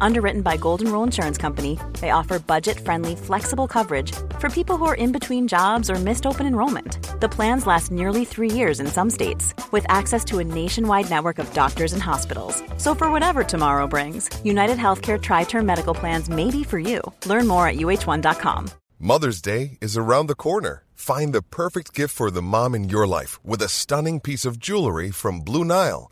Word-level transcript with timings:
Underwritten 0.00 0.42
by 0.42 0.56
Golden 0.56 0.90
Rule 0.92 1.02
Insurance 1.02 1.38
Company, 1.38 1.78
they 2.00 2.10
offer 2.10 2.38
budget 2.38 2.78
friendly, 2.78 3.16
flexible 3.16 3.66
coverage 3.66 4.12
for 4.38 4.48
people 4.48 4.76
who 4.76 4.84
are 4.84 4.94
in 4.94 5.12
between 5.12 5.48
jobs 5.48 5.90
or 5.90 5.96
missed 5.96 6.26
open 6.26 6.46
enrollment. 6.46 7.20
The 7.20 7.28
plans 7.28 7.66
last 7.66 7.90
nearly 7.90 8.24
three 8.24 8.50
years 8.50 8.78
in 8.78 8.86
some 8.86 9.10
states, 9.10 9.54
with 9.72 9.86
access 9.88 10.24
to 10.26 10.38
a 10.38 10.44
nationwide 10.44 11.10
network 11.10 11.38
of 11.38 11.52
doctors 11.54 11.92
and 11.92 12.02
hospitals. 12.02 12.62
So, 12.76 12.94
for 12.94 13.10
whatever 13.10 13.42
tomorrow 13.42 13.86
brings, 13.86 14.30
United 14.44 14.78
Healthcare 14.78 15.20
Tri 15.20 15.44
Term 15.44 15.66
Medical 15.66 15.94
Plans 15.94 16.28
may 16.28 16.50
be 16.50 16.62
for 16.62 16.78
you. 16.78 17.00
Learn 17.26 17.48
more 17.48 17.66
at 17.66 17.76
uh1.com. 17.76 18.70
Mother's 19.00 19.42
Day 19.42 19.78
is 19.80 19.96
around 19.96 20.28
the 20.28 20.36
corner. 20.36 20.84
Find 20.94 21.32
the 21.32 21.42
perfect 21.42 21.94
gift 21.94 22.14
for 22.14 22.30
the 22.30 22.40
mom 22.40 22.76
in 22.76 22.88
your 22.88 23.08
life 23.08 23.44
with 23.44 23.60
a 23.60 23.68
stunning 23.68 24.20
piece 24.20 24.44
of 24.44 24.60
jewelry 24.60 25.10
from 25.10 25.40
Blue 25.40 25.64
Nile. 25.64 26.11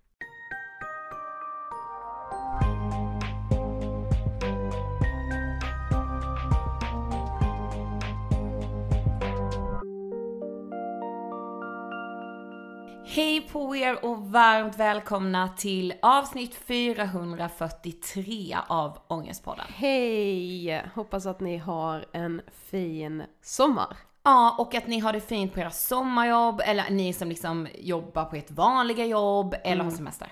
Hej 13.05 13.41
på 13.41 13.75
er 13.75 14.05
och 14.05 14.31
varmt 14.31 14.79
välkomna 14.79 15.49
till 15.49 15.93
avsnitt 16.01 16.55
443 16.55 18.57
av 18.67 18.97
Ångestpodden. 19.07 19.65
Hej! 19.69 20.85
Hoppas 20.95 21.25
att 21.25 21.39
ni 21.39 21.57
har 21.57 22.05
en 22.11 22.41
fin 22.51 23.23
sommar. 23.41 23.97
Ja, 24.23 24.55
och 24.59 24.75
att 24.75 24.87
ni 24.87 24.99
har 24.99 25.13
det 25.13 25.21
fint 25.21 25.53
på 25.53 25.59
era 25.59 25.71
sommarjobb, 25.71 26.61
eller 26.65 26.89
ni 26.89 27.13
som 27.13 27.29
liksom 27.29 27.67
jobbar 27.79 28.25
på 28.25 28.35
ert 28.35 28.51
vanliga 28.51 29.05
jobb, 29.05 29.55
eller 29.63 29.83
har 29.83 29.91
semester. 29.91 30.31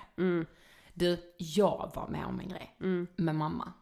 Du, 0.94 1.18
jag 1.36 1.90
var 1.94 2.08
med 2.08 2.26
om 2.26 2.40
en 2.40 2.48
grej 2.48 2.76
med 3.16 3.34
mamma. 3.34 3.72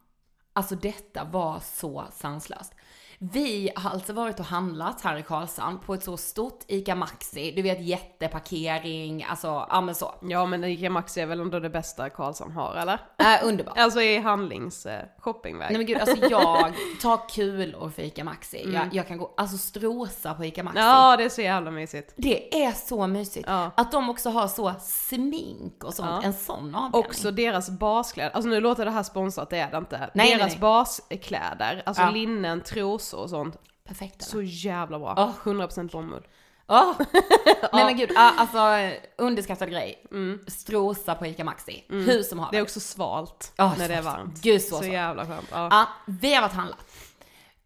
Alltså 0.52 0.74
detta 0.74 1.24
var 1.24 1.60
så 1.60 2.04
sanslöst. 2.12 2.74
Vi 3.20 3.70
har 3.76 3.90
alltså 3.90 4.12
varit 4.12 4.40
och 4.40 4.46
handlat 4.46 5.00
här 5.00 5.16
i 5.16 5.22
Karlshamn 5.22 5.78
på 5.78 5.94
ett 5.94 6.04
så 6.04 6.16
stort 6.16 6.60
ICA 6.66 6.94
Maxi, 6.94 7.52
du 7.56 7.62
vet 7.62 7.80
jätteparkering, 7.80 9.24
alltså 9.30 9.66
ja 9.70 9.80
men 9.80 9.94
så. 9.94 10.14
Ja 10.22 10.46
men 10.46 10.64
ICA 10.64 10.90
Maxi 10.90 11.20
är 11.20 11.26
väl 11.26 11.40
ändå 11.40 11.60
det 11.60 11.70
bästa 11.70 12.10
Karlsson 12.10 12.52
har 12.52 12.74
eller? 12.74 12.98
Äh, 13.18 13.46
underbart. 13.48 13.78
Alltså 13.78 14.00
i 14.00 14.18
handlings 14.18 14.86
eh, 14.86 15.04
shoppingväg. 15.18 15.68
Nej 15.70 15.78
men 15.78 15.86
gud, 15.86 15.98
alltså 15.98 16.16
jag 16.30 16.72
tar 17.02 17.28
kulor 17.28 17.90
för 17.90 18.02
ICA 18.02 18.24
Maxi. 18.24 18.70
Jag, 18.74 18.88
jag 18.94 19.08
kan 19.08 19.18
gå, 19.18 19.34
alltså 19.36 19.58
strosa 19.58 20.34
på 20.34 20.44
ICA 20.44 20.62
Maxi. 20.62 20.78
Ja 20.80 21.16
det 21.16 21.24
är 21.24 21.28
så 21.28 21.42
jävla 21.42 21.70
mysigt. 21.70 22.12
Det 22.16 22.64
är 22.64 22.72
så 22.72 23.06
mysigt. 23.06 23.44
Ja. 23.48 23.70
Att 23.76 23.92
de 23.92 24.10
också 24.10 24.30
har 24.30 24.48
så 24.48 24.74
smink 24.80 25.84
och 25.84 25.94
sånt, 25.94 26.08
Ja. 26.10 26.22
en 26.22 26.34
sån 26.34 26.74
avdelning. 26.74 27.06
Också 27.08 27.30
deras 27.30 27.70
baskläder, 27.70 28.30
alltså 28.30 28.50
nu 28.50 28.60
låter 28.60 28.84
det 28.84 28.90
här 28.90 29.02
sponsrat, 29.02 29.50
det 29.50 29.58
är 29.58 29.70
det 29.70 29.78
inte. 29.78 30.10
Nej, 30.14 30.28
deras 30.30 30.40
nej, 30.40 30.48
nej. 30.50 30.58
baskläder, 30.60 31.82
alltså 31.86 32.02
Ja. 32.02 32.10
linnen, 32.10 32.60
trosor 33.10 33.22
och 33.22 33.30
sånt. 33.30 33.56
Perfekt 33.84 34.14
eller? 34.14 34.30
Så 34.30 34.42
jävla 34.42 34.98
bra. 34.98 35.14
Ja. 35.16 35.34
100% 35.42 35.92
bomull. 35.92 36.26
Åh! 36.68 36.92
Nej 37.72 37.84
men 37.84 37.96
gud, 37.96 38.10
ja, 38.14 38.34
alltså 38.36 38.58
underskattad 39.18 39.70
grej. 39.70 40.04
Strosa 40.46 41.14
på 41.14 41.26
ICA 41.26 41.44
Maxi. 41.44 41.84
Hur 41.88 42.22
som 42.22 42.38
haver. 42.38 42.52
Det 42.52 42.58
är 42.58 42.62
också 42.62 42.80
svalt 42.80 43.52
Ja, 43.56 43.74
när 43.78 43.88
det 43.88 43.94
är 43.94 44.02
svalt. 44.02 44.18
varmt. 44.18 44.42
Gud, 44.42 44.62
så 44.62 44.68
så 44.68 44.76
svalt. 44.76 44.92
jävla 44.92 45.26
skönt. 45.26 45.48
Ja. 45.52 45.68
Ja, 45.70 45.88
vi 46.06 46.34
har 46.34 46.42
varit 46.42 46.52
handlat. 46.52 46.84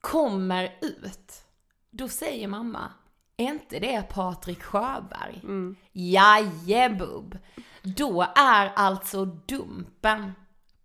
Kommer 0.00 0.78
ut. 0.80 1.32
Då 1.90 2.08
säger 2.08 2.48
mamma, 2.48 2.92
är 3.36 3.44
inte 3.44 3.78
det 3.78 4.02
Patrik 4.08 4.62
Sjöberg? 4.62 5.40
Mm. 5.42 5.76
Jajebub. 5.92 7.38
Då 7.82 8.26
är 8.36 8.72
alltså 8.76 9.24
Dumpen 9.24 10.32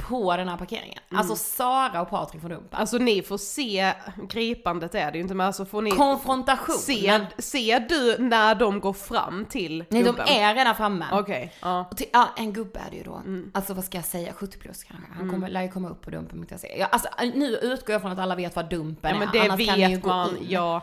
på 0.07 0.37
den 0.37 0.47
här 0.49 0.57
parkeringen. 0.57 0.99
Alltså 1.11 1.35
Sara 1.35 2.01
och 2.01 2.09
Patrik 2.09 2.41
från 2.41 2.51
Dumpen. 2.51 2.79
Alltså 2.79 2.97
ni 2.97 3.21
får 3.21 3.37
se, 3.37 3.93
gripandet 4.29 4.95
är 4.95 5.11
det 5.11 5.17
ju 5.17 5.21
inte 5.21 5.33
men 5.35 5.47
alltså 5.47 5.65
får 5.65 5.81
ni 5.81 5.91
Konfrontation. 5.91 6.75
se, 6.75 7.19
ser 7.37 7.79
du 7.79 8.15
när 8.23 8.55
de 8.55 8.79
går 8.79 8.93
fram 8.93 9.45
till 9.45 9.77
Nej, 9.77 10.03
de 10.03 10.09
gubben? 10.09 10.27
är 10.27 10.55
redan 10.55 10.75
framme. 10.75 11.05
Okej, 11.11 11.53
ja. 11.61 11.87
Och 11.91 11.97
till, 11.97 12.07
ja, 12.13 12.29
en 12.37 12.53
gubbe 12.53 12.79
är 12.87 12.91
det 12.91 12.97
ju 12.97 13.03
då. 13.03 13.15
Mm. 13.15 13.51
Alltså 13.53 13.73
vad 13.73 13.83
ska 13.85 13.97
jag 13.97 14.05
säga, 14.05 14.33
70 14.33 14.57
plus 14.57 14.83
kanske. 14.83 15.07
Han 15.17 15.29
kommer, 15.29 15.49
lär 15.49 15.61
ju 15.61 15.71
komma 15.71 15.89
upp 15.89 16.01
på 16.01 16.09
Dumpen.se. 16.09 16.75
Ja, 16.79 16.85
alltså 16.85 17.09
nu 17.33 17.47
utgår 17.57 17.93
jag 17.93 18.01
från 18.01 18.11
att 18.11 18.19
alla 18.19 18.35
vet 18.35 18.55
vad 18.55 18.69
Dumpen 18.69 19.09
ja 19.09 19.15
är. 19.15 19.19
men 19.19 19.29
det 19.33 19.39
annars 19.39 19.67
kan 19.67 19.79
ni 19.79 19.85
ju 19.85 19.95
vet 19.95 20.01
gå 20.03 20.09
man, 20.09 20.37
in. 20.37 20.45
ja. 20.49 20.81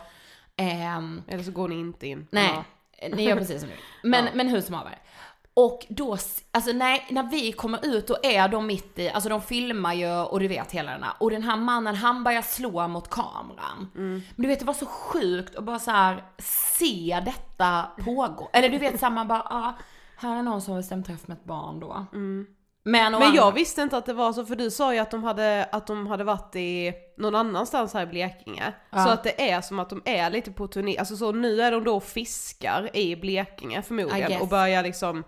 Ehm, 0.57 1.21
Eller 1.27 1.43
så 1.43 1.51
går 1.51 1.67
ni 1.67 1.75
inte 1.79 2.07
in. 2.07 2.27
nej, 2.31 2.49
Ja. 3.01 3.07
ni 3.15 3.23
gör 3.23 3.35
precis 3.37 3.59
som 3.61 3.69
vill. 3.69 3.77
Men, 4.03 4.25
Ja. 4.25 4.31
men 4.33 4.47
hur 4.47 4.61
som 4.61 4.75
haver. 4.75 4.97
Och 5.57 5.85
då, 5.89 6.17
alltså 6.51 6.71
nej, 6.71 7.07
när 7.09 7.23
vi 7.23 7.51
kommer 7.51 7.85
ut 7.85 8.07
då 8.07 8.17
är 8.23 8.47
de 8.47 8.67
mitt 8.67 8.99
i, 8.99 9.09
alltså 9.09 9.29
de 9.29 9.41
filmar 9.41 9.93
ju 9.93 10.11
och 10.11 10.39
du 10.39 10.47
vet 10.47 10.71
hela 10.71 10.91
den 10.91 11.03
här. 11.03 11.13
Och 11.19 11.31
den 11.31 11.43
här 11.43 11.55
mannen 11.57 11.95
han 11.95 12.23
börjar 12.23 12.41
slå 12.41 12.87
mot 12.87 13.09
kameran. 13.09 13.91
Mm. 13.95 14.21
Men 14.35 14.43
du 14.43 14.47
vet 14.47 14.59
det 14.59 14.65
var 14.65 14.73
så 14.73 14.85
sjukt 14.85 15.55
att 15.55 15.63
bara 15.63 15.79
så 15.79 15.91
här 15.91 16.23
se 16.37 17.21
detta 17.25 17.85
pågå. 18.05 18.49
Eller 18.53 18.69
du 18.69 18.77
vet 18.77 18.99
såhär 18.99 19.13
man 19.13 19.27
bara, 19.27 19.41
ah, 19.41 19.73
här 20.17 20.37
är 20.37 20.43
någon 20.43 20.61
som 20.61 20.73
har 20.73 20.79
bestämt 20.79 21.05
träff 21.05 21.27
med 21.27 21.37
ett 21.37 21.45
barn 21.45 21.79
då. 21.79 22.05
Men, 22.87 23.15
å 23.15 23.19
Men 23.19 23.27
andra- 23.27 23.35
jag 23.35 23.51
visste 23.51 23.81
inte 23.81 23.97
att 23.97 24.05
det 24.05 24.13
var 24.13 24.33
så, 24.33 24.45
för 24.45 24.55
du 24.55 24.71
sa 24.71 24.93
ju 24.93 24.99
att 24.99 25.11
de 25.11 25.23
hade, 25.23 25.69
att 25.71 25.87
de 25.87 26.07
hade 26.07 26.23
varit 26.23 26.55
i 26.55 26.93
någon 27.17 27.35
annanstans 27.35 27.93
här 27.93 28.03
i 28.03 28.05
Blekinge. 28.05 28.73
Ja. 28.89 29.03
Så 29.03 29.09
att 29.09 29.23
det 29.23 29.51
är 29.51 29.61
som 29.61 29.79
att 29.79 29.89
de 29.89 30.01
är 30.05 30.29
lite 30.29 30.51
på 30.51 30.67
turné, 30.67 30.97
alltså 30.97 31.17
så 31.17 31.31
nu 31.31 31.61
är 31.61 31.71
de 31.71 31.83
då 31.83 31.95
och 31.95 32.03
fiskar 32.03 32.97
i 32.97 33.15
Blekinge 33.15 33.81
förmodligen 33.81 34.41
och 34.41 34.47
börjar 34.47 34.83
liksom, 34.83 35.23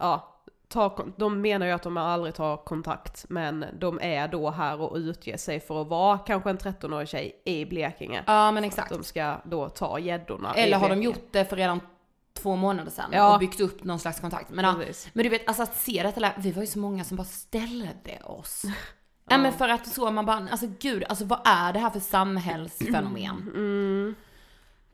ja, 0.00 0.36
ta, 0.68 1.06
de 1.16 1.40
menar 1.40 1.66
ju 1.66 1.72
att 1.72 1.82
de 1.82 1.96
aldrig 1.96 2.34
tar 2.34 2.56
kontakt 2.56 3.24
men 3.28 3.64
de 3.78 3.98
är 4.02 4.28
då 4.28 4.50
här 4.50 4.80
och 4.80 4.96
utger 4.96 5.36
sig 5.36 5.60
för 5.60 5.82
att 5.82 5.88
vara 5.88 6.18
kanske 6.18 6.50
en 6.50 6.58
13-årig 6.58 7.08
tjej 7.08 7.42
i 7.44 7.64
Blekinge. 7.64 8.24
Ja 8.26 8.50
men 8.50 8.64
exakt. 8.64 8.90
De 8.90 9.04
ska 9.04 9.36
då 9.44 9.68
ta 9.68 9.98
gäddorna 9.98 10.54
Eller 10.54 10.76
har 10.76 10.88
de 10.88 11.02
gjort 11.02 11.28
det 11.30 11.44
för 11.44 11.56
redan 11.56 11.80
två 12.32 12.56
månader 12.56 12.90
sedan 12.90 13.10
Ja. 13.12 13.32
och 13.34 13.38
byggt 13.40 13.60
upp 13.60 13.84
någon 13.84 13.98
slags 13.98 14.20
kontakt. 14.20 14.50
Men, 14.50 14.64
ja, 14.64 14.74
men 15.12 15.22
du 15.24 15.28
vet, 15.28 15.48
alltså 15.48 15.62
att 15.62 15.76
se 15.76 16.02
detta, 16.02 16.20
där- 16.20 16.34
vi 16.38 16.52
var 16.52 16.60
ju 16.62 16.66
så 16.66 16.78
många 16.78 17.04
som 17.04 17.16
bara 17.16 17.24
ställde 17.24 18.18
oss. 18.24 18.62
Nej 19.24 19.38
men 19.38 19.52
för 19.52 19.68
att 19.68 19.86
så 19.86 20.10
man 20.10 20.26
bara, 20.26 20.48
alltså 20.50 20.66
gud, 20.80 21.04
alltså 21.08 21.24
vad 21.24 21.40
är 21.44 21.72
det 21.72 21.78
här 21.78 21.90
för 21.90 22.00
samhällsfenomen? 22.00 23.50
Mm. 23.54 24.14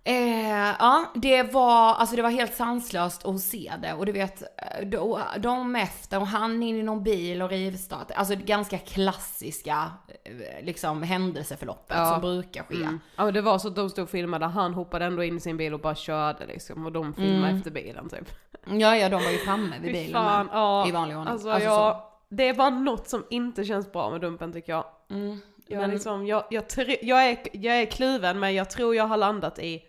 Eh, 0.09 0.75
ja, 0.79 1.05
det 1.15 1.43
var, 1.43 1.95
alltså 1.95 2.17
det 2.17 2.23
var 2.23 2.31
helt 2.31 2.55
sanslöst 2.55 3.27
att 3.27 3.41
se 3.41 3.73
det 3.83 3.93
och 3.93 4.07
du 4.07 4.13
vet, 4.13 4.43
eh, 4.43 4.87
då, 4.87 5.21
de 5.39 5.77
efter 5.77 6.21
och 6.21 6.27
han 6.27 6.63
in 6.63 6.77
i 6.77 6.83
någon 6.83 7.03
bil 7.03 7.43
och 7.43 7.51
rivstart. 7.51 8.11
Alltså 8.15 8.35
det 8.37 8.43
ganska 8.45 8.79
klassiska 8.79 9.91
eh, 10.25 10.65
liksom 10.65 11.03
händelseförloppet 11.03 11.97
Ja. 11.99 12.11
som 12.11 12.21
brukar 12.21 12.63
ske. 12.63 12.75
Mm. 12.75 13.01
Ja 13.17 13.31
det 13.31 13.41
var 13.41 13.59
så 13.59 13.69
att 13.69 13.77
de 13.77 13.91
stod 13.91 14.03
och 14.05 14.11
filmade, 14.11 14.47
han 14.47 14.75
hoppade 14.75 15.05
ändå 15.05 15.25
in 15.25 15.37
i 15.37 15.41
sin 15.41 15.57
bil 15.57 15.75
och 15.75 15.81
bara 15.81 15.95
körde 15.95 16.47
liksom 16.47 16.87
och 16.87 16.93
de 16.93 17.15
filmade 17.15 17.39
Mm. 17.49 17.57
efter 17.57 17.71
bilen 17.71 18.09
typ. 18.09 18.31
Ja, 18.67 18.97
ja, 18.97 19.09
de 19.09 19.23
var 19.25 19.31
ju 19.31 19.39
framme 19.39 19.77
vid 19.83 19.93
bilen 19.93 20.13
fan, 20.13 20.49
ja. 20.53 20.89
i 20.89 20.93
vanlig 20.93 21.17
ordning. 21.17 21.33
Alltså, 21.33 21.51
Alltså, 21.51 21.69
jag, 21.69 22.03
det 22.29 22.49
är 22.49 22.55
bara 22.55 22.71
något 22.71 23.09
som 23.09 23.25
inte 23.31 23.65
känns 23.65 23.93
bra 23.93 24.11
med 24.11 24.21
Dumpen 24.21 24.53
tycker 24.53 24.73
jag. 24.73 24.85
Mm. 25.11 25.39
Jag, 25.69 25.81
Men- 25.81 25.91
liksom, 25.91 26.27
jag, 26.27 26.45
jag, 26.51 26.65
jag, 27.03 27.27
är, 27.31 27.39
jag 27.53 27.77
är 27.81 27.87
kluven 27.87 28.41
men 28.41 28.55
jag 28.55 28.71
tror 28.71 28.95
jag 28.97 29.05
har 29.05 29.17
landat 29.17 29.59
i 29.59 29.83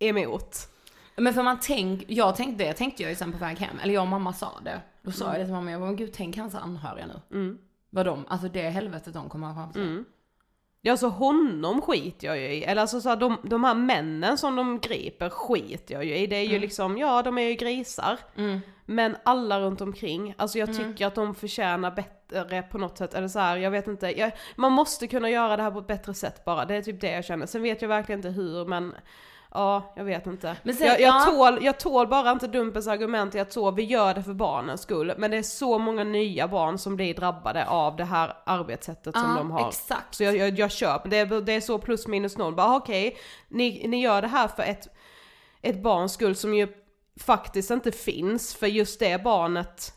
emot. 0.00 0.56
Men 1.16 1.34
för 1.34 1.42
man 1.42 1.58
tänk, 1.62 2.04
jag 2.08 2.36
tänkte 2.36 2.64
det 2.64 2.72
tänkte 2.72 3.02
jag 3.02 3.10
ju 3.10 3.16
sen 3.16 3.32
på 3.32 3.38
väg 3.38 3.58
hem, 3.58 3.78
eller 3.82 3.94
jag 3.94 4.00
och 4.02 4.08
mamma 4.08 4.32
sa 4.32 4.60
det. 4.64 4.80
Då 5.02 5.10
sa 5.12 5.24
Mm. 5.24 5.34
jag 5.34 5.42
det 5.42 5.46
till 5.46 5.54
mamma, 5.54 5.70
jag 5.70 5.80
bara, 5.80 5.92
gud 5.92 6.12
tänk 6.12 6.36
hans 6.36 6.54
anhöriga 6.54 7.06
nu. 7.06 7.38
Mm. 7.38 7.58
Vad 7.90 8.06
de, 8.06 8.24
alltså 8.28 8.48
det 8.48 8.70
helvetet 8.70 9.14
de 9.14 9.28
kommer 9.28 9.46
ha 9.46 9.54
framför. 9.54 9.80
Mm. 9.80 10.04
Ja 10.82 10.96
så 10.96 11.08
honom 11.08 11.82
skiter 11.82 12.26
jag 12.26 12.38
ju 12.38 12.44
i, 12.44 12.64
eller 12.64 12.80
alltså 12.80 13.00
så 13.00 13.08
här, 13.08 13.16
de, 13.16 13.36
de 13.42 13.64
här 13.64 13.74
männen 13.74 14.38
som 14.38 14.56
de 14.56 14.78
griper 14.80 15.28
skiter 15.28 15.94
jag 15.94 16.04
ju 16.04 16.16
i. 16.16 16.26
Det 16.26 16.36
är 16.36 16.44
ju 16.44 16.58
liksom, 16.58 16.98
ja 16.98 17.22
de 17.22 17.38
är 17.38 17.42
ju 17.42 17.54
grisar. 17.54 18.18
Mm. 18.36 18.60
Men 18.86 19.16
alla 19.24 19.60
runt 19.60 19.80
omkring, 19.80 20.34
alltså 20.38 20.58
jag 20.58 20.76
tycker 20.76 21.06
att 21.06 21.14
de 21.14 21.34
förtjänar 21.34 21.90
bättre 21.90 22.62
på 22.62 22.78
något 22.78 22.98
sätt, 22.98 23.14
eller 23.14 23.28
så 23.28 23.38
här, 23.38 23.56
jag 23.56 23.70
vet 23.70 23.86
inte, 23.86 24.18
jag, 24.20 24.32
man 24.56 24.72
måste 24.72 25.06
kunna 25.06 25.30
göra 25.30 25.56
det 25.56 25.62
här 25.62 25.70
på 25.70 25.78
ett 25.78 25.86
bättre 25.86 26.14
sätt 26.14 26.44
bara, 26.44 26.64
det 26.64 26.74
är 26.74 26.82
typ 26.82 27.00
det 27.00 27.10
jag 27.10 27.24
känner. 27.24 27.46
Sen 27.46 27.62
vet 27.62 27.82
jag 27.82 27.88
verkligen 27.88 28.18
inte 28.18 28.28
hur, 28.30 28.64
men 28.64 28.94
ja, 29.54 29.92
jag 29.96 30.04
vet 30.04 30.26
inte. 30.26 30.56
Men 30.62 30.74
sen- 30.74 30.86
jag, 30.86 31.00
jag, 31.00 31.14
ja. 31.14 31.24
tål, 31.24 31.58
jag 31.64 31.80
tål 31.80 32.06
bara 32.08 32.30
inte 32.30 32.46
Dumpens 32.46 32.86
argument 32.88 33.34
i 33.34 33.40
att 33.40 33.52
så, 33.52 33.70
vi 33.70 33.82
gör 33.82 34.14
det 34.14 34.22
för 34.22 34.34
barnens 34.34 34.80
skull, 34.82 35.12
men 35.18 35.30
det 35.30 35.36
är 35.36 35.42
så 35.42 35.78
många 35.78 36.04
nya 36.04 36.48
barn 36.48 36.78
som 36.78 36.96
blir 36.96 37.14
drabbade 37.14 37.66
av 37.66 37.96
det 37.96 38.04
här 38.04 38.32
arbetssättet 38.46 39.14
som 39.14 39.30
Ja, 39.30 39.36
de 39.36 39.50
har. 39.50 39.68
exakt. 39.68 40.14
Så 40.14 40.24
jag, 40.24 40.36
jag, 40.36 40.58
jag 40.58 40.70
köper, 40.70 41.08
det 41.08 41.16
är, 41.16 41.40
det 41.40 41.52
är 41.52 41.60
så 41.60 41.78
plus 41.78 42.06
minus 42.06 42.38
noll, 42.38 42.54
bara 42.54 42.76
okej, 42.76 43.16
ni, 43.48 43.88
ni 43.88 44.00
gör 44.02 44.22
det 44.22 44.28
här 44.28 44.48
för 44.48 44.62
ett, 44.62 44.88
ett 45.62 45.82
barns 45.82 46.12
skull 46.12 46.36
som 46.36 46.54
ju 46.54 46.68
faktiskt 47.20 47.70
inte 47.70 47.92
finns, 47.92 48.54
för 48.54 48.66
just 48.66 49.00
det 49.00 49.22
barnet 49.24 49.92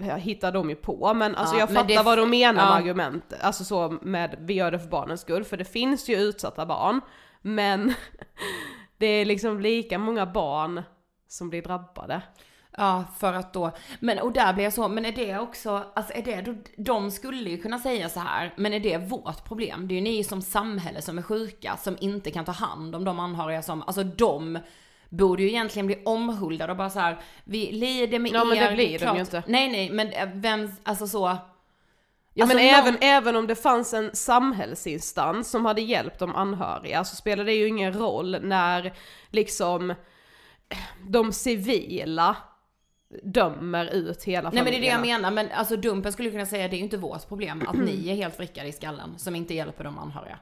ja, 0.00 0.14
hittar 0.16 0.52
de 0.52 0.70
ju 0.70 0.76
på, 0.76 1.14
men 1.14 1.34
alltså 1.34 1.54
Ja, 1.54 1.60
jag 1.60 1.70
men 1.72 1.86
fattar 1.88 2.02
vad 2.04 2.18
de 2.18 2.30
menar 2.30 2.62
ja. 2.62 2.68
med 2.68 2.76
argument, 2.76 3.24
alltså 3.40 3.64
så 3.64 3.98
med 4.02 4.36
vi 4.40 4.54
gör 4.54 4.70
det 4.70 4.78
för 4.78 4.88
barnens 4.88 5.20
skull, 5.20 5.44
för 5.44 5.56
det 5.56 5.64
finns 5.64 6.08
ju 6.08 6.16
utsatta 6.16 6.66
barn, 6.66 7.00
men 7.42 7.94
det 8.98 9.06
är 9.06 9.24
liksom 9.24 9.60
lika 9.60 9.98
många 9.98 10.26
barn 10.26 10.82
som 11.28 11.50
blir 11.50 11.62
drabbade. 11.62 12.22
Ja, 12.76 13.04
för 13.18 13.32
att 13.32 13.52
då, 13.52 13.70
men 14.00 14.18
och 14.18 14.32
där 14.32 14.52
blir 14.52 14.64
jag 14.64 14.72
så, 14.72 14.88
men 14.88 15.04
är 15.04 15.12
det 15.12 15.38
också, 15.38 15.84
alltså 15.94 16.12
är 16.14 16.22
det, 16.22 16.40
då, 16.40 16.54
de 16.76 17.10
skulle 17.10 17.50
ju 17.50 17.58
kunna 17.58 17.78
säga 17.78 18.08
så 18.08 18.20
här, 18.20 18.54
men 18.56 18.72
är 18.74 18.80
det 18.80 18.98
vårt 18.98 19.44
problem? 19.44 19.88
Det 19.88 19.94
är 19.94 19.96
ju 19.96 20.00
ni 20.02 20.24
som 20.24 20.42
samhälle 20.42 21.02
som 21.02 21.18
är 21.18 21.22
sjuka, 21.22 21.76
som 21.76 21.96
inte 22.00 22.30
kan 22.30 22.44
ta 22.44 22.52
hand 22.52 22.94
om 22.94 23.04
de 23.04 23.20
anhöriga 23.20 23.62
som, 23.62 23.82
alltså 23.82 24.04
de 24.04 24.58
borde 25.08 25.42
ju 25.42 25.48
egentligen 25.48 25.86
bli 25.86 26.02
omhuldade 26.04 26.72
och 26.72 26.76
bara 26.78 26.90
så 26.90 26.98
här, 27.00 27.18
vi 27.44 27.72
lider 27.72 28.18
med 28.18 28.32
Ja, 28.32 28.40
er. 28.42 28.46
men 28.46 28.58
det 28.70 28.74
blir 28.74 28.86
är 28.86 28.92
de 28.92 28.98
klart- 28.98 29.16
ju 29.16 29.20
inte. 29.20 29.42
Nej 29.46 29.70
nej, 29.70 29.90
men 29.90 30.08
eh, 30.12 30.28
vem, 30.34 30.70
alltså 30.82 31.06
så. 31.06 31.36
Ja 32.34 32.44
Alltså, 32.44 32.56
men 32.56 32.66
någon- 32.66 32.74
även, 32.74 32.96
även 33.00 33.36
om 33.36 33.46
det 33.46 33.54
fanns 33.54 33.94
en 33.94 34.10
samhällsinstans 34.16 35.50
som 35.50 35.64
hade 35.64 35.80
hjälpt 35.80 36.18
de 36.18 36.34
anhöriga 36.34 37.04
så 37.04 37.16
spelar 37.16 37.44
det 37.44 37.52
ju 37.54 37.68
ingen 37.68 37.92
roll 37.92 38.36
när 38.42 38.92
liksom 39.30 39.94
de 41.08 41.32
civila 41.32 42.36
dömer 43.22 43.86
ut 43.86 44.24
hela 44.24 44.50
Nej 44.50 44.62
men 44.62 44.72
det 44.72 44.78
är 44.78 44.80
det 44.80 44.86
jag 44.86 45.00
menar, 45.00 45.30
men 45.30 45.50
alltså 45.52 45.76
Dumpen 45.76 46.12
skulle 46.12 46.30
kunna 46.30 46.46
säga 46.46 46.68
det 46.68 46.76
är 46.76 46.78
ju 46.78 46.84
inte 46.84 46.96
vårt 46.96 47.28
problem 47.28 47.64
att 47.68 47.76
ni 47.76 48.08
är 48.10 48.14
helt 48.14 48.38
vrickade 48.38 48.68
i 48.68 48.72
skallen 48.72 49.18
som 49.18 49.36
inte 49.36 49.54
hjälper 49.54 49.84
de 49.84 49.98
anhöriga. 49.98 50.38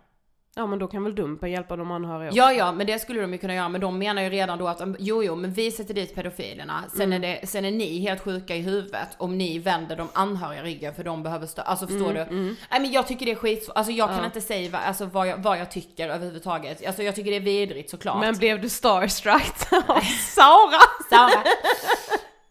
Ja 0.59 0.67
men 0.67 0.79
då 0.79 0.87
kan 0.87 1.05
väl 1.05 1.15
Dumpen 1.15 1.51
hjälpa 1.51 1.77
de 1.77 1.91
anhöriga 1.91 2.29
också. 2.29 2.39
Ja, 2.39 2.53
ja, 2.53 2.73
men 2.73 2.87
det 2.87 2.99
skulle 2.99 3.21
de 3.21 3.33
ju 3.33 3.39
kunna 3.39 3.55
göra, 3.55 3.69
men 3.69 3.81
de 3.81 3.99
menar 3.99 4.23
ju 4.23 4.31
redan 4.31 4.59
då 4.59 4.69
att 4.69 4.81
um, 4.81 4.97
jo, 4.99 5.23
jo, 5.25 5.37
men 5.37 5.53
vi 5.53 5.71
sätter 5.71 5.95
dit 5.95 6.15
pedofilerna, 6.15 6.85
sen, 6.97 7.13
är, 7.13 7.19
det, 7.19 7.41
sen 7.49 7.65
är 7.65 7.71
ni 7.71 7.99
helt 7.99 8.23
sjuka 8.23 8.57
i 8.57 8.61
huvudet 8.61 9.09
om 9.17 9.39
ni 9.39 9.59
vänder 9.59 9.97
de 9.97 10.09
anhöriga 10.13 10.63
ryggen 10.63 10.95
för 10.95 11.05
de 11.05 11.23
behöver 11.23 11.47
stöd. 11.47 11.65
Alltså 11.67 11.87
förstår 11.87 12.13
du? 12.13 12.25
Nej 12.71 12.81
men 12.81 12.93
jag 12.93 13.07
tycker 13.07 13.27
det 13.27 13.33
är 13.33 13.37
skit, 13.37 13.71
alltså 13.75 13.93
jag 13.93 14.09
kan 14.09 14.25
inte 14.25 14.41
säga 14.41 14.71
vad, 14.71 14.81
alltså, 14.81 15.05
vad, 15.07 15.29
jag, 15.29 15.37
vad 15.37 15.59
jag 15.59 15.71
tycker 15.71 16.09
överhuvudtaget. 16.09 16.87
Alltså 16.87 17.03
jag 17.03 17.15
tycker 17.15 17.31
det 17.31 17.37
är 17.37 17.41
vidrigt 17.41 17.91
såklart. 17.91 18.21
Men 18.21 18.35
blev 18.35 18.61
du 18.61 18.69
starstruck 18.69 19.73
av 19.89 20.01
Sara? 20.35 20.81
Sara. 21.11 21.45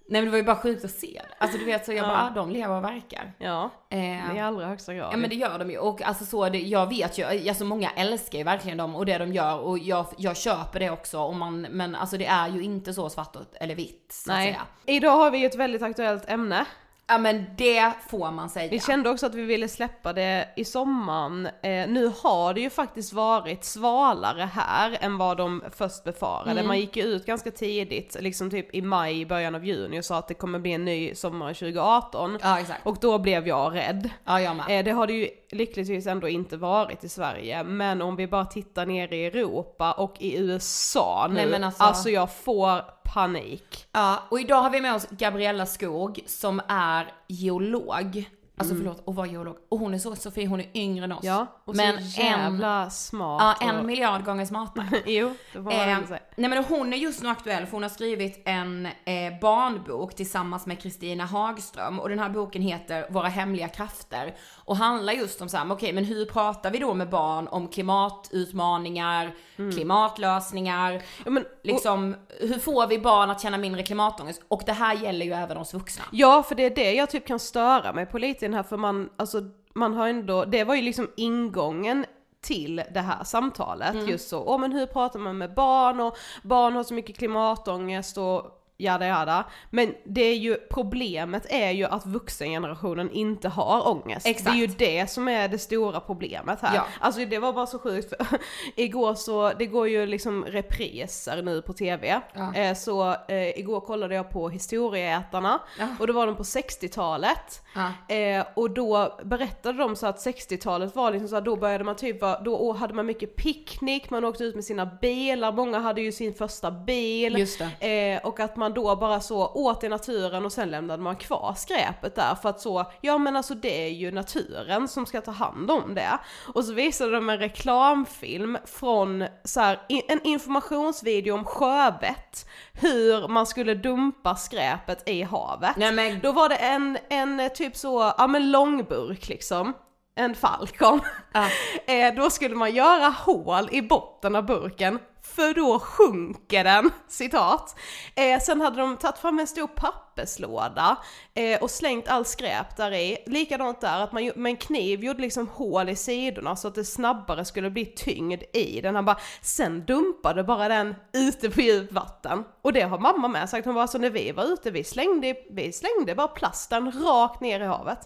Nej 0.08 0.22
men 0.22 0.26
det 0.26 0.32
var 0.32 0.38
ju 0.38 0.44
bara 0.44 0.56
sjukt 0.56 0.86
att 0.86 0.92
se 0.92 1.22
det. 1.24 1.36
Alltså 1.38 1.58
du 1.58 1.66
vet 1.66 1.86
så 1.86 1.92
jag 1.92 1.98
Ja. 2.06 2.08
bara, 2.08 2.28
ah, 2.28 2.30
de 2.36 2.50
lever 2.52 2.76
och 2.78 2.84
verkar. 2.84 3.34
Ja, 3.38 3.70
Eh, 3.90 4.36
i 4.36 4.40
allra 4.40 4.66
högsta 4.68 4.94
grad. 4.94 5.14
Ja 5.14 5.18
men 5.18 5.30
det 5.30 5.36
gör 5.36 5.60
de 5.60 5.72
ju 5.72 5.78
och 5.78 6.02
alltså 6.02 6.26
så, 6.26 6.50
det, 6.50 6.60
jag 6.60 6.90
vet 6.90 7.18
ju, 7.18 7.24
alltså 7.50 7.66
många 7.66 7.90
älskar 7.96 8.38
ju 8.38 8.44
verkligen 8.44 8.78
dem 8.78 8.96
och 8.96 9.06
det 9.06 9.18
de 9.18 9.34
gör 9.34 9.60
och 9.60 9.80
jag, 9.80 10.06
jag 10.18 10.38
köper 10.38 10.80
det 10.80 10.90
också 10.90 11.20
och 11.20 11.36
man, 11.36 11.62
men 11.62 11.96
alltså 11.96 12.18
det 12.18 12.26
är 12.26 12.48
ju 12.50 12.64
inte 12.64 12.94
så 12.94 13.10
svart 13.10 13.36
eller 13.54 13.76
vitt 13.76 14.08
så 14.10 14.32
att 14.32 14.38
Nej. 14.38 14.48
säga. 14.48 14.62
Idag 14.98 15.12
har 15.18 15.32
vi 15.32 15.38
ju 15.38 15.46
ett 15.46 15.56
väldigt 15.56 15.82
aktuellt 15.82 16.30
ämne. 16.30 16.66
Ja 17.08 17.18
men 17.18 17.46
det 17.58 17.92
får 18.10 18.32
man 18.32 18.50
säga. 18.50 18.70
Vi 18.70 18.80
kände 18.80 19.10
också 19.10 19.26
att 19.26 19.36
vi 19.36 19.42
ville 19.42 19.68
släppa 19.68 20.14
det 20.14 20.50
i 20.56 20.66
sommaren. 20.66 21.46
Eh, 21.46 21.88
nu 21.88 22.12
har 22.24 22.54
det 22.54 22.62
ju 22.62 22.70
faktiskt 22.70 23.14
varit 23.14 23.64
svalare 23.64 24.50
här 24.54 24.98
än 25.02 25.18
vad 25.18 25.38
de 25.38 25.64
först 25.76 26.04
befarade. 26.04 26.52
Mm. 26.52 26.68
Man 26.68 26.80
gick 26.80 26.98
ju 26.98 27.04
ut 27.04 27.26
ganska 27.26 27.52
tidigt, 27.52 28.18
liksom 28.20 28.50
typ 28.52 28.76
i 28.76 28.82
maj, 28.82 29.26
början 29.26 29.56
av 29.56 29.66
juni 29.66 30.00
och 30.00 30.06
sa 30.06 30.18
att 30.18 30.28
det 30.28 30.34
kommer 30.34 30.60
bli 30.60 30.72
en 30.74 30.86
ny 30.86 31.16
sommar 31.16 31.54
2018. 31.54 32.40
Ja 32.42 32.60
exakt. 32.60 32.86
Och 32.86 32.98
då 33.02 33.18
blev 33.18 33.48
jag 33.48 33.76
rädd. 33.76 34.10
Ja 34.26 34.42
jag 34.42 34.56
med. 34.56 34.80
Eh, 34.80 34.86
det 34.86 34.92
har 34.92 35.08
det 35.08 35.14
ju 35.14 35.30
lyckligtvis 35.52 36.08
ändå 36.08 36.28
inte 36.28 36.58
varit 36.58 37.04
i 37.04 37.10
Sverige, 37.10 37.64
men 37.64 38.02
om 38.02 38.16
vi 38.16 38.28
bara 38.28 38.46
tittar 38.46 38.86
ner 38.86 39.14
i 39.14 39.26
Europa 39.26 39.92
och 39.92 40.16
i 40.20 40.38
USA 40.38 41.26
nu, 41.30 41.36
Nej, 41.36 41.48
men 41.48 41.64
alltså- 41.64 41.84
alltså 41.84 42.10
jag 42.10 42.36
får 42.36 42.95
panik. 43.14 43.88
Ja 43.92 44.24
och 44.30 44.40
idag 44.40 44.62
har 44.62 44.70
vi 44.70 44.82
med 44.82 44.96
oss 44.96 45.08
Gabriella 45.10 45.66
Skog 45.66 46.20
som 46.26 46.62
är 46.68 47.14
geolog. 47.28 48.30
Alltså 48.58 48.76
förlåt, 48.76 49.04
att 49.08 49.16
vara 49.16 49.28
geolog. 49.28 49.56
Och 49.70 49.80
hon 49.80 49.94
är 49.94 49.98
så 49.98 50.16
Sofie, 50.16 50.48
hon 50.48 50.60
är 50.60 50.68
yngre 50.78 51.04
än 51.04 51.12
oss. 51.12 51.20
Ja, 51.24 51.48
och 51.66 51.76
men 51.76 52.10
så 52.10 52.22
jävla 52.22 52.90
smart. 52.90 53.58
en, 53.62 53.68
ja, 53.68 53.74
en 53.74 53.80
och... 53.80 53.86
miljard 53.86 54.26
gånger 54.26 54.46
smartare. 54.46 54.86
Jo, 55.06 55.34
det 55.54 55.58
får 55.58 55.62
man 55.62 55.74
Eh, 55.74 56.06
säga. 56.08 56.20
nej 56.36 56.50
men 56.50 56.64
hon 56.64 56.94
är 56.94 56.98
just 56.98 57.22
nu 57.24 57.30
aktuell 57.30 57.66
för 57.66 57.72
hon 57.72 57.84
har 57.84 57.90
skrivit 57.90 58.42
en 58.46 58.86
eh, 58.86 59.40
barnbok 59.42 60.16
tillsammans 60.16 60.66
med 60.66 60.82
Kristina 60.82 61.26
Hagström 61.26 62.00
och 62.00 62.10
den 62.10 62.20
här 62.20 62.30
boken 62.30 62.62
heter 62.62 63.06
Våra 63.10 63.28
hemliga 63.28 63.68
krafter 63.68 64.36
och 64.66 64.78
handlar 64.78 65.14
just 65.14 65.42
om 65.42 65.50
så 65.50 65.58
här, 65.58 65.66
men 65.66 65.78
okej 65.78 65.94
men 65.94 66.06
hur 66.06 66.26
pratar 66.26 66.72
vi 66.72 66.80
då 66.80 66.94
med 66.94 67.10
barn 67.10 67.48
om 67.48 67.68
klimatutmaningar, 67.68 69.34
klimatlösningar, 69.76 71.02
Ja, 71.26 71.32
men, 71.32 71.44
och, 71.44 71.50
liksom 71.64 72.16
hur 72.40 72.60
får 72.60 72.88
vi 72.88 73.00
barn 73.00 73.30
att 73.30 73.42
känna 73.42 73.58
mindre 73.58 73.84
klimatångest? 73.84 74.42
Och 74.48 74.62
det 74.66 74.74
här 74.74 74.96
gäller 74.96 75.26
ju 75.26 75.34
även 75.34 75.58
oss 75.58 75.74
vuxna. 75.74 76.04
ja, 76.12 76.44
för 76.44 76.56
det 76.56 76.66
är 76.66 76.76
det 76.76 76.94
jag 76.94 77.10
typ 77.10 77.28
kan 77.28 77.40
störa 77.40 77.94
mig 77.94 78.06
på 78.06 78.18
lite 78.18 78.45
den 78.48 78.54
här, 78.54 78.64
för 78.64 78.78
man, 78.78 79.10
alltså, 79.18 79.42
man 79.74 79.94
har 79.94 80.08
ändå, 80.08 80.46
det 80.46 80.64
var 80.64 80.76
ju 80.76 80.82
liksom 80.82 81.08
ingången 81.18 82.06
till 82.42 82.76
det 82.94 83.00
här 83.00 83.24
samtalet, 83.24 83.94
Mm. 83.94 84.08
just 84.10 84.30
så, 84.30 84.44
åh 84.44 84.58
men 84.60 84.72
hur 84.72 84.86
pratar 84.86 85.20
man 85.20 85.38
med 85.38 85.54
barn 85.54 86.00
och 86.00 86.18
barn 86.44 86.74
har 86.76 86.84
så 86.84 86.94
mycket 86.94 87.18
klimatångest 87.18 88.18
och 88.18 88.62
jada 88.78 89.08
jada. 89.08 89.44
Men 89.70 89.94
det 90.06 90.22
är 90.22 90.36
ju, 90.36 90.56
problemet 90.56 91.46
är 91.50 91.72
ju 91.72 91.86
att 91.86 92.06
vuxengenerationen 92.06 93.12
inte 93.12 93.50
har 93.50 93.88
ångest. 93.88 94.28
Exakt. 94.28 94.46
Det 94.46 94.52
är 94.52 94.68
ju 94.68 94.68
det 94.68 95.10
som 95.10 95.28
är 95.28 95.48
det 95.48 95.58
stora 95.60 96.00
problemet 96.00 96.62
här. 96.62 96.76
Ja. 96.76 96.86
Alltså 97.00 97.26
det 97.26 97.40
var 97.40 97.54
bara 97.54 97.68
så 97.68 97.80
sjukt 97.80 98.14
igår 98.76 99.14
så, 99.16 99.52
det 99.60 99.66
går 99.66 99.88
ju 99.90 100.06
liksom 100.06 100.46
repriser 100.46 101.42
nu 101.42 101.62
på 101.62 101.74
tv. 101.74 102.22
Ja. 102.34 102.54
Eh, 102.56 102.76
så 102.76 103.16
eh, 103.28 103.60
igår 103.60 103.80
kollade 103.82 104.16
jag 104.16 104.30
på 104.30 104.50
Historieätarna 104.50 105.60
Ja. 105.80 105.88
och 106.00 106.08
då 106.08 106.14
var 106.14 106.26
de 106.28 106.36
på 106.36 106.44
60-talet. 106.44 107.62
Ja. 107.76 108.16
Eh, 108.16 108.46
och 108.54 108.72
då 108.72 109.18
berättade 109.24 109.78
de 109.78 109.96
så 109.96 110.08
att 110.08 110.26
60-talet 110.26 110.96
var 110.96 111.12
liksom 111.12 111.28
så 111.28 111.36
här, 111.36 111.42
då 111.42 111.56
började 111.56 111.84
man 111.84 111.96
typ, 111.96 112.20
då 112.46 112.74
hade 112.74 112.94
man 112.94 113.06
mycket 113.06 113.36
picknick, 113.36 114.10
man 114.10 114.26
åkte 114.26 114.44
ut 114.44 114.56
med 114.56 114.64
sina 114.64 114.86
bilar, 114.86 115.52
många 115.52 115.80
hade 115.80 116.02
ju 116.02 116.12
sin 116.12 116.34
första 116.34 116.72
bil. 116.72 117.48
Det. 117.80 118.14
Eh, 118.16 118.28
och 118.28 118.40
att 118.40 118.56
man 118.56 118.65
då 118.74 118.96
bara 118.96 119.20
så 119.20 119.48
åt 119.48 119.84
i 119.84 119.90
naturen 119.90 120.46
och 120.46 120.52
sen 120.52 120.70
lämnade 120.72 121.04
man 121.04 121.16
kvar 121.16 121.54
skräpet 121.58 122.16
där 122.16 122.36
för 122.42 122.50
att 122.50 122.62
så, 122.62 122.92
ja 123.02 123.18
men 123.18 123.36
alltså 123.36 123.56
det 123.56 123.86
är 123.86 123.90
ju 123.90 124.12
naturen 124.12 124.88
som 124.88 125.06
ska 125.06 125.22
ta 125.22 125.32
hand 125.32 125.72
om 125.72 125.96
det. 125.96 126.20
Och 126.54 126.66
så 126.66 126.74
visade 126.74 127.12
de 127.12 127.30
en 127.30 127.40
reklamfilm 127.40 128.58
från 128.66 129.26
så 129.44 129.60
här, 129.60 129.82
en 130.08 130.22
informationsvideo 130.24 131.34
om 131.34 131.46
sjövett, 131.46 132.50
hur 132.74 133.28
man 133.28 133.46
skulle 133.46 133.74
dumpa 133.74 134.36
skräpet 134.36 135.10
i 135.10 135.24
havet. 135.24 135.78
Nej 135.78 135.92
men 135.92 136.20
Då 136.20 136.32
var 136.32 136.50
det 136.50 136.56
en, 136.56 136.98
en 137.10 137.50
typ 137.56 137.76
så, 137.76 138.14
ja 138.18 138.28
men 138.28 138.52
långburk 138.52 139.28
liksom. 139.28 139.74
En 140.16 140.36
Falcon. 140.36 141.02
Ja. 141.34 141.48
Eh, 141.88 142.16
då 142.16 142.30
skulle 142.30 142.56
man 142.56 142.76
göra 142.76 143.08
hål 143.10 143.70
i 143.72 143.82
botten 143.82 144.36
av 144.36 144.46
burken, 144.46 145.00
för 145.22 145.54
då 145.54 145.80
sjunker 145.80 146.64
den, 146.64 146.92
citat. 147.08 147.80
Eh, 148.16 148.40
sen 148.40 148.62
hade 148.62 148.80
de 148.80 148.98
tagit 148.98 149.18
fram 149.18 149.40
en 149.40 149.48
stor 149.48 149.68
papperslåda 149.68 150.98
eh, 151.34 151.64
och 151.64 151.72
slängt 151.72 152.08
all 152.08 152.26
skräp 152.26 152.78
där 152.78 152.92
i. 152.92 153.18
Likadant 153.26 153.82
där, 153.82 154.02
att 154.02 154.12
man 154.12 154.32
med 154.36 154.50
en 154.50 154.58
kniv 154.58 155.04
gjorde 155.04 155.22
liksom 155.22 155.48
hål 155.48 155.90
i 155.90 155.96
sidorna 155.96 156.56
så 156.56 156.68
att 156.68 156.76
det 156.76 156.86
snabbare 156.86 157.46
skulle 157.46 157.70
bli 157.70 157.86
tyngd 157.86 158.44
i 158.54 158.82
den. 158.82 158.96
Han 158.96 159.06
bara, 159.06 159.20
sen 159.42 159.86
dumpade 159.86 160.44
bara 160.44 160.68
den 160.68 160.96
ute 161.14 161.50
på 161.50 161.62
djupt 161.62 161.94
vatten. 161.94 162.44
Och 162.62 162.74
det 162.74 162.82
har 162.82 163.00
mamma 163.00 163.28
med 163.28 163.50
sagt, 163.50 163.66
hon 163.66 163.76
var 163.76 163.82
alltså 163.82 163.98
när 163.98 164.10
vi 164.10 164.32
var 164.32 164.44
ute, 164.44 164.72
vi 164.72 164.84
slängde, 164.84 165.36
vi 165.52 165.74
slängde 165.74 166.16
bara 166.16 166.28
plasten 166.28 166.92
rakt 166.92 167.42
ner 167.42 167.60
i 167.60 167.66
havet. 167.66 168.00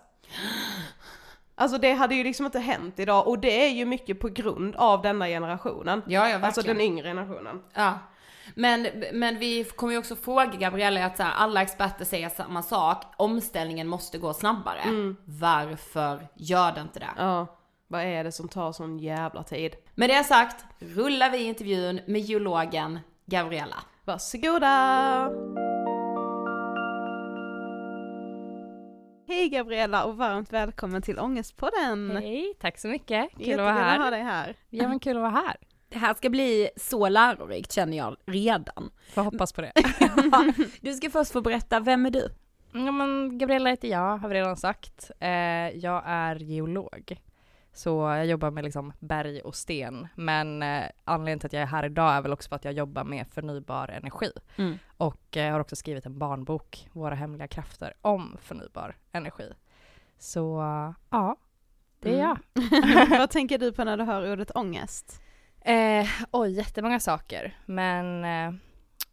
Alltså 1.59 1.77
det 1.77 1.93
hade 1.93 2.15
ju 2.15 2.23
liksom 2.23 2.45
inte 2.45 2.59
hänt 2.59 2.99
idag 2.99 3.27
och 3.27 3.39
det 3.39 3.65
är 3.65 3.69
ju 3.69 3.85
mycket 3.85 4.19
på 4.19 4.27
grund 4.27 4.75
av 4.75 5.01
denna 5.01 5.27
generationen. 5.27 6.01
Ja, 6.05 6.11
ja, 6.11 6.21
verkligen. 6.23 6.43
Alltså 6.43 6.61
den 6.61 6.81
yngre 6.81 7.07
generationen. 7.07 7.61
Ja. 7.73 7.99
Men, 8.55 8.87
men 9.13 9.39
vi 9.39 9.63
kommer 9.63 9.93
ju 9.93 9.99
också 9.99 10.15
fråga 10.15 10.45
Gabriella 10.45 11.05
att 11.05 11.17
så 11.17 11.23
här, 11.23 11.33
alla 11.35 11.61
experter 11.61 12.05
säger 12.05 12.29
samma 12.29 12.63
sak. 12.63 13.03
Omställningen 13.17 13.87
måste 13.87 14.17
gå 14.17 14.33
snabbare. 14.33 14.81
Varför 15.25 16.27
gör 16.35 16.71
det 16.71 16.81
inte 16.81 16.99
det? 16.99 17.09
Ja, 17.17 17.47
vad 17.87 18.01
är 18.01 18.23
det 18.23 18.31
som 18.31 18.47
tar 18.47 18.71
sån 18.71 18.99
jävla 18.99 19.43
tid? 19.43 19.75
Med 19.95 20.09
det 20.09 20.23
sagt 20.23 20.65
rullar 20.79 21.29
vi 21.29 21.43
intervjun 21.43 22.01
med 22.07 22.21
geologen 22.21 22.99
Gabriella. 23.25 23.77
Varsågoda! 24.05 25.68
Hej 29.29 29.49
Gabriella 29.49 30.03
och 30.05 30.17
varmt 30.17 30.53
välkommen 30.53 31.01
till 31.01 31.19
Ångestpodden! 31.19 32.11
Hej, 32.11 32.53
tack 32.59 32.77
så 32.77 32.87
mycket. 32.87 33.29
Kul 33.31 33.37
att 33.37 33.39
Jättekul 33.39 33.57
vara 33.57 33.69
att 33.69 33.97
ha 33.97 34.03
här. 34.03 34.11
dig 34.11 34.21
här. 34.21 34.55
Ja 34.69 34.87
men 34.87 34.99
kul 34.99 35.17
att 35.17 35.21
vara 35.21 35.31
här. 35.31 35.57
Det 35.89 35.97
här 35.97 36.13
ska 36.13 36.29
bli 36.29 36.69
så 36.75 37.09
lärorikt 37.09 37.71
känner 37.71 37.97
jag 37.97 38.17
redan. 38.25 38.91
Får 39.13 39.21
hoppas 39.21 39.53
på 39.53 39.61
det. 39.61 39.71
Du 40.81 40.93
ska 40.93 41.09
först 41.09 41.31
få 41.31 41.41
berätta, 41.41 41.79
vem 41.79 42.05
är 42.05 42.11
du? 42.11 42.29
Ja 42.71 42.91
men 42.91 43.37
Gabriella 43.37 43.69
heter 43.69 43.87
jag, 43.87 44.17
har 44.17 44.29
vi 44.29 44.35
redan 44.35 44.57
sagt. 44.57 45.11
Eh, 45.19 45.29
jag 45.77 46.03
är 46.05 46.35
geolog. 46.35 47.19
Så 47.79 47.89
jag 47.89 48.25
jobbar 48.25 48.51
med 48.51 48.63
liksom 48.63 48.93
berg 48.99 49.41
och 49.41 49.55
sten. 49.55 50.07
Men 50.15 50.63
eh, 50.63 50.83
anledningen 51.03 51.39
till 51.39 51.47
att 51.47 51.53
jag 51.53 51.61
är 51.61 51.65
här 51.65 51.85
idag 51.85 52.13
är 52.13 52.21
väl 52.21 52.33
också 52.33 52.49
för 52.49 52.55
att 52.55 52.65
jag 52.65 52.73
jobbar 52.73 53.03
med 53.03 53.27
förnybar 53.27 53.87
energi. 53.87 54.31
Mm. 54.57 54.77
Och 54.97 55.37
eh, 55.37 55.51
har 55.51 55.59
också 55.59 55.75
skrivit 55.75 56.05
en 56.05 56.19
barnbok, 56.19 56.89
Våra 56.93 57.15
hemliga 57.15 57.47
krafter, 57.47 57.93
om 58.01 58.37
förnybar 58.41 58.95
energi. 59.11 59.53
Så 60.17 60.63
ja, 61.09 61.35
det 61.99 62.19
är 62.19 62.23
Mm. 62.23 62.37
jag. 62.53 63.09
vad 63.19 63.29
tänker 63.29 63.57
du 63.57 63.71
på 63.71 63.83
när 63.83 63.97
du 63.97 64.03
hör 64.03 64.31
ordet 64.31 64.55
ångest? 64.55 65.21
Eh, 65.61 66.07
oj, 66.31 66.51
jättemånga 66.51 66.99
saker. 66.99 67.57
Men 67.65 68.25
eh, 68.25 68.59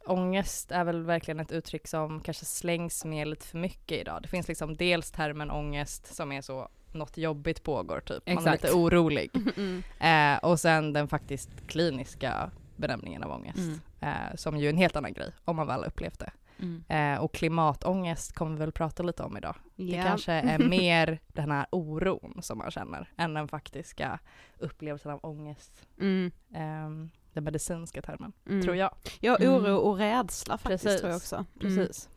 ångest 0.05 0.71
är 0.71 0.83
väl 0.83 1.03
verkligen 1.03 1.39
ett 1.39 1.51
uttryck 1.51 1.87
som 1.87 2.21
kanske 2.21 2.45
slängs 2.45 3.05
med 3.05 3.27
lite 3.27 3.45
för 3.47 3.57
mycket 3.57 3.97
idag. 4.01 4.21
Det 4.21 4.27
finns 4.27 4.47
liksom 4.47 4.75
dels 4.75 5.11
termen 5.11 5.51
ångest 5.51 6.15
som 6.15 6.31
är 6.31 6.41
så 6.41 6.69
något 6.97 7.17
jobbigt 7.17 7.63
pågår 7.63 7.99
typ, 7.99 8.23
man 8.27 8.35
är 8.37 8.39
Exakt. 8.39 8.63
lite 8.63 8.75
orolig. 8.75 9.31
Mm. 9.57 9.83
Eh, 9.99 10.43
och 10.49 10.59
sen 10.59 10.93
den 10.93 11.07
faktiskt 11.07 11.49
kliniska 11.67 12.51
benämningen 12.75 13.23
av 13.23 13.31
ångest, 13.31 13.57
Mm. 13.57 13.79
eh, 13.99 14.35
som 14.35 14.57
ju 14.57 14.65
är 14.65 14.69
en 14.69 14.77
helt 14.77 14.95
annan 14.95 15.13
grej 15.13 15.31
om 15.45 15.55
man 15.55 15.67
väl 15.67 15.83
upplevt 15.85 16.19
det. 16.19 16.31
Mm. 16.59 16.83
Eh, 16.87 17.23
och 17.23 17.33
klimatångest 17.33 18.33
kommer 18.35 18.51
vi 18.51 18.57
väl 18.59 18.71
prata 18.71 19.03
lite 19.03 19.23
om 19.23 19.37
idag. 19.37 19.55
Det 19.75 19.83
Ja. 19.83 20.03
kanske 20.03 20.31
är 20.33 20.59
mer 20.69 21.19
den 21.27 21.51
här 21.51 21.65
oron 21.71 22.39
som 22.41 22.57
man 22.57 22.71
känner 22.71 23.09
än 23.17 23.33
den 23.33 23.47
faktiska 23.47 24.19
upplevelsen 24.59 25.11
av 25.11 25.19
ångest. 25.23 25.87
Mm. 26.01 26.31
Ehm, 26.53 27.09
den 27.33 27.43
medicinska 27.43 28.01
termen, 28.01 28.33
Mm. 28.49 28.61
tror 28.63 28.75
jag. 28.75 28.91
Ja, 29.19 29.35
oro 29.39 29.57
Mm. 29.65 29.77
och 29.77 29.97
rädsla 29.97 30.57
faktiskt 30.57 30.83
Precis. 30.83 30.99
tror 31.01 31.09
jag 31.11 31.17
också. 31.17 31.35
Mm. 31.35 31.47
Precis. 31.59 32.09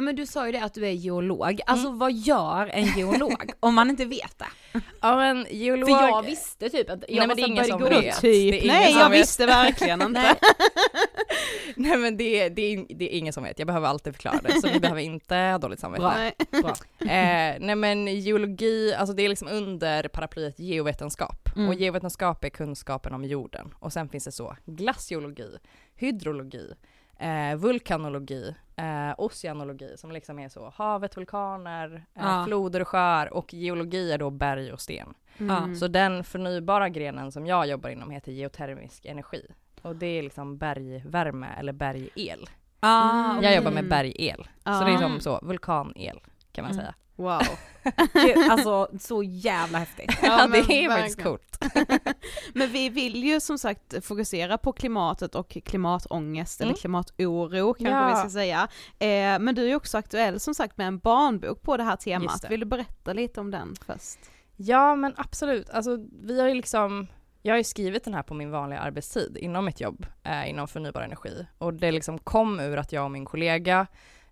Men 0.00 0.16
du 0.16 0.26
sa 0.26 0.46
ju 0.46 0.52
det 0.52 0.62
att 0.62 0.74
du 0.74 0.86
är 0.86 0.90
geolog. 0.90 1.60
Alltså 1.66 1.90
vad 1.90 2.12
gör 2.12 2.70
en 2.72 2.84
geolog? 2.98 3.52
om 3.60 3.74
man 3.74 3.90
inte 3.90 4.04
vet 4.04 4.38
det. 4.38 4.80
Ja 5.00 5.16
men 5.16 5.46
geolog... 5.50 5.88
För 5.88 6.06
jag 6.06 6.22
visste 6.22 6.68
typ 6.68 6.90
att 6.90 7.04
jag 7.08 7.18
Nej, 7.18 7.26
men 7.26 7.36
det 7.36 7.42
är 7.42 7.46
ingen 7.46 7.64
som 7.64 7.82
vet. 7.82 8.20
Typ, 8.20 8.54
ingen 8.54 8.66
nej 8.66 8.92
som 8.92 9.00
jag 9.00 9.10
vet. 9.10 9.20
visste 9.20 9.46
verkligen 9.46 10.02
inte. 10.02 10.36
Nej. 11.76 11.96
Men 11.98 12.16
det, 12.16 12.48
det, 12.48 12.62
är, 12.62 12.86
det 12.88 13.14
är 13.14 13.18
ingen 13.18 13.32
som 13.32 13.44
vet, 13.44 13.58
jag 13.58 13.66
behöver 13.66 13.88
alltid 13.88 14.12
förklara 14.12 14.40
det 14.42 14.60
så 14.60 14.66
ni 14.66 14.80
behöver 14.80 15.00
inte 15.00 15.34
ha 15.34 15.58
dåligt 15.58 15.80
samvete. 15.80 16.00
Bra. 16.02 16.14
Nej. 16.16 16.34
Eh, 17.16 17.56
nej 17.60 17.76
men 17.76 18.06
geologi, 18.06 18.94
alltså 18.94 19.14
det 19.14 19.22
är 19.22 19.28
liksom 19.28 19.48
under 19.48 20.08
paraplyet 20.08 20.58
geovetenskap. 20.58 21.48
Mm. 21.56 21.68
Och 21.68 21.74
geovetenskap 21.74 22.44
är 22.44 22.48
kunskapen 22.48 23.14
om 23.14 23.24
jorden. 23.24 23.74
Och 23.78 23.92
sen 23.92 24.08
finns 24.08 24.24
det 24.24 24.32
så 24.32 24.56
glaciologi, 24.64 25.58
hydrologi, 25.94 26.74
eh, 27.18 27.56
vulkanologi, 27.56 28.54
eh, 28.76 29.14
oceanologi 29.18 29.96
som 29.96 30.12
liksom 30.12 30.38
är 30.38 30.48
så 30.48 30.72
havet, 30.76 31.16
vulkaner, 31.16 32.04
eh, 32.14 32.44
floder 32.44 32.80
och 32.80 32.88
sjöar 32.88 33.32
och 33.34 33.54
geologi 33.54 34.12
är 34.12 34.18
då 34.18 34.30
berg 34.30 34.72
och 34.72 34.80
sten. 34.80 35.14
Mm. 35.38 35.76
Så 35.76 35.88
den 35.88 36.24
förnybara 36.24 36.88
grenen 36.88 37.32
som 37.32 37.46
jag 37.46 37.66
jobbar 37.66 37.90
inom 37.90 38.10
heter 38.10 38.32
geotermisk 38.32 39.04
energi. 39.06 39.46
Och 39.82 39.96
det 39.96 40.06
är 40.06 40.22
liksom 40.22 40.58
bergvärme 40.58 41.48
eller 41.58 41.72
bergel. 41.72 42.46
Ah, 42.80 43.30
Mm. 43.30 43.42
Jag 43.42 43.56
jobbar 43.56 43.70
med 43.70 43.88
bergel. 43.88 44.48
Så 44.64 44.84
det 44.84 44.92
är 44.92 44.98
som 44.98 45.20
så 45.20 45.40
vulkanel 45.42 46.20
kan 46.52 46.62
man 46.64 46.72
Mm. 46.72 46.82
säga. 46.84 46.94
Wow. 47.16 47.42
Alltså 48.50 48.88
så 49.00 49.22
jävla 49.22 49.78
häftigt. 49.78 50.18
Ja, 50.22 50.46
det 50.46 50.58
är 50.58 50.88
faktiskt 50.90 51.22
coolt. 51.22 51.58
Men 52.54 52.68
vi 52.70 52.88
vill 52.88 53.24
ju 53.24 53.40
som 53.40 53.58
sagt 53.58 54.04
fokusera 54.06 54.58
på 54.58 54.72
klimatet 54.72 55.34
och 55.34 55.48
klimatångest 55.64 56.60
eller 56.60 56.70
Mm. 56.70 56.78
klimatoro 56.78 57.74
kanske 57.74 57.94
Ja. 57.94 58.08
vi 58.14 58.20
ska 58.20 58.30
säga. 58.30 58.68
Eh, 58.98 59.38
men 59.38 59.54
du 59.54 59.62
är 59.62 59.68
ju 59.68 59.76
också 59.76 59.98
aktuell 59.98 60.40
som 60.40 60.54
sagt 60.54 60.76
med 60.76 60.86
en 60.86 60.98
barnbok 60.98 61.62
på 61.62 61.76
det 61.76 61.82
här 61.84 61.96
temat. 61.96 62.42
det. 62.42 62.48
Vill 62.48 62.60
du 62.60 62.66
berätta 62.66 63.12
lite 63.12 63.40
om 63.40 63.50
den 63.50 63.74
först? 63.86 64.18
Ja 64.56 64.96
men 64.96 65.14
absolut, 65.16 65.70
alltså 65.70 65.98
vi 66.22 66.40
har 66.40 66.48
ju 66.48 66.54
liksom 66.54 67.06
jag 67.42 67.52
har 67.52 67.58
ju 67.58 67.64
skrivit 67.64 68.04
den 68.04 68.14
här 68.14 68.22
på 68.22 68.34
min 68.34 68.50
vanliga 68.50 68.80
arbetstid 68.80 69.36
inom 69.40 69.64
mitt 69.64 69.80
jobb 69.80 70.06
eh, 70.22 70.50
inom 70.50 70.68
förnybar 70.68 71.00
energi 71.02 71.46
och 71.58 71.74
det 71.74 71.92
liksom 71.92 72.18
kom 72.18 72.60
ur 72.60 72.76
att 72.76 72.92
jag 72.92 73.04
och 73.04 73.10
min 73.10 73.24
kollega 73.24 73.86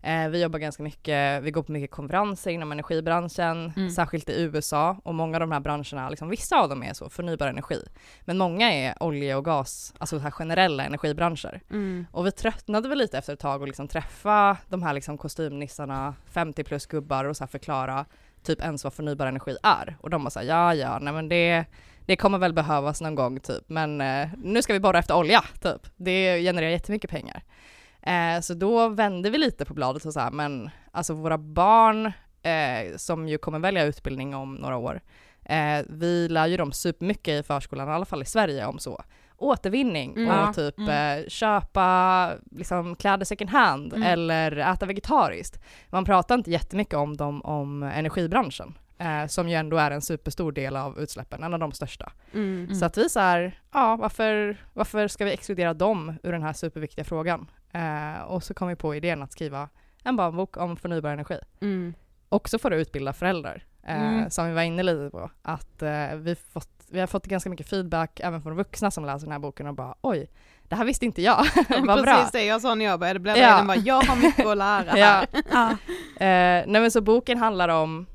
eh, 0.04 0.28
vi 0.28 0.42
jobbar 0.42 0.58
ganska 0.58 0.82
mycket, 0.82 1.42
vi 1.42 1.50
går 1.50 1.62
på 1.62 1.73
mycket 1.73 1.90
konferenser 1.90 2.50
inom 2.50 2.73
energibranschen, 2.73 3.73
Mm. 3.76 3.90
särskilt 3.90 4.28
i 4.28 4.42
USA 4.42 4.96
och 5.04 5.14
många 5.14 5.37
av 5.37 5.40
de 5.40 5.52
här 5.52 5.61
branscherna, 5.61 6.08
liksom, 6.08 6.28
vissa 6.28 6.56
av 6.61 6.68
dem 6.68 6.82
är 6.82 6.92
så 6.92 7.08
förnybar 7.11 7.46
energi, 7.46 7.80
men 8.20 8.38
många 8.38 8.73
är 8.73 9.02
olje 9.02 9.37
och 9.37 9.44
gas, 9.44 9.94
alltså 9.99 10.18
så 10.18 10.23
här 10.23 10.30
generella 10.30 10.84
energibranscher. 10.84 11.61
Mm. 11.70 12.06
Och 12.12 12.26
vi 12.26 12.30
tröttnade 12.32 12.88
väl 12.88 12.99
lite 12.99 13.18
efter 13.18 13.32
ett 13.32 13.40
tag 13.40 13.62
att 13.62 13.68
liksom 13.68 13.88
träffa 13.88 14.56
de 14.68 14.82
här 14.82 14.92
liksom 14.92 15.18
kostymnissarna, 15.18 16.14
50 16.30 16.64
plus 16.64 16.87
gubbar 16.87 17.25
och 17.25 17.37
så 17.37 17.46
förklara 17.46 18.04
typ 18.42 18.61
ens 18.62 18.84
vad 18.84 18.92
förnybar 18.92 19.26
energi 19.26 19.56
är. 19.62 19.96
Och 20.00 20.11
de 20.11 20.25
var 20.25 20.30
såhär, 20.30 20.46
ja 20.46 20.75
ja, 20.75 20.99
nej 20.99 21.12
men 21.12 21.28
det, 21.28 21.64
det 22.06 22.16
kommer 22.16 22.38
väl 22.38 22.52
behövas 22.52 23.00
någon 23.00 23.14
gång 23.14 23.40
typ, 23.40 23.64
men 23.68 24.00
eh, 24.00 24.28
nu 24.37 24.62
ska 24.62 24.73
vi 24.73 24.80
borra 24.80 24.99
efter 24.99 25.16
olja 25.16 25.44
typ. 25.62 25.87
Det 25.96 26.40
genererar 26.42 26.70
jättemycket 26.70 27.11
pengar. 27.11 27.42
Eh, 28.06 28.40
så 28.40 28.54
då 28.54 28.88
vände 28.88 29.30
vi 29.30 29.38
lite 29.38 29.64
på 29.64 29.74
bladet 29.74 30.04
och 30.04 30.12
så 30.12 30.20
här, 30.20 30.30
men 30.30 30.70
alltså 30.92 31.14
våra 31.14 31.38
barn 31.38 32.06
eh, 32.42 32.96
som 32.96 33.28
ju 33.28 33.38
kommer 33.38 33.58
välja 33.58 33.84
utbildning 33.84 34.34
om 34.34 34.54
några 34.54 34.76
år, 34.76 35.00
eh, 35.44 35.84
vi 35.88 36.28
lär 36.28 36.46
ju 36.46 36.56
dem 36.56 36.72
supermycket 36.72 37.40
i 37.40 37.42
förskolan, 37.46 37.88
i 37.88 37.92
alla 37.92 38.04
fall 38.04 38.22
i 38.22 38.26
Sverige, 38.26 38.66
om 38.66 38.78
så 38.78 39.02
återvinning 39.36 40.16
Mm. 40.16 40.48
och 40.48 40.54
typ 40.54 40.78
Mm. 40.78 41.18
eh, 41.22 41.28
köpa 41.28 42.30
liksom, 42.50 42.96
kläder 42.96 43.24
second 43.24 43.50
hand 43.50 43.92
Mm. 43.94 44.02
eller 44.08 44.56
äta 44.56 44.86
vegetariskt. 44.86 45.62
Man 45.90 46.04
pratar 46.04 46.34
inte 46.34 46.50
jättemycket 46.50 46.94
om 46.94 47.16
dem 47.16 47.42
om 47.42 47.82
energibranschen. 47.82 48.78
Eh, 48.98 49.26
som 49.26 49.48
ju 49.48 49.54
ändå 49.54 49.76
är 49.76 49.90
en 49.90 50.02
superstor 50.02 50.52
del 50.52 50.76
av 50.76 50.98
utsläppen, 50.98 51.42
en 51.42 51.54
av 51.54 51.60
de 51.60 51.72
största. 51.72 52.12
Mm. 52.34 52.64
Mm. 52.64 52.74
Så 52.74 52.84
att 52.84 52.98
vi 52.98 53.08
så 53.08 53.20
här, 53.20 53.60
ja 53.72 53.96
varför, 53.96 54.56
varför 54.72 55.08
ska 55.08 55.24
vi 55.24 55.32
exkludera 55.32 55.74
dem 55.74 56.14
ur 56.22 56.32
den 56.32 56.42
här 56.42 56.52
superviktiga 56.52 57.04
frågan? 57.04 57.50
Eh, 57.74 58.22
och 58.22 58.42
så 58.42 58.54
kom 58.54 58.68
vi 58.68 58.76
på 58.76 58.94
idén 58.94 59.22
att 59.22 59.32
skriva 59.32 59.68
en 60.04 60.16
barnbok 60.16 60.56
om 60.56 60.76
förnybar 60.76 61.10
energi. 61.10 61.38
Mm. 61.60 61.94
Också 62.28 62.58
för 62.58 62.70
att 62.70 62.78
utbilda 62.78 63.12
föräldrar, 63.12 63.64
eh, 63.87 64.02
Mm. 64.08 64.30
som 64.30 64.46
vi 64.48 64.52
var 64.52 64.62
inne 64.62 64.82
lite 64.82 65.10
på. 65.10 65.30
Att 65.42 65.82
eh, 65.82 66.14
vi, 66.16 66.34
fått, 66.34 66.68
vi 66.90 67.00
har 67.00 67.06
fått 67.06 67.26
ganska 67.26 67.50
mycket 67.50 67.68
feedback 67.68 68.20
även 68.20 68.42
från 68.42 68.56
vuxna 68.56 68.90
som 68.90 69.04
läser 69.04 69.26
den 69.26 69.32
här 69.32 69.38
boken 69.38 69.66
och 69.66 69.74
bara 69.74 69.94
oj, 70.00 70.30
det 70.68 70.76
här 70.76 70.84
visste 70.84 71.04
inte 71.04 71.22
jag. 71.22 71.46
Vad 71.68 72.02
bra. 72.02 72.14
Precis 72.14 72.30
det 72.32 72.44
jag 72.44 72.60
sa 72.60 72.74
när 72.74 72.84
jag 72.84 73.00
började 73.00 73.20
bläddra 73.20 73.40
Ja. 73.40 73.54
i 73.54 73.58
den, 73.58 73.66
bara, 73.66 73.76
jag 73.76 74.00
har 74.02 74.16
mycket 74.16 74.46
att 74.46 74.56
lära 74.58 74.84
Ja. 74.98 75.06
här. 75.06 75.26
Ah. 75.52 75.70
Eh, 76.24 76.64
nej 76.66 76.80
men 76.80 76.90
så 76.90 77.00
boken 77.00 77.38
handlar 77.38 77.68
om 77.68 78.06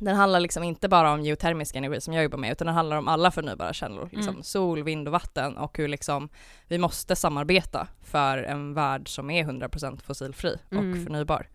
den 0.00 0.16
handlar 0.16 0.40
liksom 0.40 0.62
inte 0.62 0.88
bara 0.88 1.12
om 1.12 1.20
geotermisk 1.20 1.76
energi 1.76 2.00
som 2.00 2.14
jag 2.14 2.22
jobbar 2.22 2.38
med 2.38 2.52
utan 2.52 2.66
den 2.66 2.74
handlar 2.76 2.96
om 2.96 3.08
alla 3.08 3.30
förnybara 3.30 3.72
källor, 3.72 4.08
liksom 4.12 4.34
Mm. 4.34 4.42
sol, 4.42 4.82
vind 4.82 5.08
och 5.08 5.12
vatten 5.12 5.56
och 5.56 5.78
hur 5.78 5.88
liksom 5.88 6.28
vi 6.68 6.78
måste 6.78 7.16
samarbeta 7.16 7.86
för 8.02 8.38
en 8.38 8.74
värld 8.74 9.08
som 9.08 9.30
är 9.30 9.44
100% 9.44 10.02
fossilfri 10.02 10.56
och 10.68 10.72
Mm. 10.72 11.04
förnybar. 11.04 11.48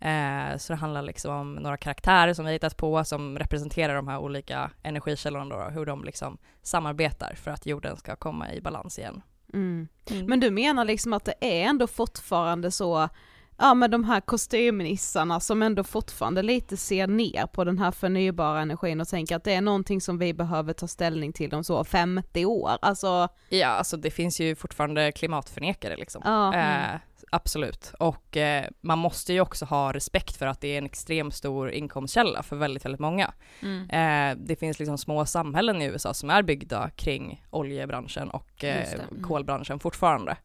Eh, 0.00 0.56
så 0.58 0.72
det 0.72 0.76
handlar 0.76 1.02
liksom 1.02 1.34
om 1.34 1.54
några 1.54 1.76
karaktärer 1.76 2.34
som 2.34 2.44
vi 2.46 2.52
hittat 2.52 2.76
på 2.76 3.04
som 3.04 3.38
representerar 3.38 3.94
de 3.94 4.08
här 4.08 4.18
olika 4.18 4.70
energikällorna 4.82 5.56
då, 5.56 5.62
hur 5.70 5.86
de 5.86 6.04
liksom 6.04 6.38
samarbetar 6.62 7.34
för 7.34 7.50
att 7.50 7.66
jorden 7.66 7.96
ska 7.96 8.16
komma 8.16 8.52
i 8.52 8.60
balans 8.60 8.98
igen. 8.98 9.22
Mm. 9.54 9.88
Men 10.26 10.40
du 10.40 10.50
menar 10.50 10.84
liksom 10.84 11.12
att 11.12 11.24
det 11.24 11.34
är 11.40 11.64
ändå 11.68 11.86
fortfarande 11.86 12.70
så, 12.70 13.08
ja 13.58 13.74
med 13.74 13.90
de 13.90 14.04
här 14.04 14.20
kostymnissarna 14.20 15.40
som 15.40 15.62
ändå 15.62 15.84
fortfarande 15.84 16.42
lite 16.42 16.76
ser 16.76 17.06
ner 17.06 17.46
på 17.46 17.64
den 17.64 17.78
här 17.78 17.90
förnybara 17.90 18.60
energin 18.60 19.00
och 19.00 19.08
tänker 19.08 19.36
att 19.36 19.44
det 19.44 19.54
är 19.54 19.60
någonting 19.60 20.00
som 20.00 20.18
vi 20.18 20.34
behöver 20.34 20.72
ta 20.72 20.88
ställning 20.88 21.32
till 21.32 21.54
om 21.54 21.64
så 21.64 21.84
50 21.84 22.44
år, 22.44 22.70
alltså 22.82 23.28
Ja, 23.48 23.68
alltså 23.68 23.96
det 23.96 24.10
finns 24.10 24.40
ju 24.40 24.54
fortfarande 24.54 25.12
klimatförnekare 25.12 25.96
liksom. 25.96 26.22
ja. 26.24 26.54
Eh, 26.54 27.00
absolut. 27.34 27.92
Och 27.98 28.36
eh, 28.36 28.64
man 28.80 28.98
måste 28.98 29.32
ju 29.32 29.40
också 29.40 29.64
ha 29.64 29.92
respekt 29.92 30.36
för 30.36 30.46
att 30.46 30.60
det 30.60 30.68
är 30.68 30.78
en 30.78 30.86
extremt 30.86 31.34
stor 31.34 31.70
inkomstkälla 31.70 32.42
för 32.42 32.56
väldigt, 32.56 32.84
väldigt 32.84 33.00
många. 33.00 33.32
Mm. 33.62 33.90
Eh, 33.90 34.44
det 34.46 34.56
finns 34.56 34.78
liksom 34.78 34.98
små 34.98 35.26
samhällen 35.26 35.82
i 35.82 35.84
USA 35.84 36.14
som 36.14 36.30
är 36.30 36.42
byggda 36.42 36.90
kring 36.90 37.44
oljebranschen 37.50 38.30
och 38.30 38.64
eh. 38.64 38.92
Mm. 38.92 39.22
kolbranschen 39.22 39.78
fortfarande. 39.78 40.36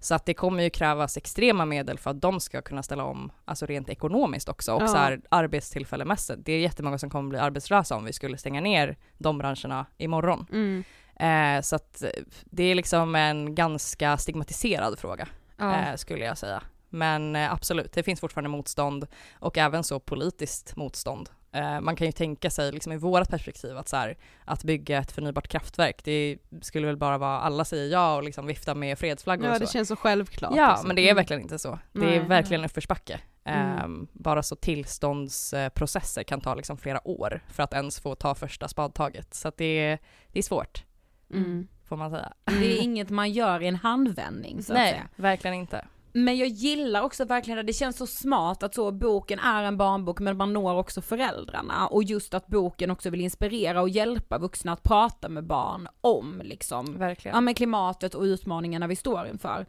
Så 0.00 0.14
att 0.14 0.26
det 0.26 0.34
kommer 0.34 0.62
ju 0.62 0.70
krävas 0.70 1.16
extrema 1.16 1.64
medel 1.64 1.98
för 1.98 2.10
att 2.10 2.20
de 2.20 2.40
ska 2.40 2.62
kunna 2.62 2.82
ställa 2.82 3.04
om, 3.04 3.32
alltså 3.44 3.66
rent 3.66 3.88
ekonomiskt 3.88 4.48
också 4.48 4.72
och 4.72 4.82
Ja. 4.82 4.88
så 4.88 4.96
här 4.96 5.20
arbetstillfällemässigt. 5.28 6.38
Det 6.44 6.52
är 6.52 6.60
jättemånga 6.60 6.98
som 6.98 7.10
kommer 7.10 7.30
bli 7.30 7.38
arbetslösa 7.38 7.96
om 7.96 8.04
vi 8.04 8.12
skulle 8.12 8.38
stänga 8.38 8.60
ner 8.60 8.96
de 9.18 9.38
branscherna 9.38 9.86
imorgon. 9.98 10.46
Mm. 10.52 10.84
Eh, 11.20 11.62
så 11.62 11.76
att 11.76 12.02
eh, 12.02 12.10
det 12.44 12.62
är 12.62 12.74
liksom 12.74 13.14
en 13.14 13.54
ganska 13.54 14.16
stigmatiserad 14.16 14.98
fråga 14.98 15.28
Ja. 15.58 15.76
eh, 15.76 15.96
skulle 15.96 16.24
jag 16.24 16.38
säga. 16.38 16.62
Men 16.90 17.36
eh, 17.36 17.52
absolut, 17.52 17.92
det 17.92 18.02
finns 18.02 18.20
fortfarande 18.20 18.50
motstånd 18.50 19.06
och 19.38 19.58
även 19.58 19.84
så 19.84 20.00
politiskt 20.00 20.76
motstånd. 20.76 21.30
Eh, 21.52 21.80
man 21.80 21.96
kan 21.96 22.06
ju 22.06 22.12
tänka 22.12 22.50
sig, 22.50 22.72
liksom 22.72 22.92
i 22.92 22.96
vårat 22.96 23.28
perspektiv, 23.30 23.76
att, 23.78 23.88
så 23.88 23.96
här, 23.96 24.16
att 24.44 24.64
bygga 24.64 24.98
ett 24.98 25.12
förnybart 25.12 25.48
kraftverk, 25.48 26.04
det 26.04 26.38
skulle 26.62 26.86
väl 26.86 26.96
bara 26.96 27.18
vara 27.18 27.40
alla 27.40 27.64
säger 27.64 27.92
ja 27.92 28.16
och 28.16 28.22
liksom 28.22 28.46
vifta 28.46 28.74
med 28.74 28.98
fredsflaggor 28.98 29.46
ja 29.46 29.54
och 29.54 29.60
det 29.60 29.66
så. 29.66 29.72
känns 29.72 29.88
så 29.88 29.96
självklart. 29.96 30.52
Ja, 30.56 30.70
liksom. 30.70 30.86
men 30.88 30.96
det 30.96 31.02
är 31.02 31.04
Mm. 31.10 31.16
verkligen 31.16 31.42
inte 31.42 31.58
så. 31.58 31.78
Det 31.92 32.00
Nej, 32.00 32.16
är 32.16 32.20
verkligen 32.20 32.64
uppförsbacke. 32.64 33.20
Mm. 33.44 33.78
Ehm, 33.78 34.08
bara 34.12 34.42
så 34.42 34.56
tillståndsprocesser 34.56 36.22
kan 36.22 36.40
ta 36.40 36.54
liksom 36.54 36.78
flera 36.78 37.08
år 37.08 37.40
för 37.48 37.62
att 37.62 37.72
ens 37.74 38.00
få 38.00 38.14
ta 38.14 38.34
första 38.34 38.68
spadtaget. 38.68 39.34
Så 39.34 39.52
det, 39.56 39.64
är, 39.64 39.98
det 40.32 40.38
är 40.38 40.42
svårt, 40.42 40.84
Mm. 41.32 41.68
Får 41.88 41.96
man 41.96 42.10
säga. 42.10 42.32
Det 42.44 42.78
är 42.78 42.82
inget 42.82 43.10
man 43.10 43.30
gör 43.30 43.62
i 43.62 43.66
en 43.66 43.76
handvändning 43.76 44.62
så 44.62 44.72
att 44.72 44.78
Nej, 44.78 44.92
säga. 44.92 45.08
verkligen 45.16 45.54
inte. 45.56 45.84
Men 46.12 46.36
jag 46.36 46.48
gillar 46.48 47.02
också 47.02 47.24
verkligen 47.24 47.58
att 47.58 47.66
det 47.66 47.72
känns 47.72 47.96
så 47.96 48.06
smart 48.06 48.62
att 48.62 48.74
så 48.74 48.90
boken 48.92 49.38
är 49.38 49.62
en 49.62 49.76
barnbok 49.76 50.20
men 50.20 50.36
man 50.36 50.52
når 50.52 50.74
också 50.74 51.00
föräldrarna 51.02 51.86
och 51.86 52.02
just 52.04 52.34
att 52.34 52.46
boken 52.46 52.90
också 52.90 53.10
vill 53.10 53.20
inspirera 53.20 53.80
och 53.82 53.88
hjälpa 53.88 54.38
vuxna 54.38 54.72
att 54.72 54.82
prata 54.82 55.28
med 55.28 55.44
barn 55.44 55.88
om 56.00 56.40
liksom 56.44 56.98
Verkligen. 56.98 57.34
ja, 57.34 57.40
men 57.40 57.54
klimatet 57.54 58.14
och 58.14 58.22
utmaningarna 58.22 58.86
vi 58.86 58.96
står 58.96 59.26
inför. 59.26 59.66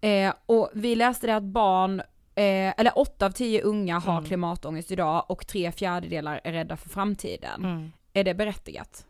Eh, 0.00 0.34
och 0.46 0.70
vi 0.74 0.94
läste 0.94 1.26
det 1.26 1.36
att 1.36 1.42
barn, 1.42 2.00
eh, 2.34 2.74
eller 2.80 2.98
åtta 2.98 3.26
av 3.26 3.30
tio 3.30 3.62
unga 3.62 3.98
har 3.98 4.12
Mm. 4.12 4.24
klimatångest 4.24 4.90
idag 4.90 5.24
och 5.28 5.46
tre 5.46 5.72
fjärdedelar 5.72 6.40
är 6.44 6.52
rädda 6.52 6.76
för 6.76 6.88
framtiden. 6.88 7.64
Mm. 7.64 7.92
Är 8.12 8.24
det 8.24 8.34
berättigat? 8.34 9.06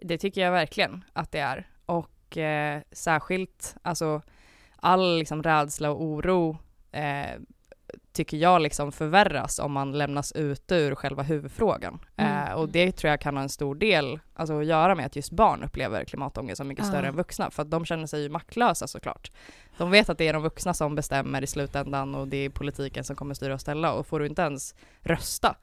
Det 0.00 0.18
tycker 0.18 0.40
jag 0.40 0.52
verkligen 0.52 1.04
att 1.12 1.32
det 1.32 1.38
är. 1.38 1.66
Och 1.86 2.36
eh, 2.36 2.82
särskilt, 2.92 3.76
alltså 3.82 4.22
all 4.76 5.18
liksom 5.18 5.42
rädsla 5.42 5.90
och 5.90 6.02
oro 6.02 6.58
eh, 6.92 7.40
tycker 8.12 8.36
jag 8.36 8.62
liksom 8.62 8.92
förvärras 8.92 9.58
om 9.58 9.72
man 9.72 9.98
lämnas 9.98 10.32
ut 10.32 10.72
ur 10.72 10.94
själva 10.94 11.22
huvudfrågan. 11.22 11.98
Mm. 12.16 12.48
Eh, 12.48 12.52
och 12.54 12.68
det 12.68 12.92
tror 12.92 13.10
jag 13.10 13.20
kan 13.20 13.36
ha 13.36 13.42
en 13.42 13.48
stor 13.48 13.74
del 13.74 14.20
alltså, 14.34 14.60
att 14.60 14.66
göra 14.66 14.94
med 14.94 15.06
att 15.06 15.16
just 15.16 15.30
barn 15.32 15.62
upplever 15.62 16.04
klimatångest 16.04 16.56
som 16.56 16.68
mycket 16.68 16.84
Ah. 16.84 16.88
större 16.88 17.06
än 17.06 17.16
vuxna, 17.16 17.50
för 17.50 17.62
att 17.62 17.70
de 17.70 17.84
känner 17.84 18.06
sig 18.06 18.22
ju 18.22 18.28
maktlösa 18.28 18.86
såklart. 18.86 19.30
De 19.78 19.90
vet 19.90 20.08
att 20.08 20.18
det 20.18 20.28
är 20.28 20.32
de 20.32 20.42
vuxna 20.42 20.74
som 20.74 20.94
bestämmer 20.94 21.42
i 21.42 21.46
slutändan 21.46 22.14
och 22.14 22.28
det 22.28 22.36
är 22.36 22.50
politiken 22.50 23.04
som 23.04 23.16
kommer 23.16 23.34
styra 23.34 23.54
och 23.54 23.60
ställa 23.60 23.92
och 23.92 24.06
får 24.06 24.20
du 24.20 24.26
inte 24.26 24.42
ens 24.42 24.74
rösta, 25.00 25.56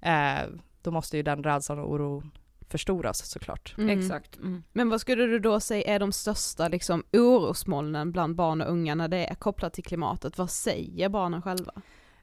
eh, 0.00 0.48
då 0.82 0.90
måste 0.90 1.16
ju 1.16 1.22
den 1.22 1.42
rädslan 1.44 1.78
och 1.78 1.92
oron 1.92 2.30
förstoras 2.68 3.26
såklart. 3.30 3.74
Mm. 3.78 3.98
Exakt. 3.98 4.36
Mm. 4.36 4.62
Men 4.72 4.90
vad 4.90 5.00
skulle 5.00 5.26
du 5.26 5.38
då 5.38 5.60
säga 5.60 5.94
är 5.94 5.98
de 5.98 6.12
största 6.12 6.68
liksom, 6.68 7.04
orosmolnen 7.12 8.12
bland 8.12 8.34
barn 8.34 8.60
och 8.60 8.70
unga 8.70 8.94
när 8.94 9.08
det 9.08 9.26
är 9.26 9.34
kopplat 9.34 9.72
till 9.72 9.84
klimatet? 9.84 10.38
Vad 10.38 10.50
säger 10.50 11.08
barnen 11.08 11.42
själva? 11.42 11.72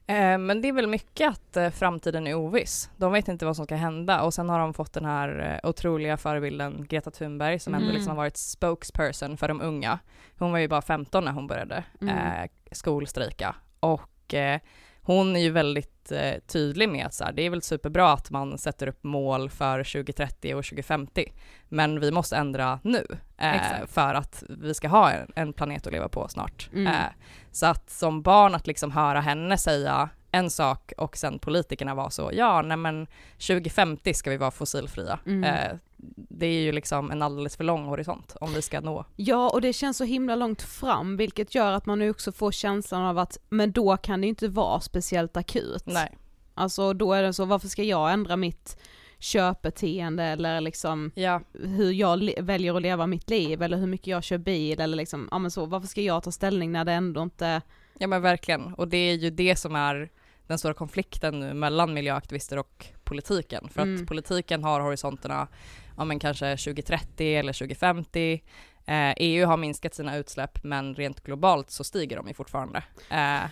Eh, 0.06 0.38
men 0.38 0.62
det 0.62 0.68
är 0.68 0.72
väl 0.72 0.86
mycket 0.86 1.28
att 1.30 1.56
eh, 1.56 1.70
framtiden 1.70 2.26
är 2.26 2.34
oviss. 2.34 2.90
De 2.96 3.12
vet 3.12 3.28
inte 3.28 3.44
vad 3.46 3.56
som 3.56 3.64
ska 3.64 3.74
hända 3.74 4.22
och 4.22 4.34
sen 4.34 4.48
har 4.48 4.58
de 4.58 4.74
fått 4.74 4.92
den 4.92 5.04
här 5.04 5.60
eh, 5.64 5.68
otroliga 5.70 6.16
förebilden 6.16 6.86
Greta 6.88 7.10
Thunberg 7.10 7.58
som 7.58 7.74
ändå 7.74 7.84
Mm. 7.84 7.94
liksom 7.94 8.10
har 8.10 8.16
varit 8.16 8.36
spokesperson 8.36 9.36
för 9.36 9.48
de 9.48 9.60
unga. 9.60 9.98
Hon 10.38 10.52
var 10.52 10.58
ju 10.58 10.68
bara 10.68 10.82
15 10.82 11.24
när 11.24 11.32
hon 11.32 11.46
började 11.46 11.84
Mm. 12.00 12.16
eh, 12.42 12.50
skolstrejka 12.72 13.54
och 13.80 14.34
eh, 14.34 14.60
hon 15.02 15.36
är 15.36 15.40
ju 15.40 15.50
väldigt 15.50 15.93
eh, 16.12 16.34
tydlig 16.46 16.88
med 16.88 17.06
att 17.06 17.14
så 17.14 17.24
här, 17.24 17.32
det 17.32 17.42
är 17.42 17.50
väl 17.50 17.62
superbra 17.62 18.12
att 18.12 18.30
man 18.30 18.58
sätter 18.58 18.86
upp 18.86 19.04
mål 19.04 19.50
för 19.50 19.84
2030 19.84 20.54
och 20.54 20.64
2050 20.64 21.32
men 21.68 22.00
vi 22.00 22.10
måste 22.10 22.36
ändra 22.36 22.80
nu 22.82 23.06
eh, 23.38 23.86
för 23.86 24.14
att 24.14 24.42
vi 24.48 24.74
ska 24.74 24.88
ha 24.88 25.10
en, 25.10 25.32
en 25.34 25.52
planet 25.52 25.86
att 25.86 25.92
leva 25.92 26.08
på 26.08 26.28
snart. 26.28 26.70
Mm. 26.72 26.86
Eh, 26.86 27.10
så 27.52 27.66
att 27.66 27.90
som 27.90 28.22
barn 28.22 28.54
att 28.54 28.66
liksom 28.66 28.90
höra 28.90 29.20
henne 29.20 29.58
säga 29.58 30.08
en 30.30 30.50
sak 30.50 30.92
och 30.96 31.16
sen 31.16 31.38
politikerna 31.38 31.94
var 31.94 32.10
så, 32.10 32.30
ja 32.32 32.62
nej 32.62 32.76
men 32.76 33.06
2050 33.32 34.14
ska 34.14 34.30
vi 34.30 34.36
vara 34.36 34.50
fossilfria. 34.50 35.18
Mm. 35.26 35.78
Det 36.16 36.46
är 36.46 36.60
ju 36.62 36.72
liksom 36.72 37.10
en 37.10 37.22
alldeles 37.22 37.56
för 37.56 37.64
lång 37.64 37.84
horisont 37.84 38.36
om 38.40 38.52
vi 38.54 38.62
ska 38.62 38.80
nå. 38.80 39.04
Ja, 39.16 39.50
och 39.50 39.60
det 39.60 39.72
känns 39.72 39.96
så 39.96 40.04
himla 40.04 40.36
långt 40.36 40.62
fram, 40.62 41.16
vilket 41.16 41.54
gör 41.54 41.72
att 41.72 41.86
man 41.86 41.98
nu 41.98 42.10
också 42.10 42.32
får 42.32 42.52
känslan 42.52 43.02
av 43.02 43.18
att, 43.18 43.38
men 43.48 43.72
då 43.72 43.96
kan 43.96 44.20
det 44.20 44.26
inte 44.26 44.48
vara 44.48 44.80
speciellt 44.80 45.36
akut. 45.36 45.86
Nej. 45.86 46.18
Alltså 46.54 46.92
då 46.92 47.12
är 47.12 47.22
det 47.22 47.32
så, 47.32 47.44
varför 47.44 47.68
ska 47.68 47.82
jag 47.82 48.12
ändra 48.12 48.36
mitt 48.36 48.78
köpbeteende 49.18 50.24
eller 50.24 50.60
liksom 50.60 51.10
Ja, 51.14 51.40
hur 51.52 51.92
jag 51.92 52.30
väljer 52.40 52.76
att 52.76 52.82
leva 52.82 53.06
mitt 53.06 53.30
liv 53.30 53.62
eller 53.62 53.76
hur 53.76 53.86
mycket 53.86 54.06
jag 54.06 54.24
kör 54.24 54.38
bil 54.38 54.80
eller 54.80 54.96
liksom, 54.96 55.28
ja 55.30 55.38
men 55.38 55.50
så, 55.50 55.66
varför 55.66 55.88
ska 55.88 56.00
jag 56.00 56.22
ta 56.22 56.32
ställning 56.32 56.72
när 56.72 56.84
det 56.84 56.92
ändå 56.92 57.22
inte, 57.22 57.62
ja 57.98 58.06
men 58.06 58.22
verkligen. 58.22 58.74
Och 58.74 58.88
det 58.88 58.96
är 58.96 59.14
ju 59.14 59.30
det 59.30 59.56
som 59.56 59.74
är 59.74 60.10
den 60.46 60.58
stora 60.58 60.74
konflikten 60.74 61.40
nu 61.40 61.54
mellan 61.54 61.94
miljöaktivister 61.94 62.58
och 62.58 62.86
politiken. 63.04 63.68
För 63.68 63.82
Mm. 63.82 64.02
att 64.02 64.08
politiken 64.08 64.64
har 64.64 64.80
horisonterna, 64.80 65.48
ja 65.96 66.04
men 66.04 66.18
kanske 66.18 66.56
2030 66.56 67.36
eller 67.36 67.52
2050. 67.52 68.42
Eh, 68.86 69.14
EU 69.16 69.46
har 69.46 69.56
minskat 69.56 69.94
sina 69.94 70.16
utsläpp 70.16 70.64
men 70.64 70.94
rent 70.94 71.20
globalt 71.20 71.70
så 71.70 71.84
stiger 71.84 72.16
de 72.16 72.28
ju 72.28 72.34
fortfarande. 72.34 72.82
Eh, 73.10 73.50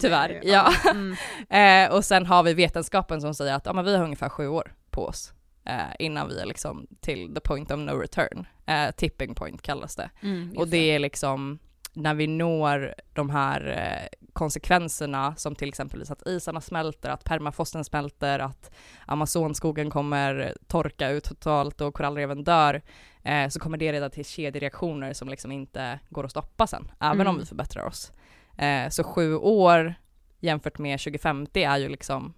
Tyvärr, 0.00 0.40
ja. 0.44 0.72
Mm. 0.90 1.16
Eh, 1.50 1.94
och 1.94 2.04
sen 2.04 2.26
har 2.26 2.42
vi 2.42 2.54
vetenskapen 2.54 3.20
som 3.20 3.34
säger 3.34 3.54
att 3.54 3.66
ja, 3.66 3.72
men 3.72 3.84
vi 3.84 3.96
har 3.96 4.04
ungefär 4.04 4.28
sju 4.28 4.48
år 4.48 4.74
på 4.90 5.06
oss 5.06 5.32
eh, 5.64 5.94
innan 5.98 6.28
vi 6.28 6.40
är 6.40 6.46
liksom 6.46 6.86
till 7.00 7.34
the 7.34 7.40
point 7.40 7.70
of 7.70 7.78
no 7.78 7.90
return. 7.90 8.46
Eh, 8.66 8.90
tipping 8.90 9.34
point 9.34 9.62
kallas 9.62 9.96
det. 9.96 10.10
Mm, 10.22 10.54
och 10.56 10.68
det 10.68 10.90
är 10.90 10.98
liksom 10.98 11.58
när 11.96 12.14
vi 12.14 12.26
når 12.26 12.94
de 13.12 13.30
här 13.30 13.60
eh, 13.66 14.18
konsekvenserna 14.32 15.36
som 15.36 15.54
till 15.54 15.68
exempel 15.68 16.02
att 16.10 16.26
isarna 16.26 16.60
smälter, 16.60 17.10
att 17.10 17.24
permafrosten 17.24 17.84
smälter, 17.84 18.38
att 18.38 18.70
Amazonskogen 19.06 19.90
kommer 19.90 20.54
torka 20.66 21.10
ut 21.10 21.24
totalt 21.24 21.80
och 21.80 21.94
korallreven 21.94 22.44
dör, 22.44 22.82
eh, 23.22 23.48
så 23.48 23.60
kommer 23.60 23.78
det 23.78 23.92
leda 23.92 24.10
till 24.10 24.24
kedjereaktioner 24.24 25.12
som 25.12 25.28
liksom 25.28 25.52
inte 25.52 26.00
går 26.08 26.24
att 26.24 26.30
stoppa 26.30 26.66
sen, 26.66 26.90
även 27.00 27.20
om 27.20 27.26
Mm. 27.26 27.38
vi 27.40 27.46
förbättrar 27.46 27.84
oss. 27.84 28.12
Eh, 28.58 28.88
så 28.88 29.04
sju 29.04 29.36
år 29.36 29.94
jämfört 30.40 30.78
med 30.78 31.00
2050 31.00 31.62
är 31.62 31.76
ju 31.76 31.88
liksom, 31.88 32.34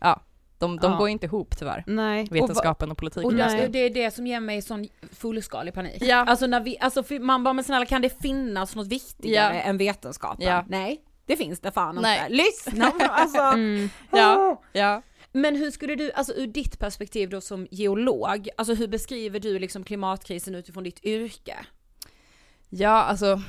ja, 0.00 0.20
de, 0.60 0.76
de 0.76 0.92
Ja. 0.92 0.98
går 0.98 1.08
inte 1.08 1.26
ihop 1.26 1.56
tyvärr. 1.58 1.84
Nej. 1.86 2.26
Och 2.30 2.36
Vetenskapen 2.36 2.90
och, 2.90 2.98
politiken. 2.98 3.24
Och 3.26 3.34
Nej. 3.34 3.60
det, 3.60 3.68
det 3.68 3.78
är 3.78 3.90
det 4.04 4.10
som 4.10 4.26
ger 4.26 4.40
mig 4.40 4.62
sån 4.62 4.88
fullskalig 5.12 5.74
panik. 5.74 6.02
Ja. 6.02 6.16
Alltså 6.16 6.46
när 6.46 6.60
vi, 6.60 6.78
alltså 6.80 7.04
man 7.20 7.44
bara 7.44 7.52
men 7.54 7.64
snälla 7.64 7.86
kan 7.86 8.02
det 8.02 8.22
finnas 8.22 8.76
något 8.76 8.86
viktigare 8.86 9.54
Ja. 9.56 9.62
än 9.62 9.78
vetenskapen? 9.78 10.46
Ja. 10.46 10.64
Nej, 10.68 11.00
det 11.26 11.36
finns 11.36 11.60
det 11.60 11.72
fan 11.72 11.98
Nej. 12.02 12.18
inte. 12.20 12.32
Lyssna! 12.32 12.92
alltså. 13.10 13.40
Mm. 13.40 13.90
Ja, 14.12 14.62
ja. 14.72 15.02
Men 15.32 15.56
hur 15.56 15.70
skulle 15.70 15.94
du, 15.94 16.12
alltså 16.12 16.32
ur 16.32 16.46
ditt 16.46 16.78
perspektiv 16.78 17.28
då 17.30 17.40
som 17.40 17.66
geolog, 17.70 18.48
alltså 18.56 18.74
hur 18.74 18.88
beskriver 18.88 19.40
du 19.40 19.58
liksom 19.58 19.84
klimatkrisen 19.84 20.54
utifrån 20.54 20.84
ditt 20.84 21.04
yrke? 21.04 21.56
Ja, 22.68 23.02
alltså 23.02 23.42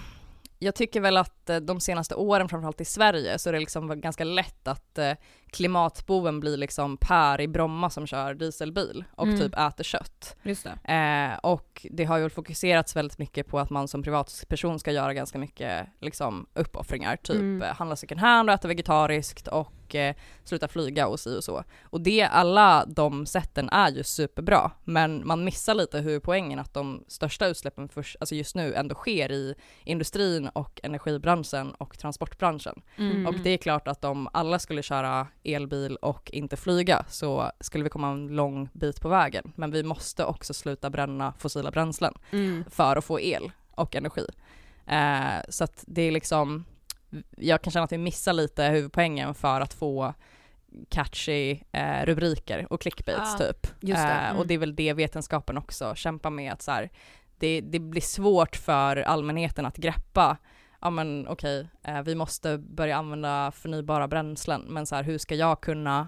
jag 0.63 0.76
tycker 0.76 1.02
väl 1.02 1.17
att 1.17 1.50
eh, 1.50 1.58
de 1.58 1.80
senaste 1.80 2.15
åren, 2.15 2.50
framförallt 2.50 2.82
i 2.82 2.86
Sverige, 2.86 3.39
så 3.39 3.50
är 3.50 3.54
det 3.54 3.60
liksom 3.60 4.02
ganska 4.02 4.24
lätt 4.24 4.67
att 4.67 4.97
eh, 4.97 5.13
klimatboven 5.52 6.39
blir 6.39 6.58
liksom 6.58 6.97
Per 6.97 7.41
i 7.41 7.47
Bromma 7.47 7.89
som 7.89 8.08
kör 8.08 8.34
dieselbil 8.34 9.04
och 9.15 9.28
Mm. 9.28 9.39
typ 9.39 9.56
äter 9.60 9.84
kött. 9.84 10.36
Just 10.43 10.67
det. 10.86 10.93
Eh, 10.93 11.39
och 11.39 11.86
det 11.91 12.04
har 12.06 12.17
ju 12.17 12.30
fokuserats 12.30 12.95
väldigt 12.95 13.17
mycket 13.17 13.47
på 13.47 13.60
att 13.60 13.69
man 13.69 13.88
som 13.88 14.04
privatperson 14.04 14.80
ska 14.80 14.91
göra 14.91 15.13
ganska 15.13 15.38
mycket 15.38 15.88
liksom, 16.00 16.45
uppoffringar, 16.54 17.15
typ 17.15 17.36
Mm. 17.36 17.62
eh, 17.62 17.76
handla 17.76 17.95
second 17.95 18.21
hand 18.21 18.50
och 18.50 18.54
äta 18.54 18.67
vegetariskt 18.67 19.47
och 19.47 19.71
eh, 19.95 20.15
sluta 20.43 20.67
flyga 20.67 21.08
och 21.08 21.19
si 21.19 21.38
och 21.38 21.43
så. 21.43 21.63
Och 21.84 22.01
det, 22.01 22.21
alla 22.21 22.86
de 22.86 23.25
sätten 23.25 23.69
är 23.69 23.91
ju 23.91 24.04
superbra, 24.04 24.71
men 24.84 25.27
man 25.27 25.43
missar 25.43 25.73
lite 25.75 25.99
huvudpoängen 25.99 26.60
att 26.60 26.73
de 26.73 27.04
största 27.08 27.47
utsläppen 27.47 27.89
först, 27.89 28.15
alltså 28.19 28.36
just 28.36 28.56
nu 28.56 28.73
ändå 28.73 28.95
sker 28.95 29.32
i 29.32 29.56
industrin 29.84 30.47
och 30.47 30.80
energibranschen 30.84 31.71
och 31.71 31.97
transportbranschen. 31.97 32.82
Mm. 32.97 33.27
Och 33.27 33.34
det 33.43 33.49
är 33.49 33.58
klart 33.58 33.88
att 33.88 34.04
om 34.06 34.30
alla 34.34 34.60
skulle 34.60 34.84
köra 34.84 35.27
elbil 35.43 35.95
och 35.95 36.32
inte 36.34 36.58
flyga 36.58 37.06
så 37.10 37.51
skulle 37.60 37.84
vi 37.84 37.89
komma 37.89 38.12
en 38.12 38.27
lång 38.27 38.69
bit 38.73 39.01
på 39.01 39.10
vägen. 39.10 39.54
Men 39.56 39.71
vi 39.71 39.84
måste 39.84 40.25
också 40.25 40.54
sluta 40.54 40.89
bränna 40.89 41.34
fossila 41.38 41.71
bränslen 41.71 42.13
Mm. 42.32 42.63
för 42.69 42.95
att 42.95 43.06
få 43.06 43.19
el 43.19 43.51
och 43.75 43.95
energi. 43.95 44.25
Eh, 44.88 45.41
så 45.49 45.63
att 45.63 45.84
det 45.88 46.01
är 46.01 46.12
liksom, 46.12 46.65
jag 47.38 47.62
kan 47.62 47.71
känna 47.71 47.84
att 47.84 47.91
vi 47.91 47.97
missar 47.97 48.34
lite 48.34 48.63
huvudpoängen 48.63 49.34
för 49.34 49.62
att 49.62 49.74
få 49.74 50.13
catchy 50.89 51.60
eh, 51.71 52.06
rubriker 52.06 52.67
och 52.74 52.82
clickbaits 52.82 53.36
Ah, 53.36 53.38
typ. 53.38 53.67
det. 53.80 53.91
Eh, 54.12 54.30
Mm. 54.30 54.38
Och 54.39 54.47
det 54.47 54.54
är 54.54 54.58
väl 54.58 54.76
det 54.76 54.93
vetenskapen 54.93 55.58
också 55.58 55.95
kämpar 55.95 56.30
med 56.30 56.54
att 56.54 56.62
så 56.62 56.71
här, 56.71 56.89
det, 57.39 57.62
det 57.62 57.80
blir 57.80 58.02
svårt 58.02 58.56
för 58.56 58.97
allmänheten 58.97 59.65
att 59.65 59.78
greppa 59.78 60.38
ja 60.82 60.89
men 60.89 61.28
okej, 61.28 61.67
eh, 61.84 62.02
vi 62.02 62.15
måste 62.15 62.58
börja 62.58 62.97
använda 62.97 63.52
förnybara 63.52 64.08
bränslen, 64.08 64.62
men 64.62 64.86
så 64.86 64.95
här, 64.95 65.04
hur 65.04 65.17
ska 65.17 65.36
jag 65.36 65.62
kunna 65.62 66.08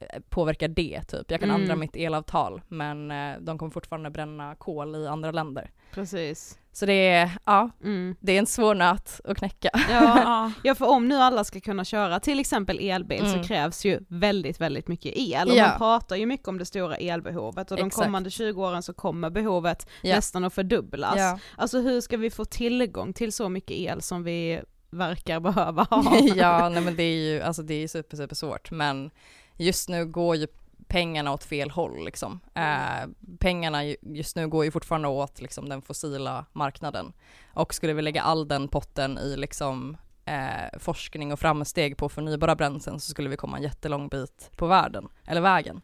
eh, 0.00 0.20
påverka 0.28 0.68
det 0.68 1.02
typ? 1.08 1.30
Jag 1.30 1.40
kan 1.40 1.50
Mm. 1.50 1.60
ändra 1.62 1.76
mitt 1.76 1.96
elavtal, 1.96 2.60
men 2.68 3.10
eh, 3.10 3.34
de 3.40 3.58
kommer 3.58 3.70
fortfarande 3.72 4.10
bränna 4.10 4.54
kol 4.54 4.96
i 4.96 5.06
andra 5.06 5.30
länder. 5.30 5.70
Precis. 5.92 6.58
Så 6.72 6.86
det 6.86 6.92
är, 7.08 7.30
ja, 7.44 7.70
Mm. 7.84 8.16
det 8.20 8.32
är 8.32 8.38
en 8.38 8.46
svår 8.46 8.74
nöt 8.74 9.20
att 9.24 9.36
knäcka. 9.38 9.70
Ja, 9.90 10.52
ja, 10.64 10.74
för 10.74 10.86
om 10.88 11.08
nu 11.08 11.14
alla 11.16 11.44
ska 11.44 11.60
kunna 11.60 11.84
köra 11.84 12.20
till 12.20 12.40
exempel 12.40 12.78
elbil 12.80 13.20
Mm. 13.24 13.32
så 13.42 13.48
krävs 13.48 13.84
ju 13.84 14.00
väldigt, 14.08 14.60
väldigt 14.60 14.88
mycket 14.88 15.12
el. 15.16 15.48
Och 15.50 15.56
Ja. 15.56 15.66
man 15.68 15.78
pratar 15.78 16.16
ju 16.16 16.26
mycket 16.26 16.48
om 16.48 16.58
det 16.58 16.64
stora 16.64 16.96
elbehovet 16.96 17.70
och 17.70 17.76
de 17.76 17.86
Exakt. 17.86 18.04
kommande 18.04 18.30
20 18.30 18.64
åren 18.66 18.82
så 18.82 18.94
kommer 18.94 19.30
behovet 19.30 19.88
Ja. 20.02 20.14
nästan 20.14 20.44
att 20.44 20.54
fördubblas. 20.54 21.14
Ja. 21.16 21.38
Alltså 21.56 21.80
hur 21.80 22.00
ska 22.00 22.16
vi 22.16 22.30
få 22.30 22.44
tillgång 22.44 23.12
till 23.12 23.32
så 23.32 23.48
mycket 23.48 23.76
el 23.76 24.02
som 24.02 24.24
vi 24.24 24.60
verkar 24.90 25.40
behöva 25.50 25.82
ha? 25.82 26.16
ja, 26.34 26.68
nej 26.68 26.82
men 26.82 26.96
det 26.96 27.02
är 27.02 27.32
ju, 27.32 27.40
alltså 27.42 27.62
det 27.62 27.74
är 27.74 27.88
super, 27.88 28.16
super 28.16 28.34
svårt, 28.34 28.70
men 28.70 29.10
just 29.58 29.88
nu 29.88 30.06
går 30.06 30.36
ju 30.36 30.46
pengarna 30.86 31.32
åt 31.32 31.44
fel 31.44 31.70
håll 31.70 32.04
liksom. 32.04 32.40
Eh, 32.54 33.08
pengarna 33.38 33.84
ju- 33.84 33.96
just 34.02 34.36
nu 34.36 34.48
går 34.48 34.64
ju 34.64 34.70
fortfarande 34.70 35.08
åt 35.08 35.40
liksom 35.40 35.68
den 35.68 35.82
fossila 35.82 36.44
marknaden. 36.52 37.12
Och 37.54 37.74
skulle 37.74 37.92
vi 37.92 38.02
lägga 38.02 38.22
all 38.22 38.48
den 38.48 38.68
potten 38.68 39.18
i 39.18 39.36
liksom 39.36 39.96
eh, 40.24 40.78
forskning 40.78 41.32
och 41.32 41.38
framsteg 41.40 41.96
på 41.96 42.08
förnybara 42.08 42.54
bränslen 42.56 43.00
så 43.00 43.10
skulle 43.10 43.28
vi 43.28 43.36
komma 43.36 43.56
en 43.56 43.62
jättelång 43.62 44.08
bit 44.08 44.50
på 44.56 44.66
världen, 44.66 45.08
eller 45.26 45.40
vägen. 45.40 45.76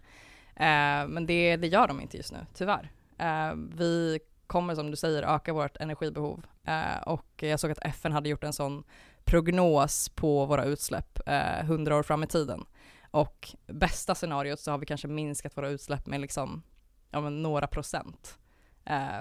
Eh, 0.57 1.07
men 1.09 1.27
det, 1.27 1.57
det 1.57 1.67
gör 1.67 1.89
de 1.89 2.01
inte 2.01 2.17
just 2.17 2.33
nu, 2.33 2.47
tyvärr. 2.55 2.91
Eh, 3.19 3.55
vi 3.77 4.19
kommer 4.47 4.75
som 4.75 4.91
du 4.91 4.97
säger 4.97 5.23
öka 5.23 5.53
vårt 5.53 5.77
energibehov. 5.77 6.47
Eh, 6.65 7.03
och 7.07 7.27
jag 7.37 7.61
såg 7.61 7.71
att 7.71 7.79
FN 7.85 8.13
hade 8.13 8.29
gjort 8.29 8.45
en 8.45 8.53
sån 8.53 8.85
prognos 9.25 10.09
på 10.09 10.47
våra 10.47 10.65
utsläpp 10.65 11.19
eh, 11.29 11.61
100 11.61 11.97
år 11.97 12.03
fram 12.03 12.23
i 12.23 12.27
tiden. 12.27 12.65
Och 13.14 13.48
bästa 13.66 14.14
scenariot 14.14 14.61
så 14.61 14.70
har 14.70 14.79
vi 14.79 14.87
kanske 14.87 15.09
minskat 15.09 15.57
våra 15.57 15.68
utsläpp 15.68 16.07
med 16.07 16.20
liksom, 16.20 16.62
ja, 17.11 17.20
men 17.20 17.42
några 17.42 17.66
procent. 17.66 18.38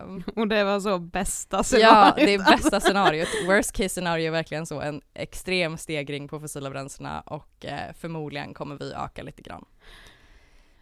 Um, 0.03 0.23
och 0.35 0.47
det 0.47 0.63
var 0.63 0.79
så 0.79 0.99
bästa 0.99 1.63
scenariot? 1.63 2.13
Ja, 2.17 2.25
det 2.25 2.33
är 2.33 2.37
bästa 2.37 2.79
scenariot. 2.79 3.27
Worst 3.47 3.71
case 3.71 3.89
scenario 3.89 4.27
är 4.27 4.31
verkligen 4.31 4.65
så 4.65 4.81
en 4.81 5.01
extrem 5.13 5.77
stegring 5.77 6.27
på 6.27 6.39
fossila 6.39 6.69
bränslena 6.69 7.21
och 7.21 7.65
eh, 7.65 7.93
förmodligen 7.93 8.53
kommer 8.53 8.75
vi 8.75 8.93
öka 8.93 9.23
lite 9.23 9.41
grann. 9.41 9.65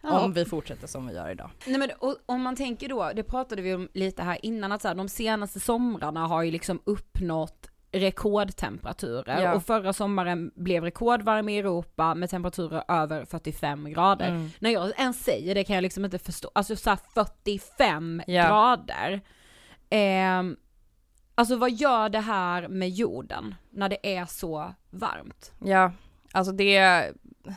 Ja. 0.00 0.20
Om 0.20 0.32
vi 0.32 0.44
fortsätter 0.44 0.86
som 0.86 1.06
vi 1.06 1.14
gör 1.14 1.30
idag. 1.30 1.50
Nej 1.66 1.78
men 1.78 1.90
och, 1.98 2.16
om 2.26 2.42
man 2.42 2.56
tänker 2.56 2.88
då, 2.88 3.12
det 3.14 3.22
pratade 3.22 3.62
vi 3.62 3.74
om 3.74 3.88
lite 3.94 4.22
här 4.22 4.38
innan, 4.42 4.72
att 4.72 4.82
så 4.82 4.88
här, 4.88 4.94
de 4.94 5.08
senaste 5.08 5.60
somrarna 5.60 6.26
har 6.26 6.42
ju 6.42 6.50
liksom 6.50 6.82
uppnått 6.84 7.70
rekordtemperaturer 7.92 9.42
ja. 9.42 9.54
och 9.54 9.64
förra 9.64 9.92
sommaren 9.92 10.50
blev 10.54 10.84
rekordvarm 10.84 11.48
i 11.48 11.58
Europa 11.58 12.14
med 12.14 12.30
temperaturer 12.30 12.84
över 12.88 13.24
45 13.24 13.90
grader. 13.92 14.28
Mm. 14.28 14.50
När 14.58 14.70
jag 14.70 14.92
ens 14.98 15.24
säger 15.24 15.54
det 15.54 15.64
kan 15.64 15.74
jag 15.74 15.82
liksom 15.82 16.04
inte 16.04 16.18
förstå, 16.18 16.50
alltså 16.54 16.76
såhär 16.76 16.98
45 17.14 18.22
ja. 18.26 18.48
grader. 18.48 19.20
Eh, 19.90 20.56
alltså 21.34 21.56
vad 21.56 21.70
gör 21.70 22.08
det 22.08 22.20
här 22.20 22.68
med 22.68 22.90
jorden 22.90 23.54
när 23.70 23.88
det 23.88 24.16
är 24.16 24.26
så 24.26 24.74
varmt? 24.90 25.52
Ja, 25.64 25.92
alltså 26.32 26.52
det 26.52 27.12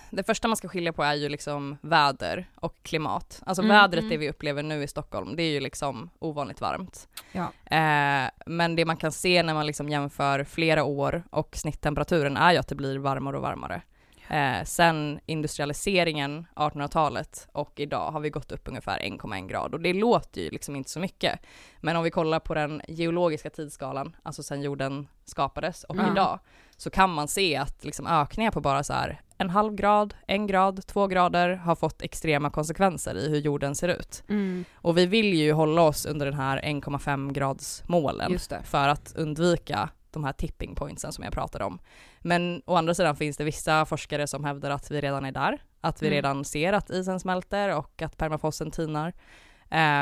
det 0.09 0.23
första 0.23 0.47
man 0.47 0.57
ska 0.57 0.67
skilja 0.67 0.93
på 0.93 1.03
är 1.03 1.13
ju 1.13 1.29
liksom 1.29 1.77
väder 1.81 2.49
och 2.55 2.75
klimat. 2.83 3.41
Alltså 3.45 3.61
mm, 3.61 3.75
vädret 3.75 4.01
mm. 4.01 4.09
det 4.09 4.17
vi 4.17 4.29
upplever 4.29 4.63
nu 4.63 4.83
i 4.83 4.87
Stockholm, 4.87 5.35
det 5.35 5.43
är 5.43 5.51
ju 5.51 5.59
liksom 5.59 6.09
ovanligt 6.19 6.61
varmt. 6.61 7.07
Ja. 7.31 7.51
Eh, 7.65 8.29
men 8.45 8.75
det 8.75 8.85
man 8.85 8.97
kan 8.97 9.11
se 9.11 9.43
när 9.43 9.53
man 9.53 9.65
liksom 9.65 9.89
jämför 9.89 10.43
flera 10.43 10.83
år 10.83 11.23
och 11.29 11.55
snitttemperaturen 11.55 12.37
är 12.37 12.51
ju 12.51 12.57
att 12.57 12.67
det 12.67 12.75
blir 12.75 12.97
varmare 12.97 13.35
och 13.35 13.41
varmare. 13.41 13.81
Eh, 14.27 14.63
sen 14.63 15.19
industrialiseringen, 15.25 16.47
1800-talet 16.55 17.47
och 17.51 17.79
idag 17.79 18.11
har 18.11 18.19
vi 18.19 18.29
gått 18.29 18.51
upp 18.51 18.67
ungefär 18.67 18.99
1,1 18.99 19.47
grad 19.47 19.73
och 19.73 19.79
det 19.79 19.93
låter 19.93 20.41
ju 20.41 20.49
liksom 20.49 20.75
inte 20.75 20.89
så 20.89 20.99
mycket. 20.99 21.39
Men 21.81 21.95
om 21.95 22.03
vi 22.03 22.11
kollar 22.11 22.39
på 22.39 22.53
den 22.53 22.81
geologiska 22.87 23.49
tidsskalan, 23.49 24.15
alltså 24.23 24.43
sen 24.43 24.61
jorden 24.61 25.07
skapades 25.25 25.83
och 25.83 25.95
mm. 25.95 26.11
idag, 26.11 26.39
så 26.77 26.89
kan 26.89 27.09
man 27.09 27.27
se 27.27 27.55
att 27.55 27.83
liksom 27.83 28.07
ökningar 28.07 28.51
på 28.51 28.61
bara 28.61 28.83
så 28.83 28.93
här 28.93 29.21
en 29.37 29.49
halv 29.49 29.75
grad, 29.75 30.13
en 30.27 30.47
grad, 30.47 30.87
två 30.87 31.07
grader 31.07 31.55
har 31.55 31.75
fått 31.75 32.01
extrema 32.01 32.49
konsekvenser 32.49 33.15
i 33.17 33.29
hur 33.29 33.39
jorden 33.39 33.75
ser 33.75 33.87
ut. 33.87 34.23
Mm. 34.29 34.65
Och 34.75 34.97
vi 34.97 35.05
vill 35.05 35.33
ju 35.33 35.51
hålla 35.51 35.81
oss 35.81 36.05
under 36.05 36.25
den 36.25 36.35
här 36.35 36.61
1,5 36.61 37.31
grads 37.31 37.83
målen 37.87 38.39
för 38.63 38.87
att 38.87 39.13
undvika 39.15 39.89
de 40.11 40.23
här 40.23 40.33
tipping 40.33 40.75
pointsen 40.75 41.11
som 41.11 41.23
jag 41.23 41.33
pratade 41.33 41.65
om. 41.65 41.79
Men 42.19 42.61
å 42.65 42.75
andra 42.75 42.93
sidan 42.93 43.15
finns 43.15 43.37
det 43.37 43.43
vissa 43.43 43.85
forskare 43.85 44.27
som 44.27 44.43
hävdar 44.43 44.69
att 44.69 44.91
vi 44.91 45.01
redan 45.01 45.25
är 45.25 45.31
där, 45.31 45.61
att 45.81 46.01
vi 46.01 46.07
mm. 46.07 46.15
redan 46.15 46.45
ser 46.45 46.73
att 46.73 46.89
isen 46.89 47.19
smälter 47.19 47.77
och 47.77 48.01
att 48.01 48.17
permafrosten 48.17 48.71
tinar. 48.71 49.13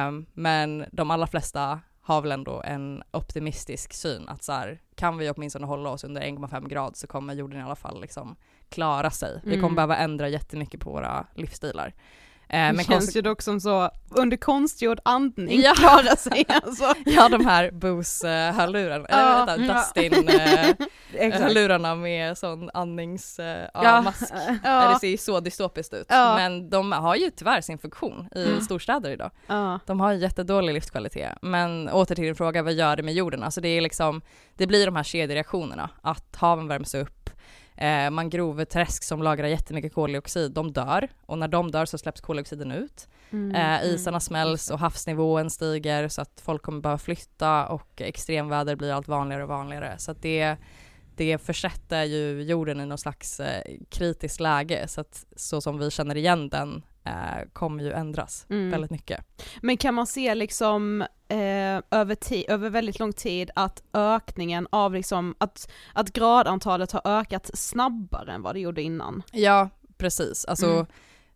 Um, 0.07 0.25
men 0.33 0.85
de 0.91 1.11
allra 1.11 1.27
flesta 1.27 1.79
har 2.01 2.21
väl 2.21 2.31
ändå 2.31 2.61
en 2.61 3.03
optimistisk 3.11 3.93
syn 3.93 4.29
att 4.29 4.43
så 4.43 4.51
här, 4.51 4.81
kan 4.95 5.17
vi 5.17 5.29
åtminstone 5.29 5.65
hålla 5.65 5.89
oss 5.89 6.03
under 6.03 6.21
1,5 6.21 6.67
grad 6.67 6.95
så 6.95 7.07
kommer 7.07 7.33
jorden 7.33 7.59
i 7.59 7.63
alla 7.63 7.75
fall 7.75 8.01
liksom 8.01 8.35
klara 8.73 9.11
sig. 9.11 9.31
Mm. 9.31 9.41
Vi 9.43 9.55
kommer 9.55 9.65
mm. 9.65 9.75
behöva 9.75 9.97
ändra 9.97 10.29
jättemycket 10.29 10.79
på 10.79 10.91
våra 10.91 11.25
livsstilar. 11.35 11.93
Eh, 12.53 12.73
det 12.73 12.83
känns 12.83 13.15
ju 13.15 13.21
dock 13.21 13.41
som 13.41 13.59
så, 13.59 13.91
under 14.09 14.37
konstgjord 14.37 14.99
andning 15.05 15.61
ja. 15.61 15.73
klara 15.73 16.15
sig 16.15 16.45
alltså. 16.47 16.93
Ja 17.05 17.29
de 17.29 17.45
här 17.45 17.71
Bose-hörlurarna, 17.71 19.03
uh, 19.03 19.05
eller 19.09 19.45
vänta, 19.45 19.57
ja. 19.57 19.73
Dustin-hörlurarna 19.73 21.91
uh, 21.93 21.99
med 21.99 22.37
sån 22.37 22.69
andningsmask. 22.73 23.39
Uh, 23.39 23.45
ja. 23.83 24.01
mask. 24.01 24.33
Det 24.63 24.97
ser 25.01 25.07
ju 25.07 25.17
så 25.17 25.39
dystopiskt 25.39 25.93
ut. 25.93 26.09
Men 26.09 26.69
de 26.69 26.91
har 26.91 27.15
ju 27.15 27.29
tyvärr 27.29 27.61
sin 27.61 27.77
funktion 27.77 28.27
i 28.35 28.45
mm. 28.45 28.61
storstäder 28.61 29.11
idag. 29.11 29.31
De 29.85 29.99
har 29.99 30.13
jättedålig 30.13 30.73
livskvalitet. 30.73 31.37
Men 31.41 31.89
åter 31.89 32.15
till 32.15 32.25
din 32.25 32.35
fråga, 32.35 32.63
vad 32.63 32.73
gör 32.73 32.95
det 32.95 33.03
med 33.03 33.13
jorden? 33.13 33.43
Alltså 33.43 33.61
det 33.61 33.67
är 33.67 33.81
liksom, 33.81 34.21
det 34.55 34.67
blir 34.67 34.85
de 34.85 34.95
här 34.95 35.03
kedjereaktionerna, 35.03 35.89
att 36.01 36.35
haven 36.35 36.67
värms 36.67 36.95
upp, 36.95 37.22
Eh, 37.77 38.09
mangroveträsk 38.09 39.03
som 39.03 39.23
lagrar 39.23 39.47
jättemycket 39.47 39.93
koldioxid, 39.93 40.51
de 40.51 40.71
dör 40.71 41.09
och 41.25 41.37
när 41.37 41.47
de 41.47 41.71
dör 41.71 41.85
så 41.85 41.97
släpps 41.97 42.21
koldioxiden 42.21 42.71
ut. 42.71 43.07
Mm, 43.31 43.55
eh, 43.55 43.81
mm. 43.81 43.95
isarna 43.95 44.19
smälls 44.19 44.71
och 44.71 44.79
havsnivån 44.79 45.49
stiger 45.49 46.07
så 46.07 46.21
att 46.21 46.41
folk 46.45 46.61
kommer 46.61 46.81
behöva 46.81 46.97
flytta 46.97 47.65
och 47.65 48.01
extremväder 48.01 48.75
blir 48.75 48.91
allt 48.91 49.07
vanligare 49.07 49.43
och 49.43 49.49
vanligare. 49.49 49.95
Så 49.97 50.11
att 50.11 50.21
det, 50.21 50.55
det 51.15 51.37
försätter 51.37 52.03
ju 52.03 52.41
jorden 52.41 52.81
i 52.81 52.85
någon 52.85 52.97
slags 52.97 53.39
eh, 53.39 53.63
kritiskt 53.89 54.39
läge 54.39 54.87
så 54.87 55.01
att 55.01 55.25
så 55.35 55.61
som 55.61 55.79
vi 55.79 55.91
känner 55.91 56.17
igen 56.17 56.49
den 56.49 56.83
eh, 57.03 57.47
kommer 57.53 57.83
ju 57.83 57.91
ändras 57.91 58.45
mm. 58.49 58.71
väldigt 58.71 58.91
mycket. 58.91 59.25
Men 59.61 59.77
kan 59.77 59.93
man 59.93 60.07
se 60.07 60.35
liksom 60.35 61.01
eh, 61.27 61.81
över, 61.91 62.17
över 62.47 62.69
väldigt 62.69 62.99
lång 62.99 63.13
tid 63.13 63.51
att 63.55 63.83
ökningen 63.93 64.67
av 64.71 64.93
liksom, 64.93 65.35
att, 65.37 65.71
att 65.93 66.13
gradantalet 66.13 66.91
har 66.91 67.01
ökat 67.05 67.49
snabbare 67.53 68.33
än 68.33 68.41
vad 68.41 68.55
det 68.55 68.59
gjorde 68.59 68.81
innan? 68.81 69.23
Ja, 69.31 69.69
precis. 69.97 70.45
Alltså 70.45 70.85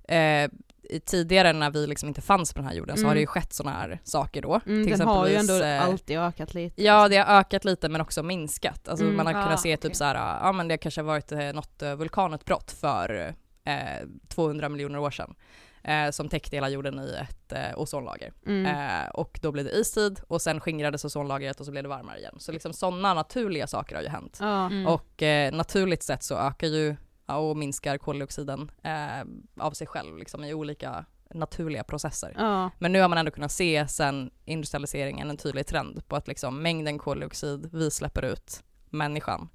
mm. 0.08 0.52
eh, 0.52 1.00
tidigare 1.06 1.54
när 1.54 1.72
vi 1.72 1.88
liksom 1.88 2.08
inte 2.10 2.22
fanns 2.22 2.54
på 2.54 2.60
den 2.60 2.68
här 2.68 2.76
jorden 2.76 2.96
mm. 2.96 3.02
så 3.02 3.08
har 3.08 3.14
det 3.14 3.20
ju 3.20 3.24
mm. 3.24 3.32
skett 3.32 3.54
sådana 3.54 3.78
här 3.78 4.00
saker 4.04 4.42
då. 4.42 4.62
Mm, 4.66 4.88
Till 4.88 4.98
den 4.98 5.08
har 5.08 5.28
ju 5.28 5.36
ändå 5.36 5.64
eh, 5.64 5.84
alltid 5.84 6.18
ökat 6.18 6.54
lite. 6.54 6.84
Ja 6.84 7.08
det 7.08 7.18
har 7.18 7.40
ökat 7.40 7.66
lite 7.66 7.90
men 7.90 8.02
också 8.02 8.24
minskat. 8.24 8.88
Alltså 8.88 9.06
mm, 9.06 9.18
man 9.18 9.26
har 9.26 9.34
kunnat 9.34 9.54
ah, 9.54 9.58
se 9.58 9.78
typ 9.78 9.86
okay. 9.86 9.96
så 9.96 10.04
här, 10.04 10.40
ja 10.46 10.52
men 10.52 10.68
det 10.68 10.78
kanske 10.78 11.02
har 11.02 11.06
varit 11.06 11.32
eh, 11.32 11.40
något 11.40 11.82
eh, 11.82 11.96
vulkanutbrott 11.96 12.72
för 12.72 13.36
eh, 13.68 14.08
200 14.28 14.70
miljoner 14.70 15.00
år 15.00 15.12
sedan 15.12 15.36
eh, 15.84 16.12
som 16.12 16.30
täckte 16.30 16.56
hela 16.56 16.70
jorden 16.70 17.00
i 17.00 17.18
ett 17.22 17.52
eh, 17.52 17.80
ozonlager. 17.80 18.34
Mm. 18.46 18.66
Eh, 18.66 19.10
och 19.10 19.40
då 19.42 19.52
blev 19.52 19.66
det 19.66 19.72
istid 19.72 20.20
och 20.28 20.42
sen 20.42 20.60
skingrades 20.60 21.06
ozonlagret 21.06 21.60
och 21.60 21.66
så 21.66 21.72
blev 21.72 21.84
det 21.84 21.90
varmare 21.90 22.20
igen. 22.20 22.36
Så 22.40 22.52
liksom 22.52 22.74
sådana 22.74 23.14
naturliga 23.14 23.68
saker 23.68 23.96
har 23.96 24.04
ju 24.04 24.10
hänt. 24.10 24.40
Mm. 24.42 24.88
Och 24.88 25.24
eh, 25.24 25.54
naturligt 25.54 26.04
sett 26.04 26.24
så 26.24 26.36
ökar 26.36 26.68
ju 26.68 26.96
och 27.26 27.58
minskar 27.58 27.98
koldioxiden 27.98 28.72
eh, 28.84 29.26
av 29.60 29.72
sig 29.72 29.88
själv 29.88 30.18
liksom 30.18 30.44
i 30.44 30.54
olika 30.54 31.06
naturliga 31.30 31.84
processer. 31.84 32.34
Ja. 32.38 32.72
Men 32.80 32.92
nu 32.92 33.02
har 33.02 33.10
man 33.10 33.18
ändå 33.18 33.32
kunnat 33.32 33.52
se 33.52 33.88
sen 33.88 34.32
industrialiseringen 34.46 35.30
en 35.30 35.38
tydlig 35.38 35.68
trend 35.68 36.08
på 36.08 36.16
att 36.16 36.28
liksom 36.28 36.62
mängden 36.62 36.98
koldioxid 36.98 37.70
vi 37.74 37.92
släpper 37.92 38.26
ut, 38.26 38.64
människan, 38.90 39.50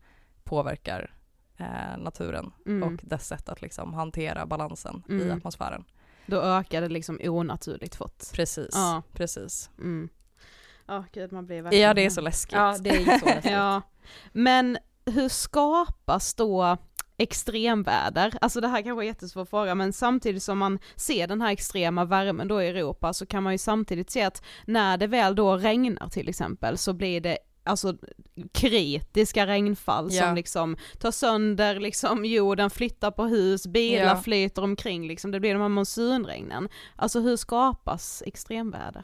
påverkar 0.44 1.14
eh, 1.56 1.98
naturen 1.98 2.52
mm. 2.66 2.82
och 2.82 3.00
dess 3.02 3.26
sätt 3.26 3.48
att 3.48 3.62
liksom 3.62 3.94
hantera 3.94 4.46
balansen 4.46 5.02
mm. 5.08 5.28
i 5.28 5.30
atmosfären. 5.30 5.84
Då 6.26 6.40
ökar 6.40 6.80
det 6.80 6.88
liksom 6.88 7.20
onaturligt 7.22 7.94
fort. 7.94 8.22
Precis, 8.32 8.70
ja. 8.72 9.02
precis. 9.12 9.70
Mm. 9.78 10.08
Ja, 10.86 11.04
gud 11.12 11.32
man 11.32 11.46
blir 11.46 11.62
verkligen... 11.62 11.88
Ja 11.88 11.94
det 11.94 12.04
är 12.04 12.10
så 12.10 12.20
läskigt. 12.20 12.52
Ja 12.52 12.76
det 12.80 12.90
är 12.90 13.18
så 13.18 13.26
läskigt. 13.26 13.52
ja. 13.52 13.82
Men 14.32 14.78
hur 15.04 15.28
skapas 15.28 16.34
då 16.34 16.76
extremväder? 17.16 18.34
Alltså 18.40 18.60
det 18.60 18.68
här 18.68 18.82
kanske 18.82 19.00
är 19.00 19.02
en 19.02 19.06
jättesvår 19.06 19.44
fråga 19.44 19.74
men 19.74 19.92
samtidigt 19.92 20.42
som 20.42 20.58
man 20.58 20.78
ser 20.96 21.26
den 21.26 21.40
här 21.40 21.52
extrema 21.52 22.04
värmen 22.04 22.48
då 22.48 22.62
i 22.62 22.68
Europa 22.68 23.12
så 23.12 23.26
kan 23.26 23.42
man 23.42 23.52
ju 23.52 23.58
samtidigt 23.58 24.10
se 24.10 24.22
att 24.22 24.42
när 24.66 24.96
det 24.96 25.06
väl 25.06 25.34
då 25.34 25.56
regnar 25.56 26.08
till 26.08 26.28
exempel 26.28 26.78
så 26.78 26.92
blir 26.92 27.20
det 27.20 27.38
alltså 27.64 27.96
kritiska 28.52 29.46
regnfall 29.46 30.08
ja. 30.12 30.22
som 30.22 30.34
liksom 30.34 30.76
tar 30.98 31.10
sönder 31.10 31.80
liksom 31.80 32.24
jorden, 32.24 32.70
flyttar 32.70 33.10
på 33.10 33.24
hus, 33.24 33.66
bilar 33.66 34.04
ja. 34.04 34.20
flyter 34.22 34.62
omkring 34.62 35.08
liksom, 35.08 35.30
det 35.30 35.40
blir 35.40 35.52
de 35.52 35.62
här 35.62 35.68
monsunregnen. 35.68 36.68
Alltså 36.96 37.20
hur 37.20 37.36
skapas 37.36 38.22
extremväder? 38.26 39.02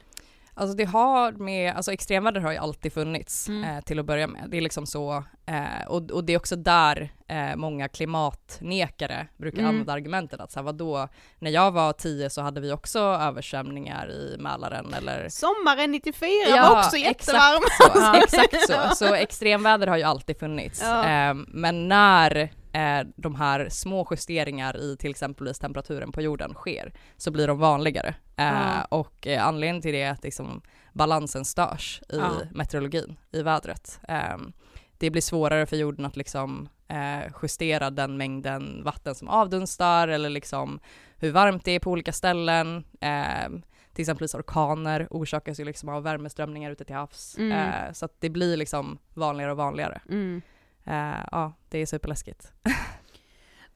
Alltså 0.58 0.76
det 0.76 0.84
har 0.84 1.32
med, 1.32 1.76
alltså 1.76 1.92
extremväder 1.92 2.40
har 2.40 2.52
ju 2.52 2.58
alltid 2.58 2.92
funnits 2.92 3.48
mm. 3.48 3.64
eh, 3.64 3.80
till 3.80 3.98
att 3.98 4.06
börja 4.06 4.26
med. 4.26 4.44
Det 4.48 4.56
är 4.56 4.60
liksom 4.60 4.86
så, 4.86 5.24
eh, 5.46 5.86
och, 5.88 6.10
och 6.10 6.24
det 6.24 6.32
är 6.32 6.36
också 6.36 6.56
där 6.56 7.12
eh, 7.28 7.56
många 7.56 7.88
klimatnekare 7.88 9.26
brukar 9.36 9.58
mm. 9.58 9.68
använda 9.68 9.92
argumentet 9.92 10.40
att 10.40 10.52
så 10.52 10.58
här, 10.58 10.64
vadå, 10.64 11.08
när 11.38 11.50
jag 11.50 11.70
var 11.70 11.92
tio 11.92 12.30
så 12.30 12.42
hade 12.42 12.60
vi 12.60 12.72
också 12.72 12.98
översvämningar 12.98 14.10
i 14.10 14.36
Mälaren 14.38 14.94
eller 14.94 15.28
Sommaren 15.28 15.90
94 15.90 16.30
ja, 16.48 16.70
var 16.70 16.78
också 16.78 16.96
jättevarm! 16.96 17.62
Exakt 17.80 18.30
så, 18.30 18.40
exakt 18.40 18.66
så. 18.90 19.04
så 19.04 19.14
extremväder 19.14 19.86
har 19.86 19.96
ju 19.96 20.02
alltid 20.02 20.38
funnits. 20.38 20.82
Ja. 20.82 21.04
Ehm, 21.04 21.46
men 21.48 21.88
när 21.88 22.50
eh, 22.72 23.06
de 23.16 23.34
här 23.34 23.68
små 23.68 24.08
justeringar 24.10 24.76
i 24.76 24.96
till 24.96 25.10
exempelvis 25.10 25.58
temperaturen 25.58 26.12
på 26.12 26.22
jorden 26.22 26.54
sker 26.54 26.92
så 27.16 27.30
blir 27.30 27.46
de 27.46 27.58
vanligare. 27.58 28.14
Eh, 28.36 28.80
och 28.88 29.26
eh, 29.26 29.46
anledningen 29.46 29.82
till 29.82 29.92
det 29.92 30.02
är 30.02 30.12
att 30.12 30.24
liksom, 30.24 30.62
balansen 30.92 31.44
störs 31.44 32.02
i 32.08 32.16
ja. 32.16 32.30
meteorologin, 32.50 33.16
i 33.32 33.42
vädret. 33.42 34.00
Ehm, 34.08 34.52
det 34.98 35.10
blir 35.10 35.22
svårare 35.22 35.66
för 35.66 35.76
jorden 35.76 36.04
att 36.04 36.16
liksom 36.16 36.68
eh, 36.88 37.32
justera 37.42 37.90
den 37.90 38.16
mängden 38.16 38.84
vatten 38.84 39.14
som 39.14 39.28
avdunstar 39.28 40.08
eller 40.08 40.30
liksom 40.30 40.80
hur 41.16 41.32
varmt 41.32 41.64
det 41.64 41.72
är 41.72 41.80
på 41.80 41.90
olika 41.90 42.12
ställen. 42.12 42.84
Eh, 43.00 43.48
till 43.92 44.02
exempel 44.02 44.28
orkaner 44.34 45.08
orsakas 45.10 45.60
ju 45.60 45.64
liksom 45.64 45.88
av 45.88 46.02
värmeströmningar 46.02 46.70
ute 46.70 46.84
till 46.84 46.94
havs. 46.94 47.38
Mm. 47.38 47.52
Eh, 47.52 47.92
så 47.92 48.04
att 48.04 48.20
det 48.20 48.30
blir 48.30 48.56
liksom 48.56 48.98
vanligare 49.14 49.50
och 49.50 49.56
vanligare. 49.56 50.00
Mm. 50.08 50.42
Eh, 50.88 51.24
ja, 51.32 51.52
det 51.68 51.78
är 51.78 51.86
superläskigt. 51.86 52.52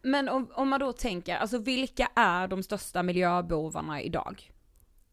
Men 0.02 0.28
om, 0.28 0.50
om 0.54 0.68
man 0.68 0.80
då 0.80 0.92
tänker, 0.92 1.36
alltså 1.36 1.58
vilka 1.58 2.08
är 2.16 2.48
de 2.48 2.62
största 2.62 3.02
miljöbovarna 3.02 4.02
idag? 4.02 4.52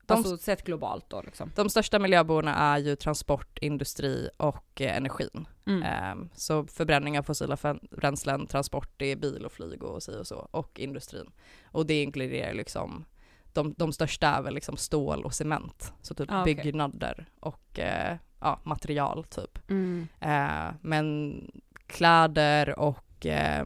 Alltså 0.08 0.38
sett 0.38 0.64
globalt 0.64 1.10
då 1.10 1.22
liksom. 1.22 1.52
De 1.56 1.70
största 1.70 2.00
miljöbovarna 2.00 2.56
är 2.56 2.78
ju 2.78 2.96
transport, 2.96 3.58
industri 3.62 4.30
och 4.38 4.82
eh, 4.82 4.98
energin. 4.98 5.48
Mm. 5.66 5.84
Eh, 5.84 6.28
så 6.34 6.66
förbränning 6.66 7.20
av 7.20 7.24
fossila 7.24 7.58
bränslen, 7.92 8.48
transport, 8.48 8.90
det 8.98 9.06
är 9.06 9.16
bil 9.16 9.46
och 9.46 9.52
flyg 9.52 9.84
och 9.84 10.04
si 10.04 10.18
och 10.18 10.28
så, 10.28 10.48
och 10.52 10.80
industrin. 10.80 11.32
Och 11.64 11.86
det 11.86 12.04
inkluderar 12.04 12.54
liksom, 12.54 13.06
de, 13.54 13.74
de 13.78 13.94
största 13.94 14.28
är 14.28 14.42
väl 14.42 14.54
liksom 14.54 14.78
stål 14.78 15.26
och 15.26 15.34
cement, 15.34 15.94
så 16.02 16.14
typ 16.14 16.32
Ah, 16.32 16.42
okej. 16.42 16.56
byggnader 16.56 17.26
och 17.40 17.80
eh, 17.80 18.18
ja, 18.40 18.60
material 18.64 19.24
typ. 19.24 19.70
Mm. 19.70 20.08
Eh, 20.20 20.74
men 20.82 21.42
kläder 21.90 22.80
och 22.80 23.26
eh, 23.26 23.66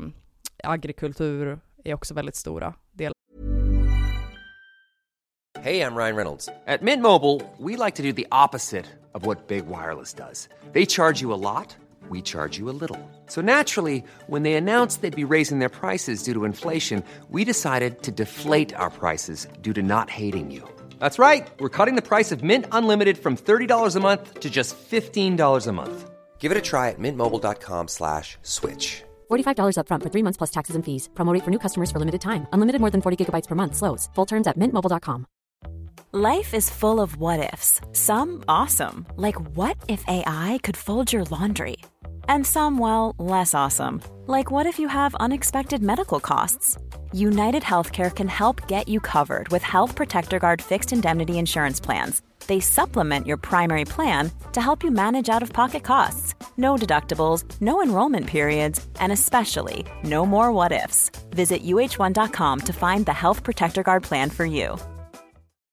agrikultur 0.63 1.59
är 1.83 1.93
också 1.93 2.13
väldigt 2.13 2.35
stora 2.35 2.73
delar. 2.91 3.13
Hej, 5.59 5.77
jag 5.77 5.97
Ryan 5.97 6.15
Reynolds. 6.15 6.45
På 6.45 6.85
Mint 6.85 7.01
Mobile, 7.01 7.39
we 7.59 7.85
like 7.85 7.95
to 7.97 8.03
do 8.03 8.11
the 8.13 8.27
opposite 8.31 8.85
of 9.13 9.25
what 9.25 9.47
Big 9.47 9.63
Wireless 9.65 10.13
does. 10.13 10.49
They 10.73 10.85
charge 10.85 11.21
you 11.21 11.33
a 11.33 11.37
lot, 11.37 11.77
we 12.09 12.21
charge 12.21 12.59
you 12.59 12.69
a 12.69 12.75
little. 12.81 12.99
So 13.27 13.41
naturally, 13.41 14.03
when 14.27 14.43
they 14.43 14.55
announced 14.55 15.01
they'd 15.01 15.27
be 15.27 15.35
raising 15.35 15.59
their 15.59 15.69
prices 15.69 16.23
due 16.23 16.33
to 16.33 16.45
inflation, 16.45 17.03
we 17.29 17.45
decided 17.45 18.01
to 18.01 18.11
deflate 18.11 18.75
our 18.75 18.89
prices 18.89 19.47
due 19.61 19.73
to 19.73 19.81
not 19.81 20.09
hating 20.09 20.51
you. 20.51 20.63
That's 20.99 21.19
right. 21.19 21.47
We're 21.59 21.69
cutting 21.77 21.95
the 21.95 22.07
price 22.07 22.31
of 22.31 22.43
Mint 22.43 22.65
Unlimited 22.71 23.17
from 23.17 23.37
$30 23.37 23.95
a 23.95 23.99
month 23.99 24.39
to 24.39 24.49
just 24.49 24.75
$15 24.75 25.67
a 25.67 25.71
month. 25.71 26.12
Give 26.43 26.51
it 26.51 26.57
a 26.57 26.69
try 26.71 26.89
at 26.89 26.99
mintmobile.com 26.99 27.87
slash 27.87 28.37
switch. 28.41 29.03
$45 29.31 29.77
upfront 29.79 30.03
for 30.03 30.11
three 30.11 30.23
months 30.23 30.37
plus 30.37 30.51
taxes 30.51 30.75
and 30.75 30.83
fees. 30.83 31.07
Promo 31.13 31.33
rate 31.33 31.45
for 31.45 31.51
new 31.51 31.59
customers 31.65 31.89
for 31.89 31.99
limited 31.99 32.19
time. 32.19 32.47
Unlimited 32.51 32.81
more 32.81 32.91
than 32.91 33.01
40 33.01 33.15
gigabytes 33.15 33.47
per 33.47 33.55
month. 33.55 33.75
Slows. 33.75 34.09
Full 34.15 34.27
terms 34.27 34.47
at 34.47 34.59
mintmobile.com. 34.59 35.25
Life 36.15 36.53
is 36.53 36.69
full 36.69 36.99
of 36.99 37.17
what 37.17 37.53
ifs. 37.53 37.81
Some 37.93 38.43
awesome, 38.47 39.07
like 39.17 39.39
what 39.57 39.77
if 39.87 40.03
AI 40.07 40.59
could 40.61 40.77
fold 40.77 41.11
your 41.11 41.23
laundry? 41.31 41.77
And 42.29 42.45
some, 42.45 42.77
well, 42.77 43.15
less 43.17 43.55
awesome, 43.55 44.01
like 44.27 44.51
what 44.51 44.67
if 44.67 44.77
you 44.77 44.87
have 44.89 45.15
unexpected 45.15 45.81
medical 45.81 46.19
costs? 46.19 46.77
United 47.13 47.61
Healthcare 47.61 48.13
can 48.13 48.27
help 48.27 48.67
get 48.67 48.87
you 48.87 48.99
covered 48.99 49.47
with 49.49 49.61
Health 49.61 49.95
Protector 49.95 50.39
Guard 50.39 50.61
fixed 50.61 50.91
indemnity 50.91 51.37
insurance 51.37 51.79
plans. 51.79 52.23
They 52.47 52.59
supplement 52.59 53.27
your 53.27 53.37
primary 53.37 53.85
plan 53.85 54.31
to 54.53 54.59
help 54.59 54.83
you 54.83 54.89
manage 54.89 55.29
out 55.29 55.43
of 55.43 55.53
pocket 55.53 55.83
costs. 55.83 56.33
No 56.57 56.75
deductibles, 56.75 57.43
no 57.61 57.83
enrollment 57.83 58.25
periods, 58.25 58.85
and 58.99 59.11
especially 59.11 59.85
no 60.03 60.25
more 60.25 60.51
what 60.51 60.71
ifs. 60.71 61.11
Visit 61.29 61.63
uh1.com 61.63 62.59
to 62.61 62.73
find 62.73 63.05
the 63.05 63.13
Health 63.13 63.43
Protector 63.43 63.83
Guard 63.83 64.01
plan 64.01 64.31
for 64.31 64.45
you. 64.45 64.75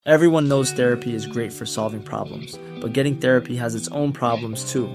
Everyone 0.06 0.48
knows 0.48 0.72
therapy 0.72 1.14
is 1.14 1.26
great 1.26 1.52
for 1.52 1.66
solving 1.66 2.02
problems, 2.02 2.58
but 2.80 2.92
getting 2.92 3.16
therapy 3.16 3.56
has 3.56 3.74
its 3.74 3.88
own 3.88 4.12
problems 4.12 4.70
too, 4.70 4.94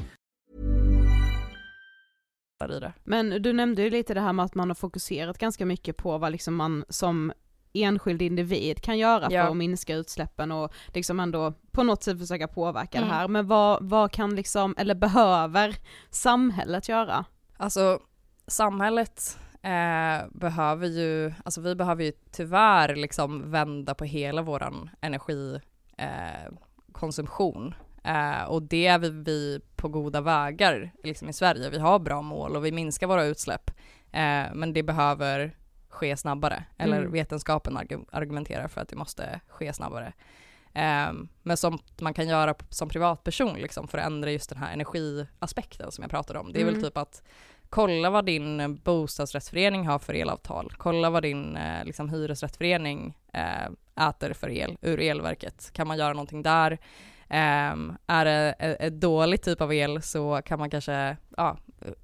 Men 3.11 3.41
du 3.41 3.53
nämnde 3.53 3.81
ju 3.81 3.89
lite 3.89 4.13
det 4.13 4.21
här 4.21 4.33
med 4.33 4.45
att 4.45 4.55
man 4.55 4.69
har 4.69 4.75
fokuserat 4.75 5.37
ganska 5.37 5.65
mycket 5.65 5.97
på 5.97 6.17
vad 6.17 6.31
liksom 6.31 6.55
man 6.55 6.85
som 6.89 7.33
enskild 7.73 8.21
individ 8.21 8.81
kan 8.81 8.97
göra 8.97 9.27
Ja. 9.31 9.43
för 9.43 9.51
att 9.51 9.57
minska 9.57 9.95
utsläppen 9.95 10.51
och 10.51 10.73
liksom 10.93 11.19
ändå 11.19 11.53
på 11.71 11.83
något 11.83 12.03
sätt 12.03 12.19
försöka 12.19 12.47
påverka 12.47 12.97
Mm. 12.97 13.09
det 13.09 13.15
här. 13.15 13.27
Men 13.27 13.47
vad, 13.47 13.89
vad 13.89 14.11
kan 14.11 14.35
liksom, 14.35 14.75
eller 14.77 14.95
behöver 14.95 15.75
samhället 16.09 16.89
göra? 16.89 17.25
Alltså 17.57 17.99
samhället 18.47 19.37
eh, 19.61 20.17
behöver 20.31 20.87
ju, 20.87 21.33
alltså 21.45 21.61
vi 21.61 21.75
behöver 21.75 22.03
ju 22.03 22.11
tyvärr 22.31 22.95
liksom 22.95 23.51
vända 23.51 23.95
på 23.95 24.05
hela 24.05 24.41
våran 24.41 24.89
energikonsumtion. 25.01 27.65
Eh, 27.67 27.73
eh, 28.03 28.43
och 28.43 28.63
det 28.63 28.87
är 28.87 28.99
vi, 28.99 29.09
vi 29.09 29.59
på 29.75 29.87
goda 29.87 30.21
vägar 30.21 30.91
liksom 31.03 31.29
i 31.29 31.33
Sverige. 31.33 31.69
Vi 31.69 31.79
har 31.79 31.99
bra 31.99 32.21
mål 32.21 32.55
och 32.55 32.65
vi 32.65 32.71
minskar 32.71 33.07
våra 33.07 33.23
utsläpp. 33.25 33.71
Eh, 34.11 34.45
men 34.53 34.73
det 34.73 34.83
behöver 34.83 35.55
ske 35.89 36.17
snabbare. 36.17 36.63
Eller 36.77 36.97
Mm. 36.99 37.11
vetenskapen 37.11 37.77
argu- 37.77 38.05
argumenterar 38.11 38.67
för 38.67 38.81
att 38.81 38.87
det 38.89 38.95
måste 38.95 39.39
ske 39.47 39.73
snabbare. 39.73 40.13
Um, 41.09 41.29
men 41.43 41.57
som 41.57 41.79
man 42.01 42.13
kan 42.13 42.27
göra 42.27 42.55
som 42.69 42.89
privatperson 42.89 43.53
liksom, 43.59 43.87
för 43.87 43.97
att 43.97 44.05
ändra 44.05 44.31
just 44.31 44.49
den 44.49 44.59
här 44.59 44.73
energiaspekten 44.73 45.91
som 45.91 46.01
jag 46.01 46.11
pratade 46.11 46.39
om. 46.39 46.53
Det 46.53 46.59
är 46.59 46.61
Mm. 46.61 46.73
väl 46.73 46.83
typ 46.83 46.97
att 46.97 47.23
kolla 47.69 48.09
vad 48.09 48.25
din 48.25 48.75
bostadsrättsförening 48.83 49.87
har 49.87 49.99
för 49.99 50.13
elavtal. 50.13 50.73
Kolla 50.77 51.09
vad 51.09 51.23
din 51.23 51.57
eh, 51.57 51.85
liksom, 51.85 52.09
hyresrättsförening 52.09 53.17
eh, 53.33 54.07
äter 54.09 54.33
för 54.33 54.49
el 54.49 54.77
ur 54.81 54.99
elverket. 54.99 55.69
Kan 55.73 55.87
man 55.87 55.97
göra 55.97 56.13
någonting 56.13 56.43
där? 56.43 56.77
Ehm, 57.33 57.93
är 58.07 58.25
det 58.25 58.55
e- 58.59 58.77
ett 58.79 59.01
dåligt 59.01 59.43
typ 59.43 59.61
av 59.61 59.73
el 59.73 60.01
så 60.01 60.41
kan 60.45 60.59
man 60.59 60.69
kanske 60.69 61.17
ja, 61.37 61.57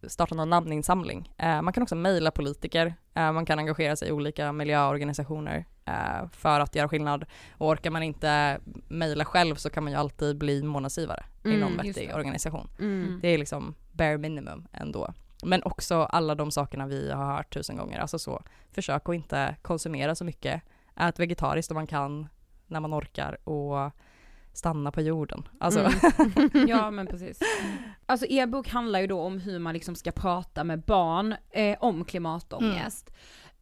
starta 0.08 0.36
någon 0.36 0.50
namninsamling. 0.50 1.34
Eh, 1.38 1.62
man 1.62 1.74
kan 1.74 1.84
också 1.84 1.96
mejla 1.96 2.32
politiker. 2.32 2.94
Eh, 3.14 3.32
man 3.32 3.46
kan 3.46 3.60
engagera 3.60 3.96
sig 3.96 4.08
i 4.08 4.12
olika 4.12 4.52
miljöorganisationer 4.52 5.66
eh, 5.86 6.30
för 6.32 6.60
att 6.60 6.76
göra 6.76 6.90
skillnad. 6.90 7.26
Och 7.58 7.68
orkar 7.68 7.92
man 7.92 8.04
inte 8.04 8.60
mejla 8.88 9.26
själv 9.26 9.56
så 9.56 9.70
kan 9.70 9.84
man 9.84 9.94
ju 9.94 10.00
alltid 10.00 10.38
bli 10.38 10.64
månadsgivare 10.64 11.26
i 11.44 11.48
Mm, 11.48 11.60
någon 11.60 11.72
just 11.72 11.98
vettig 11.98 12.10
det. 12.10 12.16
organisation. 12.16 12.70
Mm. 12.80 13.20
Det 13.22 13.28
är 13.28 13.38
liksom 13.38 13.76
bare 13.92 14.18
minimum 14.18 14.68
ändå. 14.74 15.14
Men 15.44 15.64
också 15.64 15.96
alla 16.04 16.36
de 16.36 16.52
sakerna 16.52 16.88
vi 16.88 17.12
har 17.12 17.26
hört 17.36 17.54
tusen 17.54 17.78
gånger. 17.78 18.00
Alltså 18.00 18.20
så, 18.20 18.44
försök 18.72 19.10
att 19.10 19.16
inte 19.16 19.56
konsumera 19.62 20.16
så 20.16 20.24
mycket. 20.26 20.62
Ät 20.96 21.20
vegetariskt 21.20 21.72
om 21.72 21.76
man 21.76 21.88
kan, 21.88 22.28
när 22.68 22.80
man 22.80 22.94
orkar 22.94 23.50
och 23.50 23.92
stanna 24.58 24.92
på 24.92 25.02
jorden. 25.02 25.48
Alltså, 25.60 25.80
Mm. 25.80 26.68
Ja 26.68 26.92
men 26.92 27.08
precis. 27.08 27.40
Alltså 28.06 28.26
er 28.26 28.46
bok 28.46 28.70
handlar 28.70 29.00
ju 29.00 29.08
då 29.08 29.22
om 29.22 29.40
hur 29.40 29.60
man 29.60 29.74
liksom 29.74 29.96
ska 29.96 30.12
prata 30.12 30.64
med 30.64 30.82
barn 30.82 31.36
eh, 31.52 31.78
om 31.80 32.06
klimatångest. 32.06 33.10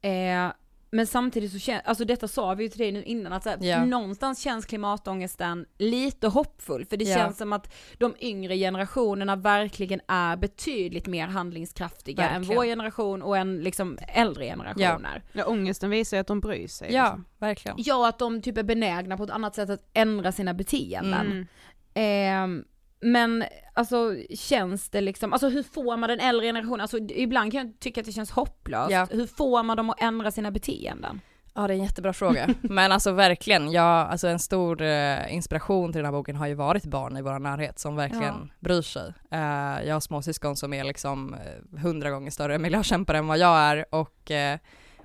Eh, 0.01 0.47
men 0.91 1.07
samtidigt 1.07 1.51
så 1.51 1.59
känns, 1.59 1.81
alltså 1.85 2.05
detta 2.05 2.27
sa 2.27 2.53
vi 2.53 2.63
ju 2.63 2.69
till 2.69 2.79
dig 2.79 2.91
nu 2.91 3.03
innan 3.03 3.33
att 3.33 3.43
så 3.43 3.49
här, 3.49 3.57
Ja. 3.61 3.85
någonstans 3.85 4.39
känns 4.41 4.65
klimatångesten 4.65 5.65
lite 5.77 6.27
hoppfull 6.27 6.85
för 6.85 6.97
det 6.97 7.05
Ja. 7.05 7.15
känns 7.15 7.37
som 7.37 7.53
att 7.53 7.73
de 7.97 8.15
yngre 8.19 8.57
generationerna 8.57 9.35
verkligen 9.35 10.01
är 10.07 10.35
betydligt 10.37 11.07
mer 11.07 11.27
handlingskraftiga 11.27 12.29
än 12.29 12.33
Verkligen. 12.41 12.57
vår 12.57 12.65
generation 12.65 13.21
och 13.21 13.37
än 13.37 13.61
liksom 13.63 13.97
äldre 14.07 14.45
generationer. 14.45 15.23
Ja, 15.33 15.45
ångesten 15.45 15.89
visar 15.89 16.17
ju 16.17 16.21
att 16.21 16.27
de 16.27 16.39
bryr 16.39 16.67
sig. 16.67 16.93
ja, 16.93 17.03
liksom. 17.03 17.25
verkligen. 17.39 17.75
Ja, 17.79 18.09
att 18.09 18.19
de 18.19 18.41
typ 18.41 18.57
är 18.57 18.63
benägna 18.63 19.17
på 19.17 19.23
ett 19.23 19.29
annat 19.29 19.55
sätt 19.55 19.69
att 19.69 19.89
ändra 19.93 20.31
sina 20.31 20.53
beteenden. 20.53 21.27
Mm. 21.31 21.47
Ehm, 21.93 22.65
men 23.05 23.43
alltså 23.73 24.15
känns 24.35 24.89
det 24.89 25.01
liksom, 25.01 25.33
alltså 25.33 25.49
hur 25.49 25.63
får 25.63 25.97
man 25.97 26.09
den 26.09 26.19
äldre 26.19 26.45
generationen, 26.45 26.81
alltså 26.81 26.97
ibland 26.97 27.51
kan 27.51 27.67
jag 27.67 27.79
tycka 27.79 28.01
att 28.01 28.05
det 28.05 28.11
känns 28.11 28.31
hopplöst. 28.31 28.91
Ja. 28.91 29.07
Hur 29.11 29.27
får 29.27 29.63
man 29.63 29.77
dem 29.77 29.89
att 29.89 30.01
ändra 30.01 30.31
sina 30.31 30.51
beteenden? 30.51 31.21
Ja, 31.53 31.67
det 31.67 31.73
är 31.73 31.77
en 31.77 31.83
jättebra 31.83 32.13
fråga. 32.13 32.49
Men 32.61 32.91
alltså 32.91 33.11
verkligen, 33.11 33.71
jag, 33.71 34.09
alltså 34.09 34.27
en 34.27 34.39
stor 34.39 34.81
eh, 34.81 35.33
inspiration 35.33 35.91
till 35.91 35.99
den 35.99 36.05
här 36.05 36.11
boken 36.11 36.35
har 36.35 36.47
ju 36.47 36.53
varit 36.53 36.85
barn 36.85 37.17
i 37.17 37.21
vår 37.21 37.39
närhet 37.39 37.79
som 37.79 37.95
verkligen 37.95 38.51
bryr 38.59 38.81
sig. 38.81 39.13
Eh, 39.31 39.87
jag 39.87 39.95
har 39.95 39.99
småsyskon 39.99 40.55
som 40.55 40.73
är 40.73 40.83
liksom 40.83 41.33
eh, 41.33 41.79
hundra 41.79 42.09
gånger 42.09 42.31
större 42.31 42.57
miljökämpar 42.57 43.13
än 43.13 43.27
vad 43.27 43.37
jag 43.37 43.57
är 43.57 43.85
och 43.89 44.31
eh, 44.31 44.59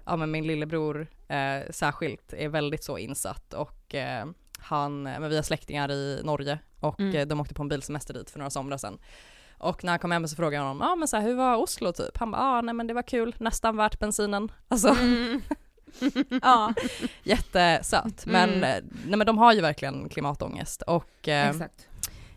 ja, 0.06 0.16
men 0.16 0.30
min 0.30 0.46
lillebror 0.46 1.06
eh, 1.28 1.70
särskilt 1.70 2.32
är 2.32 2.48
väldigt 2.48 2.84
så 2.84 2.98
insatt 2.98 3.54
och 3.54 3.94
eh, 3.94 4.26
han, 4.62 5.02
men 5.02 5.28
vi 5.30 5.36
har 5.36 5.42
släktingar 5.42 5.90
i 5.90 6.20
Norge 6.24 6.58
och 6.80 7.00
Mm. 7.00 7.16
eh, 7.16 7.26
de 7.26 7.40
åkte 7.40 7.54
på 7.54 7.62
en 7.62 7.68
bilsemester 7.68 8.14
dit 8.14 8.30
för 8.30 8.38
några 8.38 8.50
somrar 8.50 8.76
sedan. 8.76 8.98
Och 9.58 9.84
när 9.84 9.92
jag 9.92 10.00
kom 10.00 10.10
hem 10.10 10.28
så 10.28 10.36
frågade 10.36 10.56
jag 10.56 10.62
honom, 10.62 10.78
ja 10.80 10.92
ah, 10.92 10.96
men 10.96 11.08
så 11.08 11.16
här, 11.16 11.24
hur 11.24 11.34
var 11.34 11.56
Oslo 11.56 11.92
typ? 11.92 12.18
Han 12.18 12.30
bara, 12.30 12.42
ah, 12.42 12.60
nej 12.60 12.74
men 12.74 12.86
det 12.86 12.94
var 12.94 13.02
kul, 13.02 13.34
nästan 13.38 13.76
värt 13.76 13.98
bensinen. 13.98 14.52
Alltså, 14.68 14.88
Mm. 14.88 15.42
Ja, 16.42 16.74
jättesöt. 17.22 18.26
Men, 18.26 18.50
Mm. 18.50 18.62
eh, 18.64 18.84
nej, 19.06 19.16
men 19.18 19.26
de 19.26 19.38
har 19.38 19.52
ju 19.52 19.60
verkligen 19.60 20.08
klimatångest 20.08 20.82
och 20.82 21.28
eh, 21.28 21.50
exakt. 21.50 21.86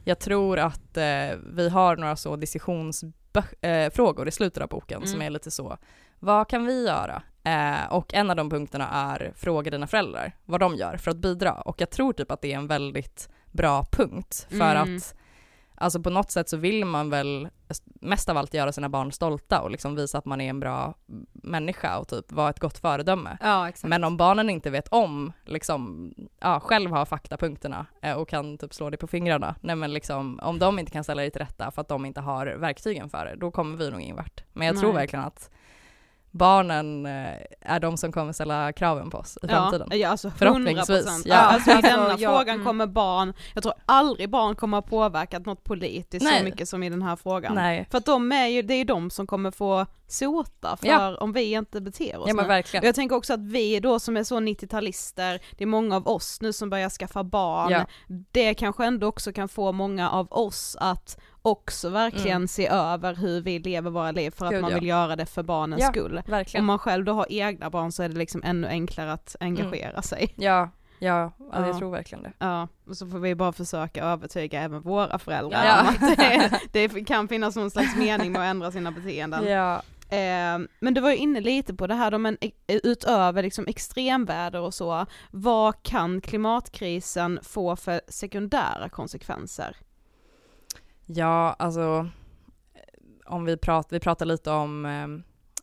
Jag 0.04 0.20
tror 0.20 0.60
att 0.60 0.98
eh, 0.98 1.38
vi 1.54 1.70
har 1.70 1.98
några 1.98 2.16
så 2.16 2.36
diskussionsfrågor 2.36 4.26
eh, 4.26 4.28
i 4.28 4.32
slutet 4.32 4.64
av 4.64 4.70
boken 4.70 4.98
Mm. 4.98 5.08
som 5.08 5.22
är 5.22 5.30
lite 5.30 5.52
så, 5.52 5.78
vad 6.20 6.48
kan 6.48 6.66
vi 6.66 6.84
göra? 6.86 7.22
Eh, 7.44 7.86
och 7.94 8.14
en 8.14 8.30
av 8.30 8.36
de 8.36 8.50
punkterna 8.50 8.90
är 8.90 9.34
fråga 9.36 9.72
dina 9.72 9.88
föräldrar 9.88 10.36
vad 10.46 10.60
de 10.60 10.76
gör 10.76 10.98
för 10.98 11.12
att 11.12 11.18
bidra 11.18 11.54
och 11.54 11.82
jag 11.82 11.90
tror 11.90 12.14
typ 12.14 12.32
att 12.32 12.42
det 12.42 12.54
är 12.54 12.58
en 12.58 12.68
väldigt 12.68 13.30
bra 13.52 13.86
punkt 13.92 14.48
för 14.50 14.76
Mm. 14.76 14.96
att 14.96 15.16
Alltså 15.76 16.00
på 16.02 16.10
något 16.10 16.32
sätt 16.32 16.50
så 16.50 16.58
vill 16.58 16.86
man 16.86 17.10
väl 17.10 17.48
mest 17.84 18.30
av 18.30 18.38
allt 18.38 18.54
göra 18.54 18.72
sina 18.72 18.90
barn 18.90 19.12
stolta 19.12 19.62
och 19.62 19.72
liksom 19.72 19.96
visa 19.96 20.18
att 20.18 20.26
man 20.26 20.42
är 20.42 20.50
en 20.50 20.60
bra 20.60 20.94
människa 21.34 21.98
och 21.98 22.08
typ 22.08 22.32
vara 22.32 22.50
ett 22.50 22.60
gott 22.60 22.78
föredöme. 22.78 23.38
Ja. 23.42 23.72
Men 23.84 24.04
om 24.04 24.18
barnen 24.18 24.50
inte 24.50 24.70
vet 24.70 24.88
om, 24.88 25.34
liksom, 25.46 26.14
ja, 26.40 26.60
själv 26.60 26.92
har 26.92 27.06
faktapunkterna 27.06 27.86
eh, 28.02 28.14
och 28.14 28.30
kan 28.30 28.58
typ 28.58 28.74
slå 28.74 28.90
det 28.90 28.98
på 28.98 29.08
fingrarna, 29.08 29.56
nej 29.62 29.76
men 29.76 29.94
liksom, 29.94 30.40
om 30.44 30.60
de 30.60 30.80
inte 30.80 30.92
kan 30.92 31.04
ställa 31.04 31.22
det 31.22 31.30
till 31.30 31.42
rätta 31.42 31.72
för 31.72 31.82
att 31.82 31.88
de 31.88 32.06
inte 32.06 32.22
har 32.22 32.46
verktygen 32.48 33.10
för 33.10 33.26
det, 33.26 33.36
då 33.36 33.52
kommer 33.52 33.78
vi 33.78 33.92
nog 33.92 34.02
ingen 34.02 34.16
vart. 34.16 34.44
Men 34.54 34.68
jag 34.68 34.80
tror 34.80 34.94
Nej. 34.94 35.02
verkligen 35.02 35.26
att 35.26 35.50
barnen 36.34 37.06
eh, 37.06 37.34
är 37.62 37.80
de 37.80 37.98
som 37.98 38.12
kommer 38.12 38.34
ställa 38.34 38.74
kraven 38.74 39.10
på 39.10 39.18
oss 39.18 39.38
i 39.44 39.48
framtiden. 39.48 39.88
Ja, 39.92 39.96
ja 39.98 40.10
alltså 40.10 40.32
Förhoppningsvis, 40.38 41.06
100%. 41.06 41.22
ja. 41.26 41.36
Alltså 41.36 41.72
i 41.72 41.74
Alltså, 41.74 41.90
denna 41.98 42.16
ja, 42.20 42.30
frågan 42.30 42.56
mm. 42.56 42.66
kommer 42.66 42.88
barn, 42.88 43.34
jag 43.54 43.64
tror 43.64 43.74
aldrig 43.86 44.30
barn 44.30 44.56
kommer 44.56 44.78
ha 44.78 44.82
påverkat 44.82 45.46
något 45.46 45.64
politiskt 45.64 46.24
Nej. 46.26 46.40
så 46.40 46.46
mycket 46.46 46.70
som 46.70 46.84
i 46.84 46.90
den 46.90 47.02
här 47.02 47.16
frågan. 47.16 47.56
Nej, 47.56 47.88
För 47.92 47.98
att 47.98 48.06
de 48.06 48.32
är 48.32 48.48
ju, 48.48 48.62
det 48.62 48.74
är 48.74 48.78
ju 48.78 48.84
de 48.84 49.10
som 49.10 49.28
kommer 49.28 49.52
få 49.52 49.86
sota 50.08 50.78
för 50.78 50.88
Ja. 50.88 51.18
om 51.18 51.34
vi 51.34 51.52
inte 51.54 51.82
beter 51.82 52.18
oss 52.18 52.26
ja 52.28 52.34
men 52.34 52.48
verkligen. 52.48 52.84
Och 52.84 52.88
jag 52.88 52.96
tänker 52.96 53.16
också 53.16 53.34
att 53.34 53.40
vi 53.40 53.80
då 53.80 54.00
som 54.00 54.18
är 54.18 54.24
så 54.24 54.40
90-talister, 54.40 55.40
det 55.58 55.64
är 55.64 55.66
många 55.68 55.96
av 55.96 56.08
oss 56.08 56.42
nu 56.42 56.54
som 56.54 56.70
börjar 56.70 56.90
skaffa 56.90 57.24
barn, 57.24 57.72
Ja. 57.72 57.86
det 58.32 58.54
kanske 58.54 58.86
ändå 58.86 59.08
också 59.08 59.34
kan 59.34 59.50
få 59.50 59.72
många 59.72 60.10
av 60.10 60.28
oss 60.32 60.78
att 60.80 61.20
också 61.46 61.90
verkligen 61.90 62.36
Mm. 62.38 62.48
se 62.48 62.68
över 62.68 63.16
hur 63.16 63.42
vi 63.42 63.60
lever 63.60 63.90
våra 63.92 64.12
liv 64.12 64.32
för 64.32 64.46
att 64.46 64.52
Gud, 64.52 64.62
man 64.62 64.72
ja. 64.72 64.78
vill 64.80 64.88
göra 64.88 65.16
det 65.16 65.26
för 65.26 65.44
barnens 65.44 65.82
Ja, 65.82 65.88
skull. 65.90 66.18
Om 66.18 66.32
Verkligen. 66.32 66.66
man 66.66 66.80
själv 66.80 67.06
då 67.06 67.14
har 67.14 67.26
egna 67.30 67.70
barn 67.70 67.92
så 67.92 68.04
är 68.04 68.10
det 68.10 68.16
liksom 68.18 68.42
ännu 68.46 68.68
enklare 68.68 69.14
att 69.14 69.36
engagera 69.40 70.02
sig. 70.02 70.34
Ja, 70.38 70.70
ja, 71.00 71.32
ja, 71.40 71.50
Ja. 71.54 71.68
jag 71.68 71.78
tror 71.78 71.92
verkligen 71.92 72.24
det. 72.24 72.32
Ja, 72.40 72.68
och 72.88 72.98
så 72.98 73.08
får 73.08 73.20
vi 73.20 73.36
bara 73.36 73.54
försöka 73.54 74.04
övertyga 74.04 74.62
även 74.62 74.82
våra 74.82 75.20
föräldrar 75.20 75.66
Ja. 75.66 75.82
om 75.82 75.88
att 75.88 76.18
det, 76.72 76.88
det 76.90 77.04
kan 77.08 77.28
finnas 77.28 77.56
någon 77.56 77.72
slags 77.72 77.96
mening 77.96 78.32
med 78.32 78.42
att 78.42 78.48
ändra 78.52 78.72
sina 78.72 78.92
beteenden. 78.92 79.48
Ja, 79.48 79.82
Eh, 80.10 80.60
men 80.80 80.94
du 80.94 81.02
var 81.02 81.10
ju 81.10 81.16
inne 81.18 81.42
lite 81.42 81.74
på 81.74 81.88
det 81.88 81.96
här 81.96 82.12
då, 82.12 82.18
men 82.18 82.38
utöver 82.68 83.44
liksom 83.44 83.66
extremväder 83.68 84.60
och 84.62 84.74
så, 84.74 85.06
vad 85.32 85.84
kan 85.84 86.22
klimatkrisen 86.22 87.40
få 87.44 87.76
för 87.76 88.02
sekundära 88.08 88.90
konsekvenser? 88.90 89.76
Ja, 91.06 91.56
alltså 91.60 92.10
om 93.26 93.46
vi 93.46 93.58
pratar, 93.58 93.90
vi 93.96 94.00
pratar 94.00 94.26
lite 94.26 94.52
om 94.52 94.86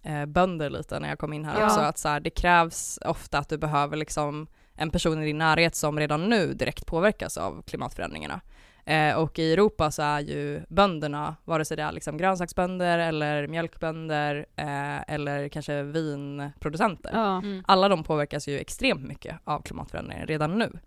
eh, 0.03 0.21
eh, 0.21 0.27
bönder 0.27 0.71
lite 0.71 1.01
när 1.01 1.09
jag 1.09 1.19
kom 1.19 1.33
in 1.33 1.45
här 1.45 1.61
Ja. 1.61 1.67
också, 1.67 1.81
att 1.81 1.99
så 1.99 2.09
här, 2.09 2.21
det 2.21 2.31
krävs 2.31 2.99
ofta 3.05 3.39
att 3.39 3.49
du 3.49 3.59
behöver 3.59 3.97
liksom 3.97 4.47
en 4.75 4.91
person 4.91 5.23
i 5.23 5.27
din 5.27 5.39
närhet 5.39 5.75
som 5.75 5.99
redan 5.99 6.29
nu 6.29 6.55
direkt 6.55 6.87
påverkas 6.87 7.37
av 7.37 7.63
klimatförändringarna. 7.63 8.41
Eh, 8.85 9.15
och 9.17 9.39
i 9.39 9.53
Europa 9.53 9.91
så 9.91 10.03
är 10.03 10.21
ju 10.21 10.63
bönderna, 10.69 11.37
vare 11.45 11.65
sig 11.65 11.77
det 11.77 11.83
är 11.83 11.93
liksom 11.93 12.17
grönsaksbönder 12.17 12.99
eller 12.99 13.47
mjölkbönder 13.47 14.47
eh, 14.57 15.13
eller 15.15 15.49
kanske 15.49 15.83
vinproducenter, 15.83 17.11
Ja, 17.15 17.37
Mm. 17.39 17.65
alla 17.67 17.89
de 17.89 18.05
påverkas 18.05 18.49
ju 18.49 18.59
extremt 18.59 19.09
mycket 19.09 19.37
av 19.45 19.63
klimatförändringen 19.63 20.27
redan 20.27 20.59
nu. 20.59 20.79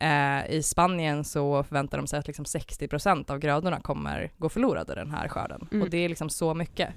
Eh, 0.00 0.50
I 0.50 0.62
Spanien 0.62 1.24
så 1.24 1.62
förväntar 1.62 1.98
de 1.98 2.06
sig 2.06 2.18
att 2.18 2.26
liksom 2.26 2.44
60% 2.44 3.30
av 3.30 3.38
grödorna 3.38 3.80
kommer 3.80 4.30
gå 4.38 4.48
förlorade 4.48 4.94
den 4.94 5.10
här 5.10 5.28
skörden. 5.28 5.68
Mm. 5.72 5.82
Och 5.82 5.90
det 5.90 5.98
är 6.04 6.08
liksom 6.08 6.30
så 6.30 6.54
mycket. 6.54 6.88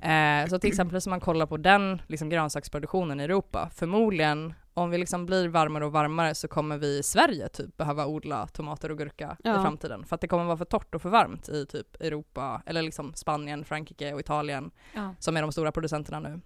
Eh, 0.00 0.46
så 0.48 0.58
till 0.58 0.70
exempel 0.70 1.00
som 1.00 1.10
man 1.10 1.20
kollar 1.20 1.46
på 1.46 1.56
den 1.56 2.02
liksom 2.06 2.28
grönsaksproduktionen 2.28 3.20
i 3.20 3.24
Europa, 3.24 3.70
förmodligen 3.74 4.54
om 4.74 4.90
vi 4.90 4.98
liksom 4.98 5.26
blir 5.26 5.48
varmare 5.48 5.84
och 5.84 5.92
varmare 5.92 6.34
så 6.34 6.48
kommer 6.48 6.78
vi 6.78 6.98
i 6.98 7.02
Sverige 7.02 7.48
typ 7.48 7.76
behöva 7.76 8.06
odla 8.06 8.46
tomater 8.46 8.90
och 8.90 8.98
gurka 8.98 9.36
Ja. 9.44 9.50
i 9.60 9.62
framtiden. 9.62 10.04
För 10.04 10.14
att 10.14 10.20
det 10.20 10.28
kommer 10.28 10.44
vara 10.44 10.56
för 10.56 10.64
torrt 10.64 10.94
och 10.94 11.02
för 11.02 11.08
varmt 11.10 11.48
i 11.48 11.66
typ 11.66 12.00
Europa, 12.00 12.62
eller 12.66 12.82
liksom 12.82 13.14
Spanien, 13.14 13.64
Frankrike 13.64 14.12
och 14.14 14.20
Italien 14.20 14.70
Ja. 14.94 15.14
som 15.18 15.36
är 15.36 15.42
de 15.42 15.52
stora 15.52 15.72
producenterna 15.72 16.20
nu. 16.20 16.40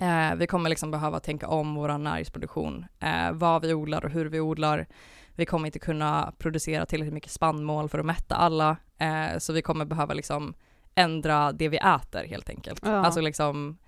Eh, 0.00 0.34
vi 0.36 0.46
kommer 0.46 0.70
liksom 0.70 0.90
behöva 0.90 1.20
tänka 1.20 1.48
om 1.48 1.74
vår 1.74 1.98
näringsproduktion, 1.98 2.86
eh, 3.00 3.32
vad 3.32 3.62
vi 3.62 3.74
odlar 3.74 4.04
och 4.04 4.10
hur 4.10 4.26
vi 4.26 4.40
odlar. 4.40 4.86
Vi 5.34 5.46
kommer 5.46 5.66
inte 5.66 5.78
kunna 5.78 6.32
producera 6.38 6.86
tillräckligt 6.86 7.14
mycket 7.14 7.30
spannmål 7.30 7.88
för 7.88 7.98
att 7.98 8.06
mätta 8.06 8.34
alla, 8.34 8.76
eh, 8.98 9.38
så 9.38 9.52
vi 9.52 9.62
kommer 9.62 9.84
behöva 9.84 10.14
liksom 10.14 10.54
ändra 10.94 11.52
det 11.52 11.68
vi 11.68 11.76
äter 11.76 12.24
helt 12.24 12.48
enkelt. 12.48 12.80
Ja. 12.84 12.90
Alltså 12.90 13.20
liksom, 13.20 13.78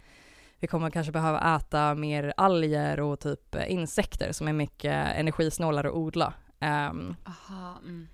vi 0.59 0.67
kommer 0.67 0.91
kanske 0.91 1.13
behöva 1.13 1.57
äta 1.57 1.95
mer 1.95 2.35
alger 2.37 3.01
och 3.01 3.21
typ 3.21 3.57
insekter 3.67 4.33
som 4.33 4.49
är 4.49 4.53
mycket 4.53 5.17
energisnålare 5.17 5.89
att 5.89 5.95
odla. 5.95 6.35
Ehm, 6.61 7.15
Aha, 7.27 7.79
mm. 7.85 8.09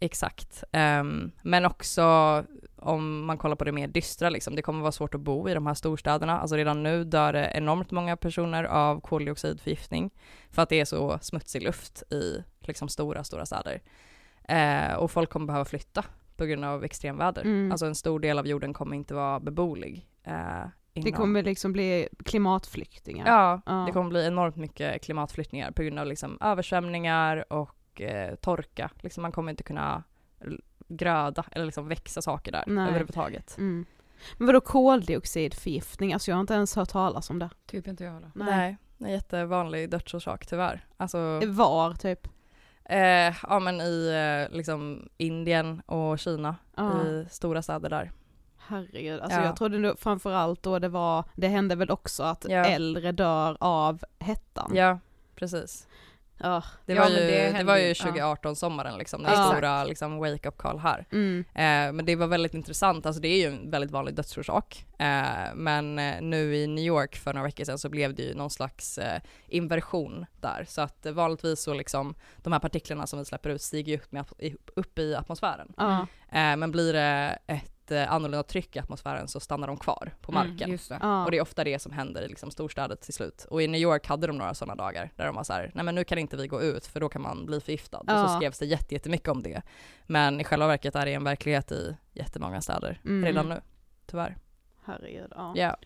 Exakt. 0.00 0.64
Ehm, 0.72 1.30
men 1.42 1.64
också 1.64 2.44
om 2.82 3.24
man 3.24 3.38
kollar 3.38 3.56
på 3.56 3.64
det 3.64 3.72
mer 3.72 3.86
dystra, 3.88 4.30
liksom, 4.30 4.56
det 4.56 4.62
kommer 4.62 4.80
vara 4.80 4.92
svårt 4.92 5.14
att 5.14 5.20
bo 5.20 5.48
i 5.48 5.54
de 5.54 5.66
här 5.66 5.74
storstäderna. 5.74 6.40
Alltså 6.40 6.56
redan 6.56 6.82
nu 6.82 7.04
dör 7.04 7.32
det 7.32 7.52
enormt 7.54 7.90
många 7.90 8.16
personer 8.16 8.64
av 8.64 9.00
koldioxidförgiftning 9.00 10.10
för 10.50 10.62
att 10.62 10.68
det 10.68 10.80
är 10.80 10.84
så 10.84 11.18
smutsig 11.22 11.62
luft 11.62 12.02
i 12.12 12.44
liksom, 12.60 12.88
stora, 12.88 13.24
stora 13.24 13.46
städer. 13.46 13.80
Eh, 14.48 14.94
och 14.94 15.10
folk 15.10 15.30
kommer 15.30 15.46
behöva 15.46 15.64
flytta 15.64 16.04
på 16.36 16.44
grund 16.44 16.64
av 16.64 16.84
extremväder. 16.84 17.42
Mm. 17.42 17.72
Alltså 17.72 17.86
en 17.86 17.94
stor 17.94 18.20
del 18.20 18.38
av 18.38 18.46
jorden 18.46 18.72
kommer 18.74 18.96
inte 18.96 19.14
vara 19.14 19.40
beboelig. 19.40 20.08
Eh, 20.24 20.64
det 20.94 21.12
kommer 21.12 21.42
liksom 21.42 21.72
bli 21.72 22.08
klimatflyktingar. 22.24 23.26
Ja, 23.26 23.60
Ja. 23.66 23.84
det 23.86 23.92
kommer 23.92 24.10
bli 24.10 24.26
enormt 24.26 24.56
mycket 24.56 25.02
klimatflyttningar 25.04 25.70
på 25.70 25.82
grund 25.82 25.98
av 25.98 26.06
liksom 26.06 26.38
översvämningar 26.40 27.52
och 27.52 28.00
eh, 28.00 28.34
torka. 28.34 28.90
Liksom 29.00 29.22
man 29.22 29.32
kommer 29.32 29.50
inte 29.50 29.62
kunna 29.62 30.02
gröda 30.96 31.44
eller 31.52 31.64
liksom 31.66 31.88
växa 31.88 32.22
saker 32.22 32.52
där 32.52 32.64
Nej. 32.66 32.88
överhuvudtaget. 32.88 33.58
Mm. 33.58 33.86
Men 34.38 34.46
vadå 34.46 34.60
koldioxidförgiftning? 34.60 36.12
Alltså 36.12 36.30
jag 36.30 36.36
har 36.36 36.40
inte 36.40 36.54
ens 36.54 36.76
hört 36.76 36.88
talas 36.88 37.30
om 37.30 37.38
det. 37.38 37.50
Typ 37.66 37.86
inte 37.86 38.04
jag 38.04 38.12
heller. 38.12 38.30
Nej. 38.34 38.76
en 38.98 39.10
jättevanlig 39.10 39.90
dödsorsak 39.90 40.46
tyvärr. 40.46 40.86
Alltså, 40.96 41.40
Var 41.46 41.94
typ? 41.94 42.28
eh, 42.84 43.34
ja 43.48 43.58
men 43.60 43.80
i 43.80 44.08
eh, 44.50 44.56
liksom 44.56 45.08
Indien 45.16 45.80
och 45.86 46.18
Kina, 46.18 46.56
Ja. 46.76 47.02
i 47.04 47.26
stora 47.30 47.62
städer 47.62 47.90
där. 47.90 48.12
Herregud, 48.66 49.20
alltså 49.20 49.38
Ja. 49.38 49.44
jag 49.44 49.56
trodde 49.56 49.78
nog 49.78 49.98
framförallt 49.98 50.62
då 50.62 50.78
det 50.78 50.88
var, 50.88 51.24
det 51.36 51.48
hände 51.48 51.74
väl 51.74 51.90
också 51.90 52.22
att 52.22 52.46
Ja. 52.48 52.64
äldre 52.64 53.12
dör 53.12 53.56
av 53.60 54.04
hettan. 54.18 54.70
Ja, 54.74 54.98
precis. 55.34 55.88
Ja. 56.42 56.62
Det 56.86 56.94
var, 56.94 57.08
ju, 57.08 57.16
det 57.16 57.52
det, 57.58 57.64
var 57.64 57.76
ju, 57.76 57.82
ju 57.82 57.88
ja. 57.88 57.94
2018 57.94 58.56
sommaren 58.56 58.98
liksom, 58.98 59.22
den 59.22 59.32
Ja. 59.32 59.50
stora 59.52 59.84
liksom, 59.84 60.18
wake-up 60.18 60.56
call 60.56 60.78
här. 60.78 61.06
Mm. 61.12 61.44
Eh, 61.54 61.92
men 61.92 62.04
det 62.04 62.16
var 62.16 62.26
väldigt 62.26 62.54
intressant, 62.54 63.06
alltså 63.06 63.22
det 63.22 63.28
är 63.28 63.36
ju 63.38 63.46
en 63.46 63.70
väldigt 63.70 63.90
vanlig 63.90 64.14
dödsorsak. 64.14 64.86
Eh, 64.98 65.54
men 65.54 65.98
eh, 65.98 66.20
nu 66.20 66.56
i 66.56 66.66
New 66.66 66.84
York 66.84 67.16
för 67.16 67.32
några 67.32 67.46
veckor 67.46 67.64
sedan 67.64 67.78
så 67.78 67.88
blev 67.88 68.14
det 68.14 68.22
ju 68.22 68.34
någon 68.34 68.50
slags 68.50 68.98
eh, 68.98 69.20
inversion 69.48 70.26
där. 70.40 70.64
Så 70.68 70.80
att 70.80 71.06
eh, 71.06 71.12
vanligtvis 71.12 71.60
så 71.62 71.74
liksom, 71.74 72.14
de 72.36 72.52
här 72.52 72.60
partiklarna 72.60 73.06
som 73.06 73.18
vi 73.18 73.24
släpper 73.24 73.50
ut 73.50 73.62
stiger 73.62 73.92
ju 73.92 73.98
upp, 73.98 74.12
med, 74.12 74.24
upp 74.76 74.98
i 74.98 75.14
atmosfären. 75.14 75.72
Eh, 76.32 76.56
men 76.56 76.70
blir 76.70 76.92
det 76.92 77.38
ett 77.46 77.71
annorlunda 77.90 78.42
tryck 78.42 78.76
i 78.76 78.78
atmosfären 78.78 79.28
så 79.28 79.40
stannar 79.40 79.66
de 79.66 79.76
kvar 79.76 80.14
på 80.20 80.32
marken. 80.32 80.56
Mm, 80.62 80.70
just 80.70 80.88
det. 80.88 80.94
Och 81.24 81.30
det 81.30 81.36
är 81.38 81.42
ofta 81.42 81.64
det 81.64 81.78
som 81.78 81.92
händer 81.92 82.22
i 82.22 82.28
liksom 82.28 82.50
storstäder 82.50 82.96
till 82.96 83.14
slut. 83.14 83.46
Och 83.50 83.62
i 83.62 83.68
New 83.68 83.80
York 83.80 84.06
hade 84.06 84.26
de 84.26 84.38
några 84.38 84.54
sådana 84.54 84.74
dagar 84.74 85.10
där 85.16 85.26
de 85.26 85.34
var 85.36 85.44
så 85.44 85.52
här, 85.52 85.70
nej 85.74 85.84
men 85.84 85.94
nu 85.94 86.04
kan 86.04 86.18
inte 86.18 86.36
vi 86.36 86.46
gå 86.48 86.62
ut 86.62 86.86
för 86.86 87.00
då 87.00 87.08
kan 87.08 87.22
man 87.22 87.46
bli 87.46 87.60
förgiftad. 87.60 87.98
Och 87.98 88.04
Ja. 88.06 88.28
så 88.28 88.36
skrevs 88.36 88.58
det 88.58 88.66
jätte- 88.66 88.94
jättemycket 88.94 89.28
om 89.28 89.42
det. 89.42 89.62
Men 90.06 90.40
i 90.40 90.44
själva 90.44 90.66
verket 90.66 90.94
är 90.96 91.06
det 91.06 91.14
en 91.14 91.24
verklighet 91.24 91.72
i 91.72 91.96
jättemånga 92.12 92.60
städer 92.60 93.00
Mm. 93.04 93.24
redan 93.24 93.48
nu, 93.48 93.60
tyvärr. 94.06 94.36
Herregud, 94.84 95.32
ja. 95.36 95.52
Ja. 95.56 95.76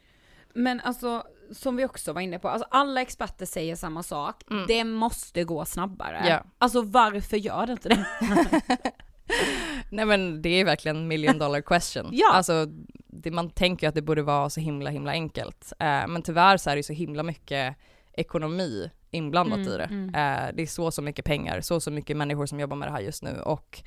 Men 0.54 0.80
alltså, 0.80 1.22
som 1.52 1.76
vi 1.76 1.84
också 1.84 2.12
var 2.12 2.20
inne 2.20 2.38
på, 2.38 2.48
alltså 2.48 2.68
alla 2.70 3.00
experter 3.02 3.46
säger 3.46 3.76
samma 3.76 4.02
sak. 4.02 4.42
Mm. 4.50 4.64
Det 4.68 4.84
måste 4.84 5.44
gå 5.44 5.64
snabbare. 5.64 6.24
Ja. 6.28 6.42
Alltså 6.58 6.82
varför 6.82 7.36
gör 7.36 7.66
det 7.66 7.72
inte 7.72 7.88
det? 7.88 8.06
Nej 9.90 10.04
men 10.04 10.42
det 10.42 10.48
är 10.48 10.64
verkligen 10.64 11.08
million 11.08 11.38
dollar 11.38 11.60
question. 11.60 12.08
Ja. 12.12 12.32
Alltså, 12.32 12.66
det, 13.06 13.30
man 13.30 13.50
tänker 13.50 13.86
ju 13.86 13.88
att 13.88 13.94
det 13.94 14.02
borde 14.02 14.22
vara 14.22 14.50
så 14.50 14.60
himla 14.60 14.90
himla 14.90 15.10
enkelt. 15.10 15.72
Eh, 15.78 16.06
men 16.08 16.22
tyvärr 16.22 16.56
så 16.56 16.70
är 16.70 16.76
det 16.76 16.82
så 16.82 16.92
himla 16.92 17.22
mycket 17.22 17.76
ekonomi 18.12 18.90
inblandat 19.10 19.58
Mm, 19.58 19.72
i 19.72 19.76
det. 19.76 19.84
mm. 19.84 20.08
Eh, 20.14 20.50
det 20.54 20.62
är 20.62 20.66
så 20.66 20.90
så 20.90 21.02
mycket 21.02 21.24
pengar, 21.24 21.60
så 21.60 21.80
så 21.80 21.90
mycket 21.90 22.16
människor 22.16 22.46
som 22.46 22.60
jobbar 22.60 22.76
med 22.76 22.88
det 22.88 22.92
här 22.92 23.00
just 23.00 23.22
nu 23.22 23.40
och 23.40 23.82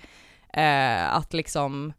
eh, 0.54 1.16
att 1.16 1.34
liksom 1.34 1.94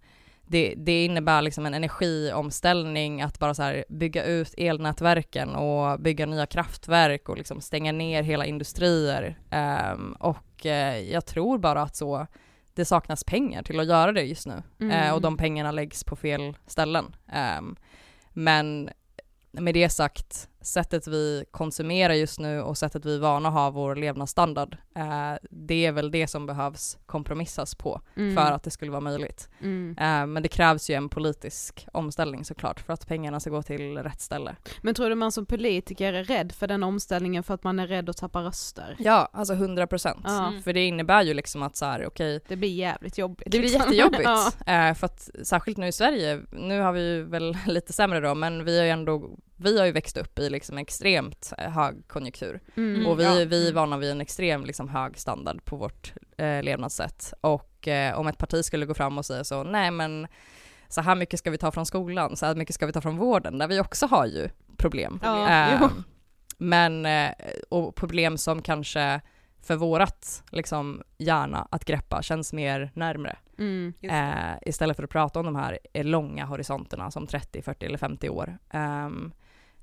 det, 0.47 0.75
det 0.77 1.05
innebär 1.05 1.43
liksom 1.43 1.67
en 1.67 1.75
energiomställning 1.75 3.23
att 3.23 3.39
bara 3.39 3.55
så 3.55 3.83
bygga 3.89 4.25
ut 4.25 4.55
elnätverken 4.57 5.55
och 5.57 6.01
bygga 6.01 6.27
nya 6.27 6.47
kraftverk 6.47 7.29
och 7.29 7.37
liksom 7.39 7.61
stänga 7.61 7.93
ner 7.93 8.23
hela 8.23 8.45
industrier. 8.47 9.39
Ehm, 9.51 10.13
och 10.13 10.67
eh, 10.67 10.99
jag 10.99 11.27
tror 11.27 11.59
bara 11.59 11.83
att 11.83 11.97
så 11.97 12.27
det 12.81 12.85
saknas 12.85 13.25
pengar 13.25 13.63
till 13.63 13.81
att 13.81 13.87
göra 13.87 14.13
det 14.13 14.23
just 14.23 14.47
nu. 14.47 14.63
Mm. 14.81 14.91
Eh, 14.91 15.15
och 15.15 15.21
de 15.21 15.37
pengarna 15.37 15.71
läggs 15.71 16.05
på 16.05 16.17
fel 16.17 16.57
ställen. 16.67 17.17
Ehm, 17.33 17.77
men 18.31 18.91
med 19.51 19.75
det 19.75 19.89
sagt, 19.89 20.49
sättet 20.63 21.07
vi 21.07 21.45
konsumerar 21.51 22.15
just 22.15 22.41
nu 22.41 22.61
och 22.61 22.79
sättet 22.79 23.05
vi 23.05 23.15
är 23.15 23.19
vana 23.21 23.49
att 23.49 23.55
ha 23.55 23.71
vår 23.71 23.97
levnadsstandard, 23.97 24.77
eh, 24.97 25.33
det 25.51 25.87
är 25.87 25.93
väl 25.93 26.11
det 26.11 26.27
som 26.27 26.47
behövs 26.47 26.99
kompromissas 27.07 27.75
på 27.75 28.01
Mm. 28.17 28.37
för 28.37 28.53
att 28.53 28.63
det 28.63 28.71
skulle 28.71 28.91
vara 28.91 29.01
möjligt. 29.01 29.49
Mm. 29.61 29.97
Eh, 29.99 30.27
men 30.27 30.43
det 30.43 30.49
krävs 30.49 30.91
ju 30.91 30.95
en 30.95 31.09
politisk 31.09 31.87
omställning 31.93 32.45
såklart 32.45 32.81
för 32.81 32.93
att 32.93 33.07
pengarna 33.09 33.41
ska 33.41 33.51
gå 33.51 33.63
till 33.63 33.99
rätt 33.99 34.21
ställe. 34.21 34.57
Men 34.83 34.95
tror 34.95 35.09
du 35.09 35.15
man 35.15 35.33
som 35.33 35.47
politiker 35.47 36.13
är 36.13 36.25
rädd 36.25 36.53
för 36.53 36.67
den 36.67 36.83
omställningen 36.83 37.43
för 37.43 37.55
att 37.55 37.65
man 37.65 37.79
är 37.79 37.87
rädd 37.87 38.09
att 38.11 38.17
tappa 38.17 38.41
röster? 38.43 38.97
Ja, 38.99 39.29
alltså 39.33 39.55
100 39.55 39.87
procent. 39.87 40.21
Ja. 40.25 40.53
För 40.65 40.73
det 40.73 40.87
innebär 40.87 41.23
ju 41.23 41.35
liksom 41.35 41.63
att 41.63 41.77
så 41.77 41.85
här, 41.85 42.07
okej, 42.07 42.41
Det 42.49 42.57
blir 42.57 42.69
jävligt 42.75 43.19
jobbigt. 43.19 43.47
Det 43.51 43.59
blir 43.59 43.71
liksom. 43.71 43.81
jättejobbigt. 43.93 44.23
ja. 44.67 44.89
eh, 44.89 44.95
för 44.95 45.07
att 45.07 45.31
särskilt 45.43 45.79
nu 45.79 45.87
i 45.87 45.93
Sverige, 45.93 46.41
nu 46.53 46.81
har 46.81 46.93
vi 46.93 47.01
ju 47.01 47.25
väl 47.25 47.57
lite 47.67 47.93
sämre 47.93 48.21
då, 48.21 48.35
men 48.35 48.65
vi 48.65 48.79
har 48.79 48.85
ju 48.85 48.91
ändå, 48.91 49.31
vi 49.61 49.79
har 49.79 49.87
ju 49.87 49.93
växt 49.93 50.17
upp 50.17 50.39
i 50.39 50.51
liksom 50.51 50.79
extremt 50.79 51.53
eh, 51.59 51.71
hög 51.71 52.09
konjunktur. 52.09 52.61
Mm. 52.77 53.07
och 53.07 53.21
vi, 53.21 53.25
ja. 53.25 53.45
vi 53.49 53.69
är 53.69 53.73
vana 53.73 53.99
vid 53.99 54.11
en 54.11 54.21
extrem 54.21 54.65
liksom, 54.65 54.89
hög 54.89 55.19
standard 55.19 55.65
på 55.65 55.77
vårt 55.77 56.13
eh, 56.37 56.63
levnadssätt. 56.63 57.35
Och 57.41 57.89
eh, 57.89 58.19
om 58.19 58.27
ett 58.27 58.39
parti 58.39 58.65
skulle 58.65 58.87
gå 58.87 58.95
fram 58.95 59.19
och 59.19 59.27
säga 59.27 59.45
så, 59.45 59.63
nej 59.63 59.91
men 59.91 60.27
så 60.89 61.01
här 61.01 61.15
mycket 61.15 61.39
ska 61.39 61.51
vi 61.51 61.59
ta 61.59 61.71
från 61.71 61.87
skolan, 61.87 62.37
så 62.37 62.47
här 62.47 62.55
mycket 62.55 62.75
ska 62.75 62.87
vi 62.87 62.93
ta 62.93 63.01
från 63.01 63.17
vården, 63.17 63.59
där 63.59 63.69
vi 63.69 63.81
också 63.81 64.07
har 64.07 64.27
ju 64.27 64.49
problem. 64.77 65.21
Ja, 65.23 65.49
Eh, 65.49 65.91
men, 66.59 67.07
eh, 67.07 67.31
och 67.69 67.95
problem 67.95 68.39
som 68.39 68.63
kanske 68.63 69.21
för 69.63 69.77
vårat 69.77 70.43
liksom, 70.51 71.03
hjärna 71.19 71.69
att 71.71 71.85
greppa 71.85 72.23
känns 72.23 72.53
mer 72.53 72.91
närmre. 72.95 73.37
Mm. 73.59 73.95
Eh, 74.03 74.59
istället 74.63 74.97
för 74.97 75.05
att 75.05 75.11
prata 75.11 75.39
om 75.39 75.47
de 75.47 75.57
här 75.57 75.79
eh, 75.93 76.05
långa 76.05 76.45
horisonterna 76.45 77.11
som 77.11 77.27
30, 77.27 77.63
40 77.63 77.87
eller 77.87 77.99
50 77.99 78.29
år. 78.29 78.59
Ehm, 78.71 79.33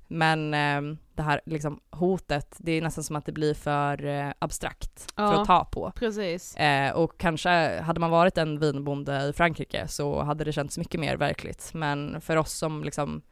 men 0.08 0.54
ehm, 0.54 0.98
det 1.14 1.22
här 1.22 1.40
liksom, 1.46 1.80
hotet, 1.90 2.56
det 2.58 2.72
är 2.72 2.82
nästan 2.82 3.04
som 3.04 3.16
att 3.16 3.26
det 3.26 3.32
blir 3.32 3.54
för 3.54 4.04
eh, 4.06 4.30
abstrakt 4.38 5.12
för 5.16 5.22
Ja. 5.22 5.40
att 5.40 5.46
ta 5.46 5.64
på. 5.64 5.92
Precis. 5.96 6.56
Eh, 6.56 6.92
och 6.92 7.18
kanske 7.18 7.80
hade 7.80 8.00
man 8.00 8.10
varit 8.10 8.38
en 8.38 8.58
vinbonde 8.60 9.22
i 9.28 9.32
Frankrike 9.32 9.88
så 9.88 10.22
hade 10.22 10.44
det 10.44 10.52
känts 10.52 10.78
mycket 10.78 11.00
mer 11.00 11.16
verkligt. 11.16 11.70
Men 11.74 12.20
för 12.20 12.36
oss 12.36 12.52
som 12.52 12.84
liksom 12.84 13.22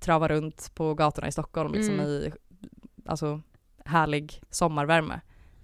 travar 0.00 0.28
runt 0.28 0.70
på 0.74 0.94
gatorna 0.94 1.28
i 1.28 1.32
Stockholm 1.32 1.72
liksom 1.72 1.94
Mm. 1.94 2.06
i 2.06 2.32
alltså, 3.06 3.40
härlig 3.84 4.42
sommarvärme, 4.50 5.14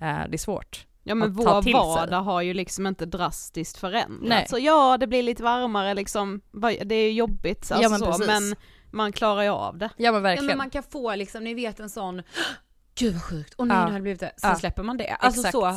eh, 0.00 0.18
det 0.28 0.34
är 0.34 0.38
svårt. 0.38 0.84
Ja 1.02 1.14
men 1.14 1.32
vår 1.32 1.62
sig. 1.62 1.72
vardag 1.72 2.20
har 2.22 2.42
ju 2.42 2.54
liksom 2.54 2.86
inte 2.86 3.06
drastiskt 3.06 3.76
förändrats. 3.78 4.28
Nej. 4.28 4.46
Så 4.48 4.58
ja, 4.58 4.96
det 5.00 5.06
blir 5.06 5.22
lite 5.22 5.42
varmare 5.42 5.94
liksom, 5.94 6.40
det 6.84 6.94
är 6.94 7.12
jobbigt 7.12 7.58
alltså 7.58 7.82
Ja, 7.82 7.88
men 7.88 7.98
så, 7.98 8.06
precis. 8.06 8.26
men 8.26 8.54
man 8.90 9.12
klarar 9.12 9.42
ju 9.42 9.48
av 9.48 9.78
det. 9.78 9.90
Ja 9.96 10.12
men 10.12 10.14
Ja, 10.14 10.20
verkligen. 10.20 10.46
men 10.46 10.58
man 10.58 10.70
kan 10.70 10.82
få 10.82 11.14
liksom, 11.14 11.44
ni 11.44 11.54
vet 11.54 11.80
en 11.80 11.90
sån 11.90 12.22
Gud 12.98 13.12
vad 13.14 13.22
sjukt, 13.22 13.54
åh 13.58 13.66
nej 13.66 13.76
Ja. 13.76 13.80
nu 13.80 13.86
hade 13.86 13.98
det 13.98 14.02
blivit 14.02 14.20
det. 14.20 14.32
Sen 14.36 14.50
Ja. 14.50 14.56
släpper 14.56 14.82
man 14.82 14.96
det. 14.96 15.16
Alltså 15.20 15.40
Exakt. 15.40 15.52
så. 15.52 15.76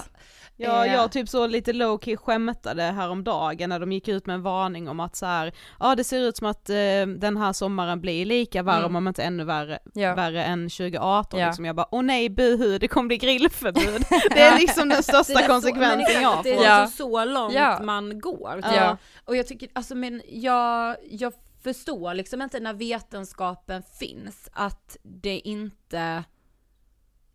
Ja, 0.58 0.86
Eh. 0.86 0.94
jag 0.94 1.12
typ 1.12 1.30
så 1.30 1.48
lite 1.48 1.74
low-key 1.74 2.16
skämtade 2.18 2.84
häromdagen 2.84 3.70
när 3.70 3.80
de 3.80 3.92
gick 3.92 4.08
ut 4.08 4.26
med 4.26 4.34
en 4.34 4.42
varning 4.42 4.90
om 4.90 5.00
att 5.00 5.16
så 5.16 5.26
här, 5.26 5.52
ja 5.80 5.96
det 5.96 6.04
ser 6.04 6.20
ut 6.20 6.38
som 6.38 6.48
att 6.48 6.70
eh, 6.70 6.76
den 7.18 7.38
här 7.38 7.54
sommaren 7.54 8.02
blir 8.02 8.26
lika 8.26 8.64
varm 8.64 8.78
Mm. 8.84 8.96
om 8.96 9.08
inte 9.08 9.24
ännu 9.24 9.44
värre, 9.44 9.80
Ja. 9.94 10.16
värre 10.16 10.44
än 10.44 10.70
2018 10.70 11.40
Ja. 11.40 11.48
liksom. 11.48 11.66
Jag 11.66 11.76
bara, 11.76 11.88
åh 11.92 12.02
nej 12.04 12.30
buhu, 12.30 12.78
det 12.78 12.88
kommer 12.88 13.08
bli 13.08 13.18
grillförbud. 13.18 14.04
det 14.32 14.42
är 14.42 14.60
liksom 14.60 14.90
den 14.90 14.98
Det 14.98 15.04
största 15.04 15.40
så- 15.40 15.48
konsekvensen 15.48 16.00
exakt, 16.00 16.22
jag 16.22 16.44
Det 16.44 16.52
är 16.52 16.56
får. 16.56 16.66
Ja. 16.66 16.72
alltså 16.72 16.98
så 17.04 17.26
långt 17.26 17.54
Ja. 17.54 17.80
man 17.84 18.20
går. 18.20 18.62
Ja. 18.76 18.98
Och 19.26 19.36
jag 19.36 19.48
tycker, 19.48 19.70
alltså 19.74 19.96
men 19.96 20.22
jag, 20.30 20.96
jag 21.12 21.34
förstår 21.64 22.14
liksom 22.14 22.42
inte 22.42 22.60
när 22.60 22.74
vetenskapen 22.74 23.84
finns 24.00 24.50
att 24.54 24.98
det 25.04 25.40
inte 25.40 26.24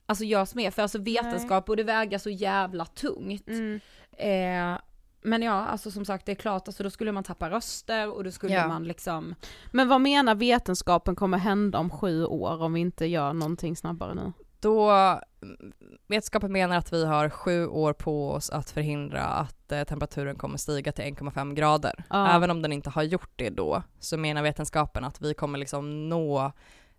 Alltså 0.09 0.25
jag 0.25 0.49
som 0.49 0.61
är, 0.61 0.71
för 0.71 0.83
alltså 0.83 0.99
vetenskap 0.99 1.67
borde 1.67 1.83
väga 1.83 2.19
så 2.19 2.31
jävla 2.31 2.85
tungt. 2.85 3.49
Mm. 3.49 3.81
Eh, 4.13 4.79
men 5.23 5.43
ja, 5.43 5.53
alltså 5.53 5.91
som 5.91 6.05
sagt 6.05 6.27
det 6.27 6.33
är 6.33 6.37
klart, 6.37 6.69
alltså 6.69 6.83
då 6.83 6.91
skulle 6.91 7.13
man 7.13 7.25
tappa 7.25 7.51
röster 7.51 8.13
och 8.13 8.25
då 8.25 8.31
skulle 8.31 8.55
Ja. 8.55 8.69
man 8.69 8.85
liksom 8.85 9.35
Men 9.71 9.89
vad 9.89 10.01
menar 10.01 10.35
vetenskapen 10.35 11.17
kommer 11.17 11.39
hända 11.39 11.79
om 11.79 11.91
sju 11.91 12.25
år 12.25 12.63
om 12.63 12.73
vi 12.73 12.81
inte 12.81 13.07
gör 13.07 13.33
någonting 13.33 13.77
snabbare 13.77 14.15
nu? 14.15 14.33
Då, 14.61 14.91
mm, 14.91 15.73
vetenskapen 16.07 16.53
menar 16.53 16.77
att 16.77 16.93
vi 16.93 17.05
har 17.05 17.31
sju 17.31 17.67
år 17.67 17.93
på 17.93 18.31
oss 18.31 18.51
att 18.51 18.71
förhindra 18.71 19.23
att 19.23 19.56
eh, 19.73 19.85
temperaturen 19.85 20.37
kommer 20.37 20.59
stiga 20.59 20.93
till 20.93 21.05
1,5 21.05 21.55
grader. 21.55 22.05
Ja. 22.11 22.29
Även 22.29 22.51
om 22.51 22.63
den 22.63 22.73
inte 22.73 22.91
har 22.91 23.03
gjort 23.03 23.33
det 23.37 23.51
då, 23.51 23.83
så 24.01 24.17
menar 24.17 24.43
vetenskapen 24.43 25.05
att 25.05 25.21
vi 25.21 25.35
kommer 25.35 25.59
liksom 25.59 26.09
nå 26.09 26.53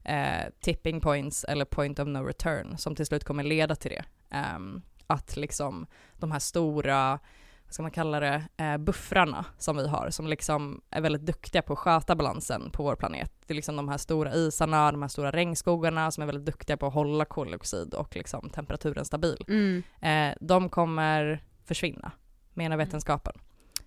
eh, 0.04 0.46
tipping 0.60 1.02
points 1.02 1.44
eller 1.44 1.66
point 1.66 2.00
of 2.00 2.08
no 2.08 2.18
return 2.18 2.78
som 2.78 2.96
till 2.96 3.06
slut 3.06 3.24
kommer 3.24 3.44
leda 3.44 3.76
till 3.76 3.92
det. 3.92 4.04
Ehm, 4.30 4.82
att 5.08 5.38
liksom 5.38 5.88
de 6.14 6.32
här 6.32 6.40
stora, 6.40 7.20
vad 7.66 7.74
ska 7.74 7.84
man 7.84 7.92
kalla 7.92 8.20
det, 8.20 8.44
eh, 8.58 8.78
buffrarna 8.78 9.46
som 9.58 9.78
vi 9.78 9.88
har, 9.88 10.10
som 10.10 10.28
liksom 10.28 10.82
är 10.90 11.02
väldigt 11.02 11.26
duktiga 11.26 11.62
på 11.62 11.74
att 11.74 11.80
sköta 11.80 12.16
balansen 12.16 12.70
på 12.72 12.84
vår 12.84 12.96
planet. 12.96 13.32
Det 13.46 13.54
är 13.54 13.56
liksom 13.56 13.76
de 13.76 13.90
här 13.90 13.98
stora 13.98 14.34
isarna, 14.34 14.92
de 14.92 15.02
här 15.02 15.10
stora 15.10 15.32
regnskogarna 15.32 16.12
som 16.12 16.22
är 16.22 16.26
väldigt 16.26 16.46
duktiga 16.46 16.78
på 16.78 16.88
att 16.88 16.94
hålla 16.94 17.26
koldioxid 17.26 17.94
och 17.94 18.16
liksom 18.16 18.50
temperaturen 18.50 19.06
stabil. 19.06 19.46
Mm. 19.48 19.84
Eh, 20.02 20.38
de 20.42 20.70
kommer 20.70 21.44
försvinna, 21.66 22.12
menar 22.58 22.78
vetenskapen. 22.78 23.34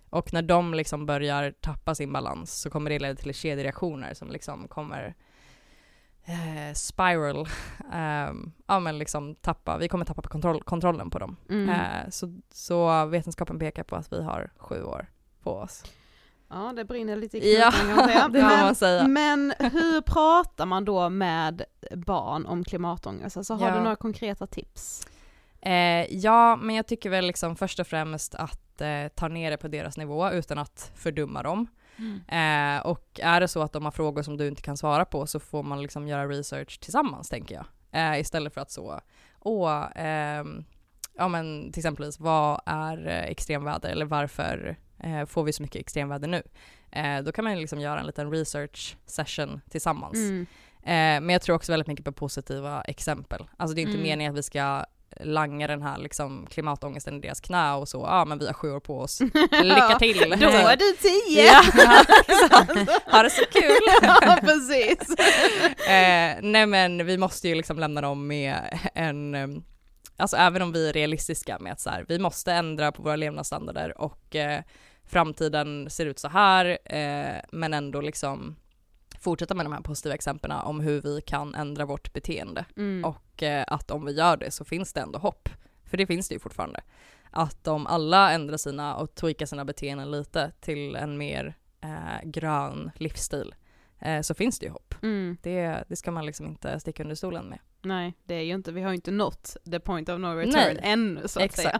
Och 0.09 0.33
när 0.33 0.41
de 0.41 0.73
liksom 0.73 1.05
börjar 1.05 1.51
tappa 1.61 1.95
sin 1.95 2.13
balans 2.13 2.53
så 2.61 2.69
kommer 2.69 2.89
det 2.89 2.99
leda 2.99 3.15
till 3.15 3.33
kedjereaktioner 3.33 4.13
som 4.13 4.31
liksom 4.31 4.67
kommer 4.67 5.15
eh, 6.25 6.73
spiral, 6.75 7.47
Ehm, 7.93 8.51
ja 8.67 8.79
men 8.79 8.97
liksom 8.97 9.35
tappa, 9.35 9.77
vi 9.77 9.87
kommer 9.87 10.05
tappa 10.05 10.21
kontroll, 10.21 10.63
kontrollen 10.63 11.09
på 11.09 11.19
dem. 11.19 11.35
Mm. 11.49 11.69
Eh, 11.69 12.09
så, 12.09 12.39
så 12.53 13.05
vetenskapen 13.05 13.59
pekar 13.59 13.83
på 13.83 13.95
att 13.95 14.13
vi 14.13 14.23
har 14.23 14.51
sju 14.57 14.83
år 14.83 15.05
på 15.43 15.51
oss. 15.51 15.83
Ja 16.49 16.73
det 16.75 16.85
brinner 16.85 17.15
lite 17.15 17.37
i 17.37 17.59
Ja, 17.59 17.71
kan 17.71 17.95
man 17.95 18.75
säga. 18.75 19.03
Men-. 19.07 19.53
Men 19.59 19.71
hur 19.71 20.01
pratar 20.01 20.65
man 20.65 20.85
då 20.85 21.09
med 21.09 21.63
barn 21.95 22.45
om 22.45 22.63
klimatångest? 22.63 23.37
Alltså 23.37 23.53
har 23.53 23.67
Ja. 23.67 23.73
du 23.75 23.79
några 23.81 23.95
konkreta 23.95 24.47
tips? 24.47 25.07
Eh, 25.61 26.15
ja, 26.15 26.55
men 26.55 26.75
jag 26.75 26.87
tycker 26.87 27.09
väl 27.09 27.27
liksom 27.27 27.55
först 27.55 27.79
och 27.79 27.87
främst 27.87 28.35
att 28.35 28.81
eh, 28.81 29.07
ta 29.15 29.27
ner 29.27 29.51
det 29.51 29.57
på 29.57 29.67
deras 29.67 29.97
nivå 29.97 30.31
utan 30.31 30.57
att 30.57 30.91
fördumma 30.95 31.43
dem. 31.43 31.67
Eh, 32.27 32.85
och 32.85 33.19
är 33.23 33.39
det 33.39 33.47
så 33.47 33.61
att 33.61 33.73
de 33.73 33.83
har 33.85 33.91
frågor 33.91 34.23
som 34.23 34.37
du 34.37 34.47
inte 34.47 34.61
kan 34.61 34.77
svara 34.77 35.05
på 35.05 35.27
så 35.27 35.39
får 35.39 35.63
man 35.63 35.81
liksom 35.81 36.07
göra 36.07 36.27
research 36.27 36.79
tillsammans 36.79 37.29
tänker 37.29 37.55
jag. 37.55 37.65
Eh, 37.91 38.19
istället 38.19 38.53
för 38.53 38.61
att 38.61 38.71
så, 38.71 39.01
åh, 39.39 39.87
ehm, 39.95 40.63
ja 41.17 41.27
men 41.27 41.71
till 41.71 41.79
exempel 41.79 42.11
vad 42.19 42.61
är 42.65 43.07
eh, 43.07 43.23
extremväder 43.23 43.89
eller 43.89 44.05
varför 44.05 44.75
eh, 44.99 45.25
får 45.25 45.43
vi 45.43 45.53
så 45.53 45.63
mycket 45.63 45.81
extremväder 45.81 46.27
nu? 46.27 46.43
Då 47.23 47.31
kan 47.31 47.43
man 47.43 47.59
liksom 47.59 47.79
göra 47.79 47.99
en 47.99 48.05
liten 48.05 48.31
research 48.31 48.97
session 49.05 49.61
tillsammans. 49.69 50.15
Mm. 50.15 50.45
Men 51.25 51.29
jag 51.29 51.41
tror 51.41 51.55
också 51.55 51.71
väldigt 51.71 51.87
mycket 51.87 52.05
på 52.05 52.11
positiva 52.11 52.81
exempel. 52.81 53.45
Alltså 53.57 53.75
det 53.75 53.81
är 53.81 53.83
inte 53.83 53.97
Mm. 53.97 54.03
meningen 54.09 54.31
att 54.31 54.37
vi 54.37 54.43
ska 54.43 54.85
langa 55.23 55.67
den 55.67 55.81
här 55.81 55.97
liksom 55.97 56.47
klimatångesten 56.49 57.17
i 57.17 57.19
deras 57.19 57.39
knä 57.39 57.73
och 57.73 57.89
så, 57.89 57.97
ja 57.97 58.21
ah, 58.21 58.25
men 58.25 58.39
vi 58.39 58.45
har 58.47 58.53
sju 58.53 58.71
år 58.71 58.79
på 58.79 58.99
oss, 58.99 59.19
lycka 59.63 59.95
till! 59.99 60.35
Då 60.39 60.47
är 60.47 60.77
du 60.77 60.95
tio! 61.01 61.41
Ja, 61.77 62.05
exakt. 62.27 63.11
Ha 63.11 63.23
det 63.23 63.29
så 63.29 63.45
kul! 63.51 63.79
ja 64.01 64.37
precis. 64.41 65.19
eh, 65.87 66.35
nej 66.41 66.65
men 66.65 67.05
vi 67.05 67.17
måste 67.17 67.47
ju 67.47 67.55
liksom 67.55 67.79
lämna 67.79 68.01
dem 68.01 68.27
med 68.27 68.79
en, 68.93 69.35
alltså 70.17 70.37
även 70.37 70.61
om 70.61 70.71
vi 70.71 70.89
är 70.89 70.93
realistiska 70.93 71.59
med 71.59 71.73
att 71.73 71.79
så 71.79 71.89
här, 71.89 72.05
vi 72.07 72.19
måste 72.19 72.53
ändra 72.53 72.91
på 72.91 73.03
våra 73.03 73.15
levnadsstandarder 73.15 74.01
och 74.01 74.35
eh, 74.35 74.61
framtiden 75.05 75.89
ser 75.89 76.05
ut 76.05 76.19
så 76.19 76.27
här, 76.27 76.77
eh, 76.85 77.41
men 77.51 77.73
ändå 77.73 78.01
liksom 78.01 78.55
fortsätta 79.21 79.53
med 79.53 79.65
de 79.65 79.73
här 79.73 79.81
positiva 79.81 80.15
exemplen 80.15 80.51
om 80.51 80.79
hur 80.79 81.01
vi 81.01 81.21
kan 81.21 81.55
ändra 81.55 81.85
vårt 81.85 82.13
beteende 82.13 82.65
Mm. 82.77 83.05
och 83.05 83.43
eh, 83.43 83.63
att 83.67 83.91
om 83.91 84.05
vi 84.05 84.11
gör 84.11 84.37
det 84.37 84.51
så 84.51 84.65
finns 84.65 84.93
det 84.93 85.01
ändå 85.01 85.19
hopp. 85.19 85.49
För 85.85 85.97
det 85.97 86.07
finns 86.07 86.27
det 86.27 86.35
ju 86.35 86.39
fortfarande. 86.39 86.81
Att 87.31 87.67
om 87.67 87.87
alla 87.87 88.31
ändrar 88.31 88.57
sina 88.57 88.95
och 88.95 89.15
tweakar 89.15 89.45
sina 89.45 89.65
beteenden 89.65 90.11
lite 90.11 90.51
till 90.59 90.95
en 90.95 91.17
mer 91.17 91.57
eh, 91.81 92.23
grön 92.29 92.91
livsstil 92.95 93.55
eh, 93.99 94.21
så 94.21 94.33
finns 94.33 94.59
det 94.59 94.65
ju 94.65 94.71
hopp. 94.71 94.95
Mm. 95.01 95.37
Det, 95.41 95.83
det 95.87 95.95
ska 95.95 96.11
man 96.11 96.25
liksom 96.25 96.45
inte 96.45 96.79
sticka 96.79 97.03
under 97.03 97.15
stolen 97.15 97.45
med. 97.45 97.59
Nej 97.81 98.13
det 98.23 98.35
är 98.35 98.41
ju 98.41 98.53
inte, 98.53 98.71
vi 98.71 98.81
har 98.81 98.89
ju 98.89 98.95
inte 98.95 99.11
nått 99.11 99.57
the 99.71 99.79
point 99.79 100.09
of 100.09 100.19
no 100.19 100.25
return 100.27 100.53
Nej, 100.53 100.79
ännu 100.83 101.27
så 101.27 101.43
att 101.43 101.51
säga. 101.55 101.79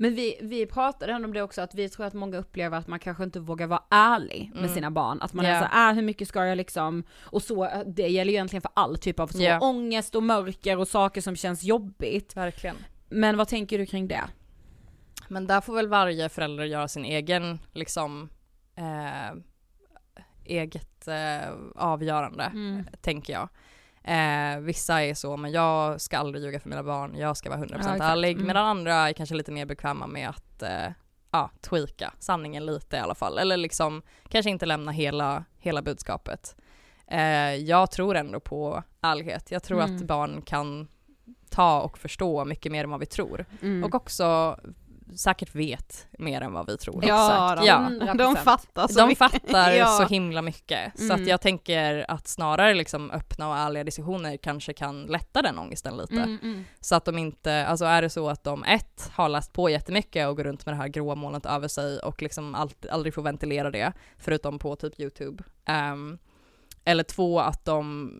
Men 0.00 0.14
vi, 0.14 0.38
vi 0.42 0.66
pratade 0.66 1.14
om 1.14 1.32
det 1.32 1.42
också, 1.42 1.60
att 1.62 1.74
vi 1.74 1.88
tror 1.88 2.06
att 2.06 2.14
många 2.14 2.36
upplever 2.38 2.78
att 2.78 2.86
man 2.86 2.98
kanske 2.98 3.24
inte 3.24 3.40
vågar 3.40 3.66
vara 3.66 3.82
ärlig 3.90 4.50
med 4.54 4.62
Mm. 4.64 4.74
sina 4.74 4.90
barn. 4.90 5.22
Att 5.22 5.32
man 5.32 5.44
Ja. 5.44 5.50
är 5.50 5.60
såhär, 5.60 5.90
äh, 5.90 5.94
hur 5.94 6.02
mycket 6.02 6.28
ska 6.28 6.46
jag 6.46 6.56
liksom, 6.56 7.04
och 7.20 7.42
så, 7.42 7.68
det 7.86 8.08
gäller 8.08 8.30
ju 8.32 8.36
egentligen 8.36 8.60
för 8.62 8.70
all 8.74 8.98
typ 8.98 9.20
av 9.20 9.26
så, 9.26 9.42
Ja. 9.42 9.60
ångest 9.60 10.14
och 10.14 10.22
mörker 10.22 10.78
och 10.78 10.88
saker 10.88 11.20
som 11.20 11.36
känns 11.36 11.64
jobbigt. 11.64 12.36
Verkligen. 12.36 12.76
Men 13.08 13.36
vad 13.36 13.48
tänker 13.48 13.78
du 13.78 13.86
kring 13.86 14.08
det? 14.08 14.24
Men 15.28 15.46
där 15.46 15.60
får 15.60 15.74
väl 15.74 15.88
varje 15.88 16.28
förälder 16.28 16.64
göra 16.64 16.88
sin 16.88 17.04
egen, 17.04 17.58
liksom, 17.72 18.28
eh, 18.76 19.36
eget 20.44 21.08
eh, 21.08 21.50
avgörande, 21.76 22.44
Mm. 22.44 22.86
tänker 23.00 23.32
jag. 23.32 23.48
Eh, 24.08 24.60
vissa 24.60 25.02
är 25.04 25.14
så, 25.14 25.36
men 25.36 25.52
jag 25.52 26.00
ska 26.00 26.18
aldrig 26.18 26.44
ljuga 26.44 26.60
för 26.60 26.68
mina 26.68 26.82
barn, 26.82 27.16
jag 27.16 27.36
ska 27.36 27.50
vara 27.50 27.60
100% 27.60 27.68
Ja, 27.70 27.78
exakt. 27.78 28.00
ärlig. 28.00 28.32
Mm. 28.36 28.46
Medan 28.46 28.66
andra 28.66 28.94
är 29.08 29.12
kanske 29.12 29.34
lite 29.34 29.52
mer 29.52 29.66
bekväma 29.66 30.06
med 30.06 30.28
att 30.28 30.62
eh, 30.62 30.86
ja, 31.30 31.50
tweaka 31.60 32.12
sanningen 32.18 32.66
lite 32.66 32.96
i 32.96 33.00
alla 33.00 33.14
fall. 33.14 33.38
Eller 33.38 33.56
liksom 33.56 34.02
kanske 34.28 34.50
inte 34.50 34.66
lämna 34.66 34.92
hela, 34.92 35.44
hela 35.58 35.82
budskapet. 35.82 36.56
Eh, 37.06 37.54
jag 37.54 37.90
tror 37.90 38.16
ändå 38.16 38.40
på 38.40 38.82
ärlighet. 39.02 39.50
Jag 39.50 39.62
tror 39.62 39.82
Mm. 39.82 39.96
att 39.96 40.02
barn 40.02 40.42
kan 40.42 40.88
ta 41.50 41.80
och 41.80 41.98
förstå 41.98 42.44
mycket 42.44 42.72
mer 42.72 42.84
än 42.84 42.90
vad 42.90 43.00
vi 43.00 43.06
tror. 43.06 43.44
Mm. 43.62 43.84
Och 43.84 43.94
också 43.94 44.58
säkert 45.16 45.54
vet 45.54 46.06
mer 46.18 46.40
än 46.40 46.52
vad 46.52 46.66
vi 46.66 46.76
tror. 46.78 47.04
ja, 47.06 47.54
de, 47.56 47.66
ja. 48.06 48.14
de 48.14 48.36
fattar 48.36 48.88
så 48.88 48.98
De 49.00 49.06
mycket. 49.08 49.18
fattar 49.18 49.72
Ja. 49.72 49.86
så 49.86 50.02
himla 50.04 50.42
mycket. 50.42 50.98
Så 50.98 51.04
Mm. 51.04 51.20
att 51.22 51.26
jag 51.28 51.40
tänker 51.40 52.04
att 52.08 52.28
snarare 52.28 52.74
liksom 52.74 53.10
öppna 53.10 53.48
och 53.48 53.56
ärliga 53.56 53.84
diskussioner 53.84 54.36
kanske 54.36 54.72
kan 54.72 55.02
lätta 55.02 55.42
den 55.42 55.58
ångesten 55.58 55.96
lite. 55.96 56.14
Mm, 56.14 56.38
mm. 56.42 56.64
Så 56.80 56.94
att 56.94 57.04
de 57.04 57.18
inte, 57.18 57.66
alltså 57.66 57.84
är 57.84 58.02
det 58.02 58.10
så 58.10 58.28
att 58.28 58.44
de 58.44 58.64
ett 58.64 59.10
har 59.14 59.28
läst 59.28 59.52
på 59.52 59.70
jättemycket 59.70 60.28
och 60.28 60.36
går 60.36 60.44
runt 60.44 60.66
med 60.66 60.74
det 60.74 60.78
här 60.78 60.88
gråa 60.88 61.14
molnet 61.14 61.46
över 61.46 61.68
sig 61.68 61.98
och 61.98 62.22
liksom 62.22 62.54
allt, 62.54 62.86
aldrig 62.86 63.14
får 63.14 63.22
ventilera 63.22 63.70
det, 63.70 63.92
förutom 64.18 64.58
på 64.58 64.76
typ 64.76 65.00
YouTube. 65.00 65.42
Ehm, 65.64 66.18
eller 66.84 67.02
två, 67.04 67.40
att 67.40 67.64
de 67.64 68.12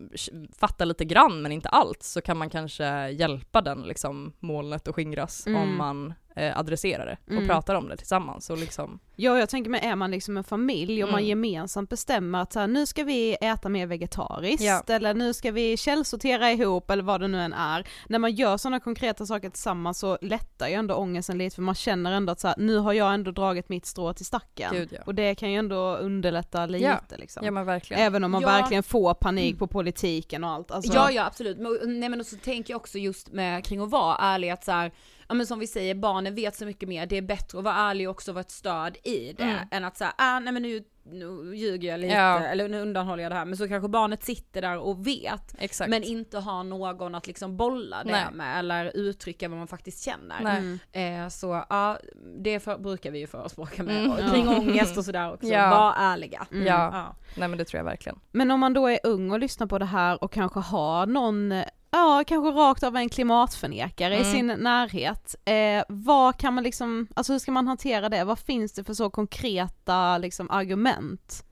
fattar 0.59 0.85
lite 0.85 1.05
grann 1.05 1.41
men 1.41 1.51
inte 1.51 1.69
allt, 1.69 2.03
så 2.03 2.21
kan 2.21 2.37
man 2.37 2.49
kanske 2.49 3.09
hjälpa 3.09 3.61
den 3.61 3.81
liksom 3.81 4.33
molnet 4.39 4.87
att 4.87 4.95
skingras 4.95 5.47
Mm. 5.47 5.61
om 5.61 5.77
man 5.77 6.13
eh, 6.35 6.59
adresserar 6.59 7.05
det 7.05 7.17
och 7.25 7.31
Mm. 7.31 7.47
pratar 7.47 7.75
om 7.75 7.89
det 7.89 7.97
tillsammans 7.97 8.49
och 8.49 8.57
liksom 8.57 8.99
Ja 9.15 9.39
jag 9.39 9.49
tänker 9.49 9.69
mig, 9.69 9.81
är 9.83 9.95
man 9.95 10.11
liksom 10.11 10.37
en 10.37 10.43
familj 10.43 11.03
och 11.03 11.09
man 11.09 11.19
Mm. 11.19 11.29
gemensamt 11.29 11.89
bestämmer 11.89 12.41
att 12.41 12.53
så 12.53 12.59
här, 12.59 12.67
nu 12.67 12.85
ska 12.85 13.03
vi 13.03 13.37
äta 13.41 13.69
mer 13.69 13.85
vegetariskt 13.87 14.63
Ja. 14.63 14.83
eller 14.87 15.13
nu 15.13 15.33
ska 15.33 15.51
vi 15.51 15.77
källsortera 15.77 16.51
ihop 16.51 16.91
eller 16.91 17.03
vad 17.03 17.21
det 17.21 17.27
nu 17.27 17.41
än 17.41 17.53
är. 17.53 17.87
När 18.09 18.19
man 18.19 18.31
gör 18.31 18.57
sådana 18.57 18.79
konkreta 18.79 19.25
saker 19.25 19.49
tillsammans 19.49 19.99
så 19.99 20.17
lättar 20.21 20.67
ju 20.67 20.73
ändå 20.73 20.95
ångesten 20.95 21.37
lite 21.37 21.55
för 21.55 21.61
man 21.61 21.75
känner 21.75 22.11
ändå 22.11 22.31
att 22.31 22.39
så 22.39 22.47
här, 22.47 22.55
nu 22.59 22.77
har 22.77 22.93
jag 22.93 23.13
ändå 23.13 23.31
dragit 23.31 23.69
mitt 23.69 23.85
strå 23.85 24.13
till 24.13 24.25
stacken. 24.25 24.73
Gud, 24.73 24.89
ja. 24.91 24.99
Och 25.05 25.15
det 25.15 25.35
kan 25.35 25.51
ju 25.51 25.57
ändå 25.59 25.95
underlätta 25.95 26.65
lite 26.65 26.85
Ja. 26.85 27.15
liksom. 27.17 27.45
Ja 27.45 27.51
men 27.51 27.65
verkligen. 27.65 28.03
Även 28.03 28.23
om 28.23 28.31
man 28.31 28.41
Ja. 28.41 28.47
verkligen 28.47 28.83
får 28.83 29.13
panik 29.13 29.59
på 29.59 29.67
politiken 29.67 30.43
och 30.43 30.49
allt. 30.49 30.71
Alltså, 30.71 30.93
Ja, 30.93 31.11
ja 31.11 31.25
absolut. 31.25 31.57
Men, 31.57 31.99
nej 31.99 32.09
men 32.09 32.25
så 32.25 32.35
tänker 32.35 32.73
jag 32.73 32.77
också 32.77 32.97
just 32.97 33.31
med 33.31 33.65
kring 33.65 33.81
att 33.81 33.89
vara 33.89 34.15
ärlig 34.17 34.49
att 34.49 34.63
så 34.63 34.71
här, 34.71 34.91
ja 35.29 35.35
men 35.35 35.47
som 35.47 35.59
vi 35.59 35.67
säger, 35.67 35.95
barnen 35.95 36.35
vet 36.35 36.55
så 36.55 36.65
mycket 36.65 36.89
mer, 36.89 37.05
det 37.05 37.17
är 37.17 37.21
bättre 37.21 37.57
att 37.57 37.63
vara 37.63 37.75
ärlig 37.75 38.07
och 38.09 38.11
också 38.15 38.31
vara 38.31 38.41
ett 38.41 38.51
stöd 38.51 38.97
i 39.03 39.33
det, 39.33 39.43
Mm. 39.43 39.67
än 39.71 39.85
att 39.85 39.97
säga, 39.97 40.13
ah 40.17 40.39
nej 40.39 40.53
men 40.53 40.61
nu, 40.61 40.83
nu 41.11 41.55
ljuger 41.55 41.89
jag 41.91 41.99
lite, 41.99 42.13
Ja. 42.13 42.39
eller 42.39 42.69
nu 42.69 42.81
undanhåller 42.81 43.23
jag 43.23 43.31
det 43.31 43.35
här, 43.35 43.45
men 43.45 43.57
så 43.57 43.67
kanske 43.67 43.89
barnet 43.89 44.23
sitter 44.23 44.61
där 44.61 44.77
och 44.77 45.07
vet, 45.07 45.55
Exakt. 45.59 45.89
men 45.89 46.03
inte 46.03 46.39
har 46.39 46.63
någon 46.63 47.15
att 47.15 47.27
liksom 47.27 47.57
bolla 47.57 48.03
det 48.03 48.11
Nej. 48.11 48.25
med, 48.33 48.59
eller 48.59 48.91
uttrycka 48.97 49.49
vad 49.49 49.57
man 49.57 49.67
faktiskt 49.67 50.03
känner. 50.05 50.39
Mm. 50.57 50.79
Eh, 51.23 51.29
så 51.29 51.63
ja, 51.69 51.97
det 52.37 52.59
för, 52.59 52.77
brukar 52.77 53.11
vi 53.11 53.19
ju 53.19 53.27
förespråka 53.27 53.83
med, 53.83 53.97
Mm. 54.05 54.11
och 54.11 54.17
kring 54.33 54.45
Ja. 54.45 54.57
ångest 54.57 54.97
och 54.97 55.05
sådär 55.05 55.33
också, 55.33 55.47
Ja. 55.47 55.69
var 55.69 55.93
ärliga. 55.97 56.47
Mm. 56.51 56.67
Ja. 56.67 56.89
Ja. 56.93 57.15
Nej 57.37 57.47
men 57.47 57.57
det 57.57 57.65
tror 57.65 57.77
jag 57.79 57.85
verkligen. 57.85 58.19
Men 58.31 58.51
om 58.51 58.59
man 58.59 58.73
då 58.73 58.87
är 58.87 58.99
ung 59.03 59.31
och 59.31 59.39
lyssnar 59.39 59.67
på 59.67 59.77
det 59.79 59.85
här 59.85 60.23
och 60.23 60.31
kanske 60.31 60.59
har 60.59 61.05
någon, 61.07 61.63
ja 61.91 62.23
kanske 62.27 62.51
rakt 62.51 62.83
av 62.83 62.95
en 62.95 63.09
klimatförnekare 63.09 64.13
i 64.15 64.19
Mm. 64.19 64.31
sin 64.31 64.47
närhet, 64.47 65.35
eh, 65.45 65.83
vad 65.89 66.37
kan 66.37 66.53
man 66.53 66.63
liksom, 66.63 67.07
alltså 67.15 67.31
hur 67.33 67.39
ska 67.39 67.51
man 67.51 67.67
hantera 67.67 68.09
det? 68.09 68.23
Vad 68.23 68.39
finns 68.39 68.73
det 68.73 68.83
för 68.83 68.93
så 68.93 69.09
konkreta 69.09 70.17
liksom 70.17 70.51
argument? 70.51 71.45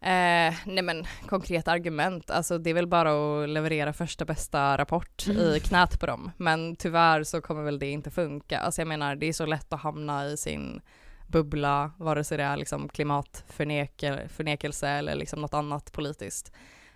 Eh, 0.00 0.54
nej 0.66 0.82
men 0.82 1.06
konkreta 1.26 1.72
argument, 1.72 2.30
alltså 2.30 2.58
det 2.58 2.70
är 2.70 2.74
väl 2.74 2.86
bara 2.86 3.42
att 3.42 3.48
leverera 3.48 3.92
första 3.92 4.24
bästa 4.24 4.78
rapport 4.78 5.26
Mm. 5.26 5.54
i 5.54 5.60
knät 5.60 6.00
på 6.00 6.06
dem. 6.06 6.30
Men 6.36 6.76
tyvärr 6.76 7.22
så 7.24 7.40
kommer 7.40 7.62
väl 7.62 7.78
det 7.78 7.90
inte 7.90 8.10
funka. 8.10 8.58
Alltså 8.58 8.80
jag 8.80 8.88
menar 8.88 9.16
det 9.16 9.26
är 9.26 9.32
så 9.32 9.46
lätt 9.46 9.72
att 9.72 9.80
hamna 9.80 10.26
i 10.26 10.36
sin 10.36 10.80
bubbla, 11.28 11.90
vare 11.98 12.24
sig 12.24 12.38
det 12.38 12.44
är 12.44 12.56
liksom 12.56 12.88
klimatförnekelse 12.88 14.88
eller 14.88 15.14
liksom 15.14 15.40
något 15.40 15.54
annat 15.54 15.92
politiskt. 15.92 16.52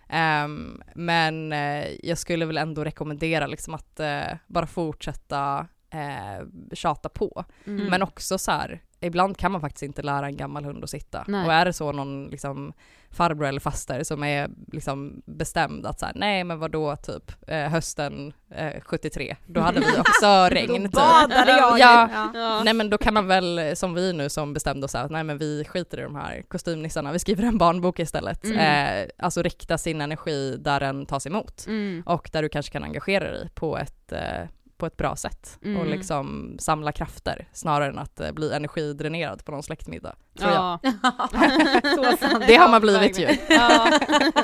Ehm, 0.09 0.81
men 0.95 1.53
eh, 1.53 1.87
jag 2.03 2.17
skulle 2.17 2.45
väl 2.45 2.57
ändå 2.57 2.83
rekommendera 2.83 3.47
liksom 3.47 3.73
att 3.73 3.99
eh, 3.99 4.37
bara 4.47 4.67
fortsätta 4.67 5.67
eh, 5.89 6.45
tjata 6.73 7.09
på. 7.09 7.45
Mm. 7.65 7.85
Men 7.85 8.01
också 8.01 8.37
så 8.37 8.51
här, 8.51 8.81
ibland 9.01 9.37
kan 9.37 9.51
man 9.51 9.61
faktiskt 9.61 9.83
inte 9.83 10.01
lära 10.01 10.25
en 10.25 10.37
gammal 10.37 10.65
hund 10.65 10.83
att 10.83 10.89
sitta. 10.89 11.25
Nej. 11.27 11.45
Och 11.45 11.53
är 11.53 11.65
det 11.65 11.73
så 11.73 11.91
någon 11.91 12.27
liksom 12.27 12.73
farbror 13.11 13.47
eller 13.47 13.59
faster 13.59 14.03
som 14.03 14.23
är 14.23 14.49
liksom 14.71 15.21
bestämd 15.25 15.85
att 15.85 15.99
så 15.99 16.05
här, 16.05 16.13
nej 16.15 16.43
men 16.43 16.59
vadå 16.59 16.95
typ 16.95 17.31
eh, 17.47 17.67
hösten 17.69 18.33
eh, 18.55 18.81
73, 18.81 19.35
då 19.45 19.61
hade 19.61 19.79
vi 19.79 19.85
också 19.99 20.47
regn. 20.51 20.83
typ. 20.83 20.91
badade 20.91 21.51
jag 21.51 21.79
ja. 21.79 22.07
ju. 22.33 22.39
Ja. 22.39 22.61
Nej 22.63 22.73
men 22.73 22.89
då 22.89 22.97
kan 22.97 23.13
man 23.13 23.27
väl, 23.27 23.75
som 23.77 23.93
vi 23.93 24.13
nu 24.13 24.29
som 24.29 24.53
bestämde 24.53 24.85
oss 24.85 24.95
att 24.95 25.11
nej 25.11 25.23
men 25.23 25.37
vi 25.37 25.65
skiter 25.65 25.99
i 25.99 26.01
de 26.03 26.15
här 26.15 26.41
kostymnissarna, 26.47 27.11
vi 27.11 27.19
skriver 27.19 27.43
en 27.43 27.57
barnbok 27.57 27.99
istället. 27.99 28.45
Mm. 28.45 28.59
Eh, 29.03 29.09
alltså 29.17 29.41
rikta 29.41 29.77
sin 29.77 30.01
energi 30.01 30.57
där 30.59 30.79
den 30.79 31.05
tas 31.05 31.27
emot 31.27 31.65
Mm. 31.67 32.03
och 32.05 32.29
där 32.33 32.41
du 32.41 32.49
kanske 32.49 32.71
kan 32.71 32.83
engagera 32.83 33.31
dig 33.31 33.49
på 33.55 33.77
ett, 33.77 34.11
eh, 34.11 34.47
på 34.79 34.85
ett 34.85 34.97
bra 34.97 35.15
sätt 35.15 35.57
Mm. 35.63 35.81
och 35.81 35.87
liksom 35.87 36.55
samla 36.59 36.91
krafter 36.91 37.47
snarare 37.53 37.89
än 37.89 37.97
att 37.99 38.19
eh, 38.19 38.31
bli 38.31 38.51
energidränerad 38.53 39.45
på 39.45 39.51
någon 39.51 39.63
släktmiddag. 39.63 40.15
Tror 40.39 40.51
jag. 40.51 40.79
Ja. 40.83 42.17
Sant. 42.19 42.43
Det 42.47 42.55
har 42.55 42.69
man 42.69 42.81
blivit 42.81 43.19
ju. 43.19 43.37
Ja. 43.49 43.99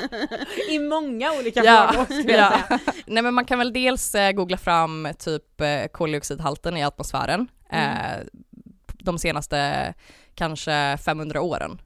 I 0.70 0.78
många 0.78 1.32
olika 1.32 1.64
Ja, 1.64 1.90
frågor 1.92 2.04
skulle 2.20 2.32
jag 2.36 2.52
säga. 2.52 2.78
Nej 3.06 3.22
men 3.22 3.34
man 3.34 3.44
kan 3.44 3.58
väl 3.58 3.72
dels 3.72 4.14
eh, 4.14 4.32
googla 4.32 4.56
fram 4.56 5.08
typ 5.18 5.60
eh, 5.60 5.86
koldioxidhalten 5.92 6.76
i 6.76 6.84
atmosfären 6.84 7.48
eh, 7.72 8.16
de 8.98 9.18
senaste 9.18 9.94
kanske 10.34 10.98
500 11.04 11.40
åren. 11.40 11.80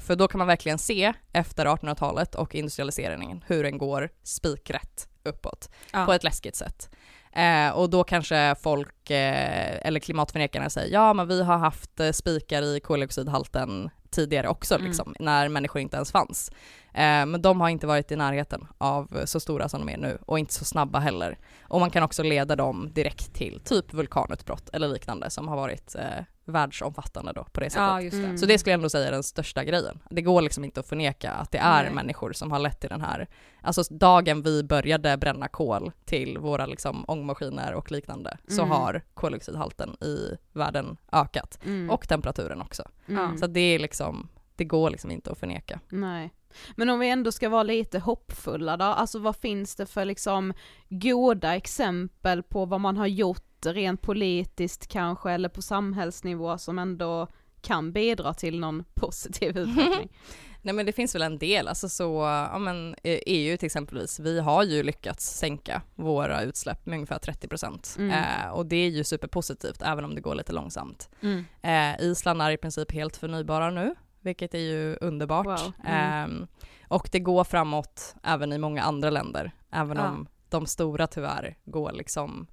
För 0.00 0.16
då 0.16 0.28
kan 0.28 0.38
man 0.38 0.46
verkligen 0.46 0.78
se 0.78 1.12
efter 1.32 1.66
1800-talet 1.66 2.34
och 2.34 2.54
industrialiseringen 2.54 3.44
hur 3.46 3.62
den 3.62 3.78
går 3.78 4.08
spikrätt 4.22 5.08
uppåt 5.24 5.70
Ja. 5.92 6.06
på 6.06 6.12
ett 6.12 6.24
läskigt 6.24 6.56
sätt. 6.56 6.90
Eh, 7.36 7.70
och 7.70 7.90
då 7.90 8.04
kanske 8.04 8.54
folk, 8.62 9.10
eh, 9.10 9.86
eller 9.86 10.00
klimatförnekarna 10.00 10.70
säger 10.70 10.92
ja 10.92 11.12
men 11.12 11.28
vi 11.28 11.42
har 11.42 11.58
haft 11.58 12.00
eh, 12.00 12.10
spikar 12.10 12.62
i 12.62 12.80
koldioxidhalten 12.80 13.90
tidigare 14.10 14.48
också 14.48 14.74
Mm. 14.74 14.86
liksom, 14.86 15.14
när 15.18 15.48
människor 15.48 15.82
inte 15.82 15.96
ens 15.96 16.12
fanns. 16.12 16.50
Eh, 16.94 17.26
men 17.26 17.42
de 17.42 17.60
har 17.60 17.68
inte 17.68 17.86
varit 17.86 18.12
i 18.12 18.16
närheten 18.16 18.66
av 18.78 19.24
så 19.24 19.40
stora 19.40 19.68
som 19.68 19.86
de 19.86 19.92
är 19.92 19.98
nu 19.98 20.18
och 20.26 20.38
inte 20.38 20.54
så 20.54 20.64
snabba 20.64 20.98
heller. 20.98 21.38
Och 21.62 21.80
man 21.80 21.90
kan 21.90 22.02
också 22.02 22.22
leda 22.22 22.56
dem 22.56 22.90
direkt 22.92 23.34
till 23.34 23.60
typ 23.64 23.92
vulkanutbrott 23.94 24.68
eller 24.72 24.88
liknande 24.88 25.30
som 25.30 25.48
har 25.48 25.56
varit 25.56 25.94
eh, 25.94 26.24
världsomfattande 26.44 27.32
då 27.32 27.44
på 27.52 27.60
det 27.60 27.70
sättet. 27.70 27.82
Ja, 27.82 28.00
just 28.00 28.16
det. 28.16 28.24
Mm. 28.24 28.38
Så 28.38 28.46
det 28.46 28.58
skulle 28.58 28.72
jag 28.72 28.78
ändå 28.78 28.88
säga 28.90 29.08
är 29.08 29.12
den 29.12 29.22
största 29.22 29.64
grejen. 29.64 29.98
Det 30.10 30.22
går 30.22 30.42
liksom 30.42 30.64
inte 30.64 30.80
att 30.80 30.86
förneka 30.88 31.30
att 31.32 31.50
det 31.50 31.58
är 31.58 31.82
Nej. 31.82 31.92
människor 31.94 32.32
som 32.32 32.52
har 32.52 32.58
lett 32.58 32.80
till 32.80 32.90
den 32.90 33.00
här, 33.00 33.28
alltså 33.62 33.94
dagen 33.94 34.42
vi 34.42 34.62
började 34.62 35.16
bränna 35.16 35.48
kol 35.48 35.92
till 36.04 36.38
våra 36.38 36.66
liksom 36.66 37.04
ångmaskiner 37.08 37.74
och 37.74 37.92
liknande 37.92 38.38
så 38.48 38.62
Mm. 38.62 38.70
har 38.70 39.02
koldioxidhalten 39.14 39.90
i 40.02 40.36
världen 40.52 40.96
ökat. 41.12 41.58
Mm. 41.66 41.90
Och 41.90 42.08
temperaturen 42.08 42.60
också. 42.60 42.82
Mm. 43.08 43.38
Så 43.38 43.46
det 43.46 43.60
är 43.60 43.78
liksom, 43.78 44.28
det 44.56 44.64
går 44.64 44.90
liksom 44.90 45.10
inte 45.10 45.30
att 45.32 45.38
förneka. 45.38 45.80
Nej. 45.88 46.30
Men 46.76 46.90
om 46.90 46.98
vi 46.98 47.08
ändå 47.10 47.32
ska 47.32 47.48
vara 47.48 47.62
lite 47.62 47.98
hoppfulla 47.98 48.76
då, 48.76 48.84
alltså 48.84 49.18
vad 49.18 49.36
finns 49.36 49.76
det 49.76 49.86
för 49.86 50.04
liksom 50.04 50.52
goda 50.88 51.56
exempel 51.56 52.42
på 52.42 52.64
vad 52.66 52.80
man 52.80 52.96
har 52.96 53.06
gjort 53.06 53.53
rent 53.72 54.02
politiskt 54.02 54.86
kanske 54.86 55.30
eller 55.30 55.48
på 55.48 55.62
samhällsnivå 55.62 56.58
som 56.58 56.78
ändå 56.78 57.26
kan 57.60 57.92
bidra 57.92 58.34
till 58.34 58.60
någon 58.60 58.84
positiv 58.94 59.58
utveckling? 59.58 60.12
Nej 60.62 60.74
men 60.74 60.86
det 60.86 60.92
finns 60.92 61.14
väl 61.14 61.22
en 61.22 61.38
del, 61.38 61.68
alltså 61.68 61.88
så, 61.88 62.22
ja 62.52 62.58
men 62.58 62.94
eh, 63.02 63.18
EU 63.26 63.56
till 63.56 63.66
exempelvis, 63.66 64.20
vi 64.20 64.40
har 64.40 64.62
ju 64.62 64.82
lyckats 64.82 65.26
sänka 65.38 65.82
våra 65.94 66.42
utsläpp 66.42 66.86
med 66.86 66.94
ungefär 66.94 67.18
30% 67.18 67.98
Mm. 67.98 68.10
eh, 68.10 68.50
och 68.52 68.66
det 68.66 68.76
är 68.76 68.88
ju 68.90 69.04
superpositivt 69.04 69.82
även 69.82 70.04
om 70.04 70.14
det 70.14 70.20
går 70.20 70.34
lite 70.34 70.52
långsamt. 70.52 71.08
Mm. 71.20 71.44
Eh, 71.62 72.00
Island 72.06 72.42
är 72.42 72.50
i 72.50 72.56
princip 72.56 72.92
helt 72.92 73.16
förnybara 73.16 73.70
nu, 73.70 73.94
vilket 74.20 74.54
är 74.54 74.58
ju 74.58 74.96
underbart. 75.00 75.46
Wow. 75.46 75.72
Mm. 75.84 76.42
Eh, 76.42 76.46
och 76.88 77.08
det 77.12 77.20
går 77.20 77.44
framåt 77.44 78.14
även 78.22 78.52
i 78.52 78.58
många 78.58 78.82
andra 78.82 79.10
länder, 79.10 79.52
även 79.70 79.96
Ja. 79.96 80.08
om 80.08 80.26
de 80.48 80.66
stora 80.66 81.06
tyvärr 81.06 81.56
går 81.64 81.92
liksom 81.92 82.46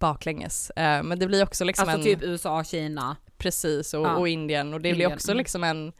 baklänges. 0.00 0.70
Eh, 0.70 1.02
men 1.02 1.18
det 1.18 1.26
blir 1.26 1.42
också 1.42 1.64
liksom 1.64 1.88
Alltså 1.88 1.98
en... 1.98 2.04
typ 2.04 2.22
USA, 2.22 2.64
Kina. 2.64 3.16
Precis, 3.38 3.94
och, 3.94 4.06
Ja. 4.06 4.16
och 4.16 4.28
Indien. 4.28 4.74
Och 4.74 4.80
det 4.80 4.82
blir 4.82 4.92
Indien, 4.92 5.12
också 5.12 5.30
mm. 5.30 5.38
liksom 5.38 5.64
en, 5.64 5.92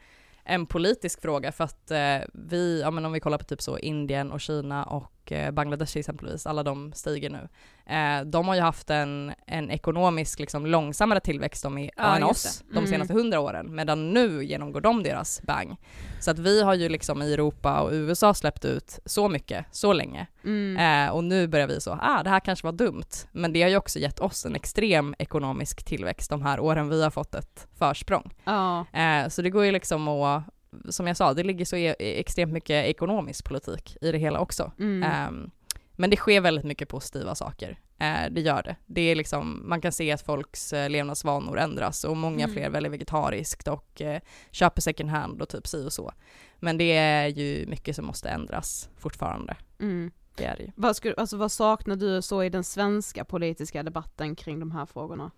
en 0.43 0.65
politisk 0.65 1.21
fråga 1.21 1.51
för 1.51 1.63
att 1.63 1.91
eh, 1.91 2.17
vi, 2.33 2.81
ja 2.81 2.91
men 2.91 3.05
om 3.05 3.11
vi 3.11 3.19
kollar 3.19 3.37
på 3.37 3.43
typ 3.43 3.61
så 3.61 3.77
Indien 3.77 4.31
och 4.31 4.41
Kina 4.41 4.83
och 4.83 5.20
och 5.31 5.37
eh, 5.37 5.51
Bangladesh 5.51 5.97
exempelvis, 5.97 6.47
alla 6.47 6.63
de 6.63 6.93
stiger 6.93 7.29
nu. 7.29 7.47
Eh, 7.95 8.21
de 8.25 8.47
har 8.47 8.55
ju 8.55 8.61
haft 8.61 8.89
en, 8.89 9.33
en 9.47 9.71
ekonomisk 9.71 10.39
liksom, 10.39 10.65
långsammare 10.65 11.19
tillväxt 11.19 11.63
de 11.63 11.77
i, 11.77 11.91
Ja, 11.97 12.15
än 12.15 12.23
oss 12.23 12.59
det. 12.59 12.73
de 12.73 12.77
Mm. 12.77 12.89
senaste 12.91 13.13
hundra 13.13 13.39
åren, 13.39 13.75
medan 13.75 14.11
nu 14.13 14.43
genomgår 14.45 14.81
de 14.81 15.03
deras 15.03 15.41
bang. 15.41 15.75
Så 16.19 16.31
att 16.31 16.39
vi 16.39 16.63
har 16.63 16.73
ju 16.73 16.89
liksom 16.89 17.21
i 17.21 17.33
Europa 17.33 17.81
och 17.81 17.89
USA 17.91 18.33
släppt 18.33 18.65
ut 18.65 18.99
så 19.05 19.29
mycket, 19.29 19.65
så 19.71 19.93
länge. 19.93 20.27
Mm. 20.43 21.07
Eh, 21.07 21.13
och 21.15 21.23
nu 21.23 21.47
börjar 21.47 21.67
vi 21.67 21.81
så, 21.81 21.97
ah 22.01 22.23
det 22.23 22.29
här 22.29 22.39
kanske 22.39 22.67
var 22.67 22.71
dumt. 22.73 23.03
Men 23.31 23.53
det 23.53 23.61
har 23.61 23.69
ju 23.69 23.77
också 23.77 23.99
gett 23.99 24.19
oss 24.19 24.45
en 24.45 24.55
extrem 24.55 25.15
ekonomisk 25.19 25.83
tillväxt 25.85 26.29
de 26.29 26.41
här 26.41 26.59
åren 26.59 26.89
vi 26.89 27.03
har 27.03 27.09
fått 27.11 27.35
ett 27.35 27.67
försprång. 27.77 28.31
Ja. 28.43 28.85
Eh, 28.93 29.27
så 29.27 29.41
det 29.41 29.49
går 29.49 29.65
ju 29.65 29.71
liksom 29.71 30.07
att, 30.07 30.43
som 30.89 31.07
jag 31.07 31.17
sa, 31.17 31.33
det 31.33 31.43
ligger 31.43 31.65
så 31.65 31.75
e- 31.75 31.95
extremt 31.99 32.53
mycket 32.53 32.85
ekonomisk 32.85 33.45
politik 33.45 33.97
i 34.01 34.11
det 34.11 34.17
hela 34.17 34.39
också. 34.39 34.71
Mm. 34.79 35.03
Ehm, 35.11 35.51
men 35.95 36.09
det 36.09 36.15
sker 36.17 36.41
väldigt 36.41 36.65
mycket 36.65 36.89
positiva 36.89 37.35
saker. 37.35 37.79
Eh, 37.99 38.31
det 38.31 38.41
gör 38.41 38.63
det. 38.63 38.75
det 38.85 39.01
är 39.01 39.15
liksom, 39.15 39.69
man 39.69 39.81
kan 39.81 39.91
se 39.91 40.11
att 40.11 40.21
folks 40.21 40.73
eh, 40.73 40.89
levnadsvanor 40.89 41.59
ändras 41.59 42.03
och 42.03 42.17
många 42.17 42.43
Mm. 42.43 42.53
fler 42.55 42.69
väljer 42.69 42.91
vegetariskt 42.91 43.67
och 43.67 44.01
eh, 44.01 44.21
köper 44.51 44.81
second 44.81 45.09
hand 45.09 45.41
och 45.41 45.49
typ 45.49 45.67
si 45.67 45.85
och 45.87 45.93
så. 45.93 46.11
Men 46.59 46.77
det 46.77 46.97
är 46.97 47.27
ju 47.27 47.65
mycket 47.67 47.95
som 47.95 48.05
måste 48.05 48.29
ändras 48.29 48.89
fortfarande. 48.97 49.57
Mm. 49.79 50.11
Det 50.35 50.45
är 50.45 50.57
det 50.57 50.63
ju. 50.63 50.71
Vad, 50.75 50.95
skulle, 50.95 51.15
alltså, 51.15 51.37
vad 51.37 51.51
saknar 51.51 51.95
du 51.95 52.21
så 52.21 52.43
i 52.43 52.49
den 52.49 52.63
svenska 52.63 53.25
politiska 53.25 53.83
debatten 53.83 54.35
kring 54.35 54.59
de 54.59 54.71
här 54.71 54.85
frågorna? 54.85 55.31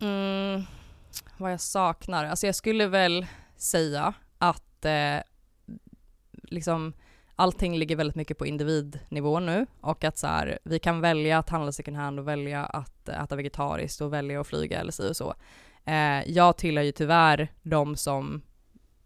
Mm, 0.00 0.62
vad 1.38 1.52
jag 1.52 1.60
saknar? 1.60 2.24
Alltså 2.24 2.46
jag 2.46 2.54
skulle 2.54 2.86
väl 2.86 3.26
säga 3.64 4.14
att 4.38 4.84
eh, 4.84 5.18
liksom 6.42 6.92
allting 7.36 7.78
ligger 7.78 7.96
väldigt 7.96 8.16
mycket 8.16 8.38
på 8.38 8.46
individnivå 8.46 9.40
nu 9.40 9.66
och 9.80 10.04
att 10.04 10.18
så 10.18 10.26
här, 10.26 10.58
vi 10.64 10.78
kan 10.78 11.00
välja 11.00 11.38
att 11.38 11.50
handla 11.50 11.72
second 11.72 11.96
hand 11.96 12.18
och 12.18 12.28
välja 12.28 12.64
att 12.64 13.08
äta 13.08 13.36
vegetariskt 13.36 14.00
och 14.00 14.12
välja 14.12 14.40
att 14.40 14.46
flyga 14.46 14.80
eller 14.80 14.92
si 14.92 15.10
och 15.10 15.16
så. 15.16 15.34
Eh, 15.84 16.30
jag 16.30 16.56
tillhör 16.56 16.84
ju 16.84 16.92
tyvärr 16.92 17.52
de 17.62 17.96
som 17.96 18.42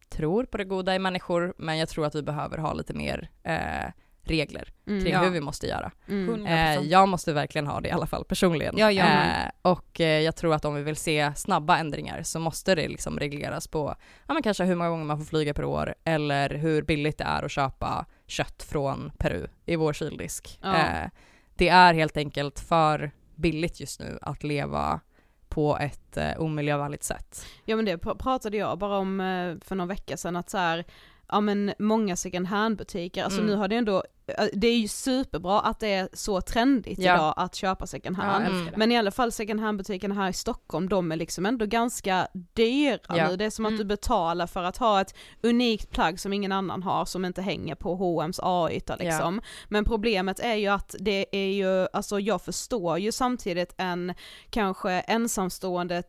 tror 0.09 0.45
på 0.45 0.57
det 0.57 0.65
goda 0.65 0.95
i 0.95 0.99
människor 0.99 1.55
men 1.59 1.79
jag 1.79 1.89
tror 1.89 2.07
att 2.07 2.15
vi 2.15 2.23
behöver 2.23 2.59
ha 2.59 2.73
lite 2.73 2.95
mer 2.95 3.31
eh, 3.43 3.93
regler 4.29 4.69
Mm. 4.87 5.03
kring 5.05 5.13
Ja. 5.13 5.21
hur 5.23 5.31
vi 5.31 5.41
måste 5.41 5.67
göra. 5.67 5.91
Mm. 6.09 6.29
100%. 6.47 6.79
Eh, 6.79 6.83
jag 6.87 7.09
måste 7.09 7.33
verkligen 7.33 7.67
ha 7.67 7.81
det 7.81 7.89
i 7.89 7.91
alla 7.91 8.07
fall 8.07 8.25
personligen. 8.25 8.75
Ja, 8.79 8.87
med. 8.91 9.45
eh, 9.65 9.71
och 9.71 10.01
eh, 10.01 10.21
jag 10.21 10.37
tror 10.37 10.55
att 10.55 10.65
om 10.65 10.75
vi 10.75 10.83
vill 10.83 10.97
se 10.97 11.33
snabba 11.37 11.79
ändringar 11.79 12.23
så 12.23 12.41
måste 12.41 12.75
det 12.75 12.89
liksom 12.89 13.19
regleras 13.19 13.69
på, 13.69 13.95
ja 14.29 14.35
men 14.35 14.43
kanske 14.43 14.65
hur 14.65 14.75
många 14.75 14.91
gånger 14.91 15.05
man 15.05 15.19
får 15.19 15.25
flyga 15.25 15.55
per 15.55 15.65
år 15.65 15.95
eller 16.05 16.51
hur 16.51 16.83
billigt 16.83 17.19
det 17.19 17.25
är 17.25 17.43
att 17.43 17.51
köpa 17.51 18.07
kött 18.27 18.63
från 18.63 19.13
Peru 19.19 19.47
i 19.67 19.77
vår 19.77 19.93
kyldisk. 19.93 20.59
Ja. 20.63 20.77
Eh, 20.77 21.11
det 21.57 21.69
är 21.69 21.95
helt 21.95 22.17
enkelt 22.17 22.61
för 22.61 23.11
billigt 23.35 23.81
just 23.81 24.01
nu 24.01 24.19
att 24.23 24.43
leva 24.45 25.01
på 25.49 25.79
ett 25.79 26.17
eh, 26.17 26.39
omiljövänligt 26.39 27.05
sätt. 27.05 27.47
Ja 27.65 27.77
men 27.77 27.85
det 27.85 27.97
pr- 27.97 28.19
pratade 28.19 28.57
jag 28.57 28.79
bara 28.79 28.97
om 28.99 29.21
eh, 29.21 29.55
för 29.69 29.75
några 29.75 29.89
veckor 29.89 30.17
sedan 30.17 30.37
att 30.37 30.51
så 30.51 30.59
här, 30.59 30.85
ja 31.29 31.41
men 31.41 31.73
många 31.79 32.17
second 32.17 32.47
hand 32.47 32.77
butiker, 32.77 33.25
alltså 33.25 33.41
Mm. 33.41 33.51
nu 33.51 33.57
har 33.57 33.69
det 33.69 33.77
ändå, 33.77 34.03
eh, 34.27 34.45
det 34.53 34.67
är 34.69 34.77
ju 34.79 34.89
superbra 34.89 35.61
att 35.61 35.81
det 35.81 35.93
är 35.95 36.09
så 36.13 36.41
trendigt 36.41 36.99
Ja. 36.99 37.15
idag 37.15 37.35
att 37.37 37.55
köpa 37.55 37.87
second 37.87 38.17
hand. 38.17 38.45
Det. 38.45 38.77
Men 38.77 38.93
i 38.93 38.99
alla 38.99 39.11
fall 39.11 39.33
second 39.33 39.61
hand 39.61 39.79
butikerna 39.79 40.15
här 40.15 40.29
i 40.29 40.33
Stockholm, 40.33 40.89
de 40.89 41.13
är 41.13 41.17
liksom 41.17 41.47
ändå 41.47 41.67
ganska 41.67 42.29
dyra 42.55 42.99
Ja. 43.09 43.29
nu. 43.29 43.37
Det 43.37 43.45
är 43.45 43.51
som 43.51 43.65
att 43.67 43.71
Mm. 43.71 43.79
du 43.79 43.85
betalar 43.85 44.47
för 44.47 44.63
att 44.63 44.77
ha 44.77 45.01
ett 45.01 45.15
unikt 45.43 45.91
plagg 45.91 46.21
som 46.21 46.33
ingen 46.33 46.53
annan 46.53 46.83
har, 46.83 47.05
som 47.05 47.25
inte 47.25 47.43
hänger 47.43 47.75
på 47.75 47.95
H&M's 47.95 48.41
A-yta 48.43 48.97
liksom. 48.97 49.41
Men 49.69 49.85
problemet 49.85 50.41
är 50.41 50.55
ju 50.55 50.67
att 50.69 50.95
det 51.01 51.27
är 51.33 51.53
ju, 51.53 51.87
alltså 51.93 52.21
jag 52.21 52.43
förstår 52.43 52.99
ju 52.99 53.13
samtidigt 53.13 53.75
en 53.77 54.15
kanske 54.51 54.91
ensamstående 55.01 56.03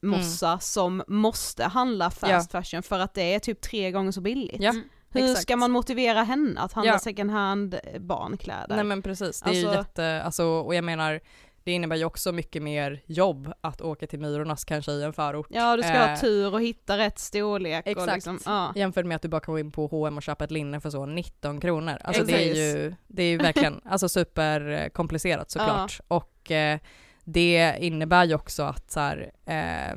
tvåbarnsmossa 0.00 0.48
Mm. 0.48 0.60
som 0.60 1.02
måste 1.08 1.64
handla 1.64 2.10
fast 2.10 2.52
fashion 2.52 2.82
för 2.82 2.98
att 2.98 3.14
det 3.14 3.34
är 3.34 3.38
typ 3.38 3.60
tre 3.60 3.90
gånger 3.90 4.12
så 4.12 4.20
billigt. 4.20 4.56
Ja, 4.62 4.74
Hur 5.12 5.22
exakt. 5.24 5.42
ska 5.42 5.56
man 5.56 5.70
motivera 5.70 6.22
henne 6.22 6.60
att 6.60 6.72
handla 6.72 6.92
Ja. 6.92 6.98
second 6.98 7.30
hand 7.30 7.74
eh, 7.74 8.00
barnkläder? 8.00 8.74
Nej 8.76 8.84
men 8.84 9.02
precis, 9.02 9.40
det 9.42 9.50
är 9.50 9.54
ju 9.54 9.66
Alltså- 9.66 9.78
jätte, 9.80 10.22
alltså, 10.22 10.44
och 10.44 10.74
jag 10.74 10.84
menar 10.84 11.20
det 11.64 11.72
innebär 11.72 11.96
ju 11.96 12.04
också 12.04 12.32
mycket 12.32 12.62
mer 12.62 13.02
jobb 13.06 13.52
att 13.60 13.80
åka 13.80 14.06
till 14.06 14.18
Myrornas 14.20 14.64
kanske 14.64 14.92
i 14.92 15.02
en 15.02 15.12
förort. 15.12 15.46
Ja 15.50 15.76
du 15.76 15.82
ska 15.82 15.92
ha 15.92 16.08
Eh, 16.08 16.18
tur 16.20 16.54
och 16.54 16.62
hitta 16.62 16.98
rätt 16.98 17.18
storlek 17.18 17.84
och 17.86 17.90
Exakt. 17.90 18.14
liksom, 18.14 18.38
ja. 18.46 18.72
Jämfört 18.76 19.06
med 19.06 19.16
att 19.16 19.22
du 19.22 19.28
bara 19.28 19.40
kan 19.40 19.52
gå 19.54 19.58
in 19.58 19.72
på 19.72 19.86
H&M 19.86 20.16
och 20.16 20.22
köpa 20.22 20.44
ett 20.44 20.50
linne 20.50 20.80
för 20.80 20.90
så 20.90 21.06
19 21.06 21.60
kronor. 21.60 21.98
Alltså 22.04 22.24
det 22.24 22.50
är 22.50 22.54
ju, 22.54 22.94
det 23.08 23.22
är 23.22 23.26
ju 23.30 23.36
verkligen 23.38 23.80
alltså 23.84 24.08
superkomplicerat 24.08 25.50
såklart. 25.50 26.00
Och 26.08 26.50
eh, 26.50 26.78
det 27.32 27.76
innebär 27.80 28.24
ju 28.24 28.34
också 28.34 28.62
att 28.62 28.90
så 28.90 29.00
här, 29.00 29.30
eh, 29.46 29.96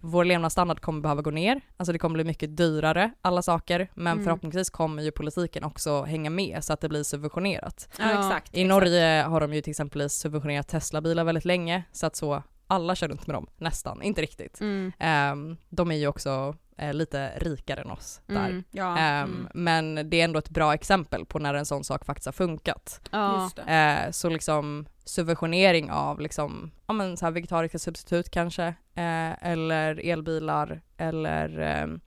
vår 0.00 0.24
levnadsstandard 0.24 0.80
kommer 0.80 1.00
behöva 1.00 1.22
gå 1.22 1.30
ner. 1.30 1.60
Alltså 1.76 1.92
det 1.92 1.98
kommer 1.98 2.14
bli 2.14 2.24
mycket 2.24 2.56
dyrare, 2.56 3.10
alla 3.22 3.42
saker. 3.42 3.88
Men 3.94 4.12
Mm. 4.12 4.24
förhoppningsvis 4.24 4.70
kommer 4.70 5.02
ju 5.02 5.10
politiken 5.10 5.64
också 5.64 6.02
hänga 6.02 6.30
med 6.30 6.64
så 6.64 6.72
att 6.72 6.80
det 6.80 6.88
blir 6.88 7.02
subventionerat. 7.02 7.88
Ja, 7.98 8.10
Ja. 8.10 8.26
exakt. 8.26 8.56
I 8.56 8.64
Norge 8.64 9.22
har 9.22 9.40
de 9.40 9.54
ju 9.54 9.60
till 9.62 9.70
exempel 9.70 10.10
subventionerat 10.10 10.68
Tesla-bilar 10.68 11.24
väldigt 11.24 11.44
länge 11.44 11.82
så 11.92 12.06
att 12.06 12.16
så 12.16 12.42
alla 12.66 12.94
kör 12.94 13.08
runt 13.08 13.26
med 13.26 13.36
dem, 13.36 13.46
nästan, 13.56 14.02
inte 14.02 14.22
riktigt. 14.22 14.60
Mm. 14.60 14.92
Ehm, 14.98 15.56
de 15.68 15.90
är 15.90 15.96
ju 15.96 16.06
också 16.06 16.54
eh, 16.80 16.94
lite 16.94 17.32
rikare 17.36 17.80
än 17.80 17.90
oss 17.90 18.20
där. 18.26 18.48
Mm. 18.48 18.64
Ja, 18.70 18.98
Ehm, 18.98 19.30
mm. 19.30 19.48
Men 19.54 20.10
det 20.10 20.20
är 20.20 20.24
ändå 20.24 20.38
ett 20.38 20.50
bra 20.50 20.74
exempel 20.74 21.26
på 21.26 21.38
när 21.38 21.54
en 21.54 21.66
sån 21.66 21.84
sak 21.84 22.04
faktiskt 22.04 22.26
har 22.26 22.32
funkat. 22.32 23.00
Ja. 23.10 23.42
Just 23.42 23.56
det. 23.56 23.62
Eh, 23.62 24.10
så 24.10 24.28
liksom 24.28 24.86
subventionering 25.04 25.90
av 25.90 26.20
liksom, 26.20 26.70
ja 26.86 26.94
men 26.94 27.16
så 27.16 27.26
här 27.26 27.32
vegetariska 27.32 27.78
substitut 27.78 28.30
kanske, 28.30 28.64
eh, 28.94 29.46
eller 29.50 30.06
elbilar, 30.06 30.80
eller 30.96 31.58
ehm, 31.58 32.00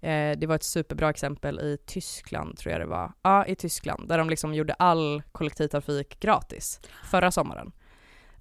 eh, 0.00 0.38
det 0.38 0.46
var 0.46 0.54
ett 0.54 0.62
superbra 0.62 1.10
exempel 1.10 1.60
i 1.60 1.78
Tyskland 1.86 2.58
tror 2.58 2.72
jag 2.72 2.80
det 2.80 2.86
var. 2.86 3.12
Ja, 3.22 3.46
i 3.46 3.54
Tyskland, 3.54 4.08
där 4.08 4.18
de 4.18 4.30
liksom 4.30 4.54
gjorde 4.54 4.74
all 4.74 5.22
kollektivtrafik 5.32 6.20
gratis 6.20 6.80
förra 7.04 7.30
sommaren. 7.30 7.72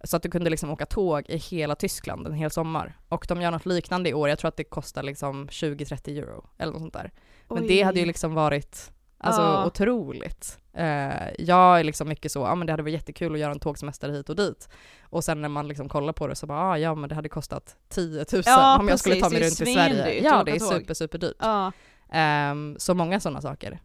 Så 0.03 0.17
att 0.17 0.23
du 0.23 0.29
kunde 0.29 0.49
liksom 0.49 0.69
åka 0.69 0.85
tåg 0.85 1.29
i 1.29 1.37
hela 1.37 1.75
Tyskland 1.75 2.27
en 2.27 2.33
hel 2.33 2.51
sommar. 2.51 2.97
Och 3.09 3.25
de 3.29 3.41
gör 3.41 3.51
något 3.51 3.65
liknande 3.65 4.09
i 4.09 4.13
år, 4.13 4.29
jag 4.29 4.39
tror 4.39 4.47
att 4.49 4.57
det 4.57 4.63
kostar 4.63 5.03
liksom 5.03 5.47
20-30 5.47 6.17
euro 6.17 6.45
eller 6.57 6.71
något 6.71 6.81
sånt 6.81 6.93
där. 6.93 7.11
Men 7.49 7.63
Oj. 7.63 7.67
det 7.67 7.81
hade 7.81 7.99
ju 7.99 8.05
liksom 8.05 8.33
varit 8.33 8.91
alltså, 9.17 9.41
Ja. 9.41 9.65
otroligt. 9.65 10.59
Eh, 10.73 11.13
jag 11.39 11.79
är 11.79 11.83
liksom 11.83 12.09
mycket 12.09 12.31
så, 12.31 12.39
ja 12.39 12.55
men 12.55 12.67
det 12.67 12.73
hade 12.73 12.83
varit 12.83 12.93
jättekul 12.93 13.33
att 13.33 13.39
göra 13.39 13.51
en 13.51 13.59
tågsemester 13.59 14.09
hit 14.09 14.29
och 14.29 14.35
dit. 14.35 14.69
Och 15.01 15.23
sen 15.23 15.41
när 15.41 15.49
man 15.49 15.67
liksom 15.67 15.89
kollar 15.89 16.13
på 16.13 16.27
det 16.27 16.35
så 16.35 16.47
bara, 16.47 16.59
ah, 16.59 16.77
ja 16.77 16.95
men 16.95 17.09
det 17.09 17.15
hade 17.15 17.29
kostat 17.29 17.75
10 17.89 18.25
000 18.33 18.43
Ja, 18.45 18.79
om 18.79 18.87
jag 18.87 18.99
skulle 18.99 19.15
ta 19.15 19.29
precis, 19.29 19.59
mig 19.59 19.67
runt 19.67 19.69
i 19.69 19.73
Sverige. 19.73 20.23
Ja 20.23 20.43
det 20.43 20.51
är 20.51 20.59
super 20.59 20.93
super 20.93 21.17
dyrt. 21.17 21.35
Ja. 21.39 21.71
Ehm, 22.11 22.75
så 22.79 22.93
många 22.93 23.19
sådana 23.19 23.41
saker 23.41 23.79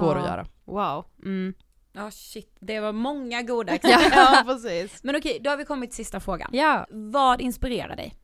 går 0.00 0.16
att 0.16 0.24
göra. 0.26 0.46
Wow. 0.64 1.04
Mm. 1.24 1.54
Ja 1.96 2.10
shit, 2.10 2.56
det 2.60 2.80
var 2.80 2.92
många 2.92 3.42
goda 3.42 3.74
exempel. 3.74 4.10
ja 4.14 4.42
precis. 4.46 5.04
Men 5.04 5.16
okej, 5.16 5.38
då 5.44 5.50
har 5.50 5.56
vi 5.56 5.64
kommit 5.64 5.90
till 5.90 5.96
sista 5.96 6.20
frågan. 6.20 6.50
Ja, 6.52 6.86
Vad 6.90 7.40
inspirerar 7.40 7.96
dig? 7.96 8.14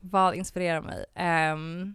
vad 0.00 0.34
inspirerar 0.34 0.80
mig? 0.80 1.04
Ehm, 1.14 1.94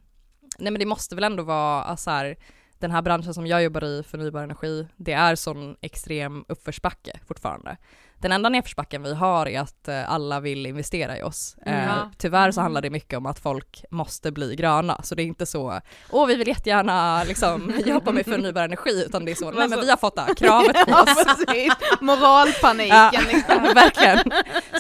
nej 0.59 0.72
men 0.72 0.80
det 0.80 0.86
måste 0.86 1.16
väl 1.16 1.24
ändå 1.24 1.43
vara 1.43 1.84
alltså 1.84 2.09
här, 2.09 2.36
den 2.80 2.91
här 2.91 3.01
branschen 3.01 3.34
som 3.34 3.47
jag 3.47 3.64
jobbar 3.64 3.84
i, 3.84 4.03
förnybar 4.03 4.43
energi, 4.43 4.88
det 4.95 5.14
är 5.14 5.36
sån 5.36 5.76
extrem 5.82 6.45
uppförsbacke 6.47 7.20
fortfarande. 7.28 7.78
Den 8.24 8.32
enda 8.32 8.49
nedförsbacken 8.49 9.03
vi 9.03 9.13
har 9.15 9.47
är 9.47 9.59
att 9.59 9.88
eh, 9.88 10.11
alla 10.13 10.39
vill 10.39 10.65
investera 10.65 11.17
i 11.17 11.21
oss. 11.24 11.55
Mm, 11.65 11.80
Eh, 11.80 11.86
ja. 11.86 12.11
tyvärr 12.17 12.51
så 12.51 12.61
handlar 12.61 12.82
det 12.82 12.89
mycket 12.89 13.17
om 13.17 13.26
att 13.26 13.39
folk 13.39 13.84
måste 13.91 14.32
bli 14.32 14.55
gröna, 14.55 15.01
så 15.03 15.15
det 15.15 15.24
är 15.24 15.26
inte 15.26 15.45
så, 15.45 15.82
åh 16.11 16.28
vi 16.28 16.36
vill 16.36 16.47
jättegärna 16.47 17.24
liksom 17.24 17.74
jobba 17.86 18.11
med 18.11 18.26
förnybar 18.26 18.61
energi, 18.63 19.03
utan 19.07 19.26
det 19.26 19.32
är 19.32 19.36
så, 19.36 19.51
nej 19.51 19.67
men 19.67 19.80
vi 19.80 19.89
har 19.89 19.97
fått 19.97 20.15
det 20.15 20.21
här 20.21 20.34
kravet 20.36 20.74
på 20.74 20.84
Ja 20.91 21.01
oss. 21.03 21.24
precis. 21.26 21.74
Moralpaniken 22.01 22.95
Ja, 22.97 23.11
liksom. 23.34 23.63
verkligen. 23.76 24.17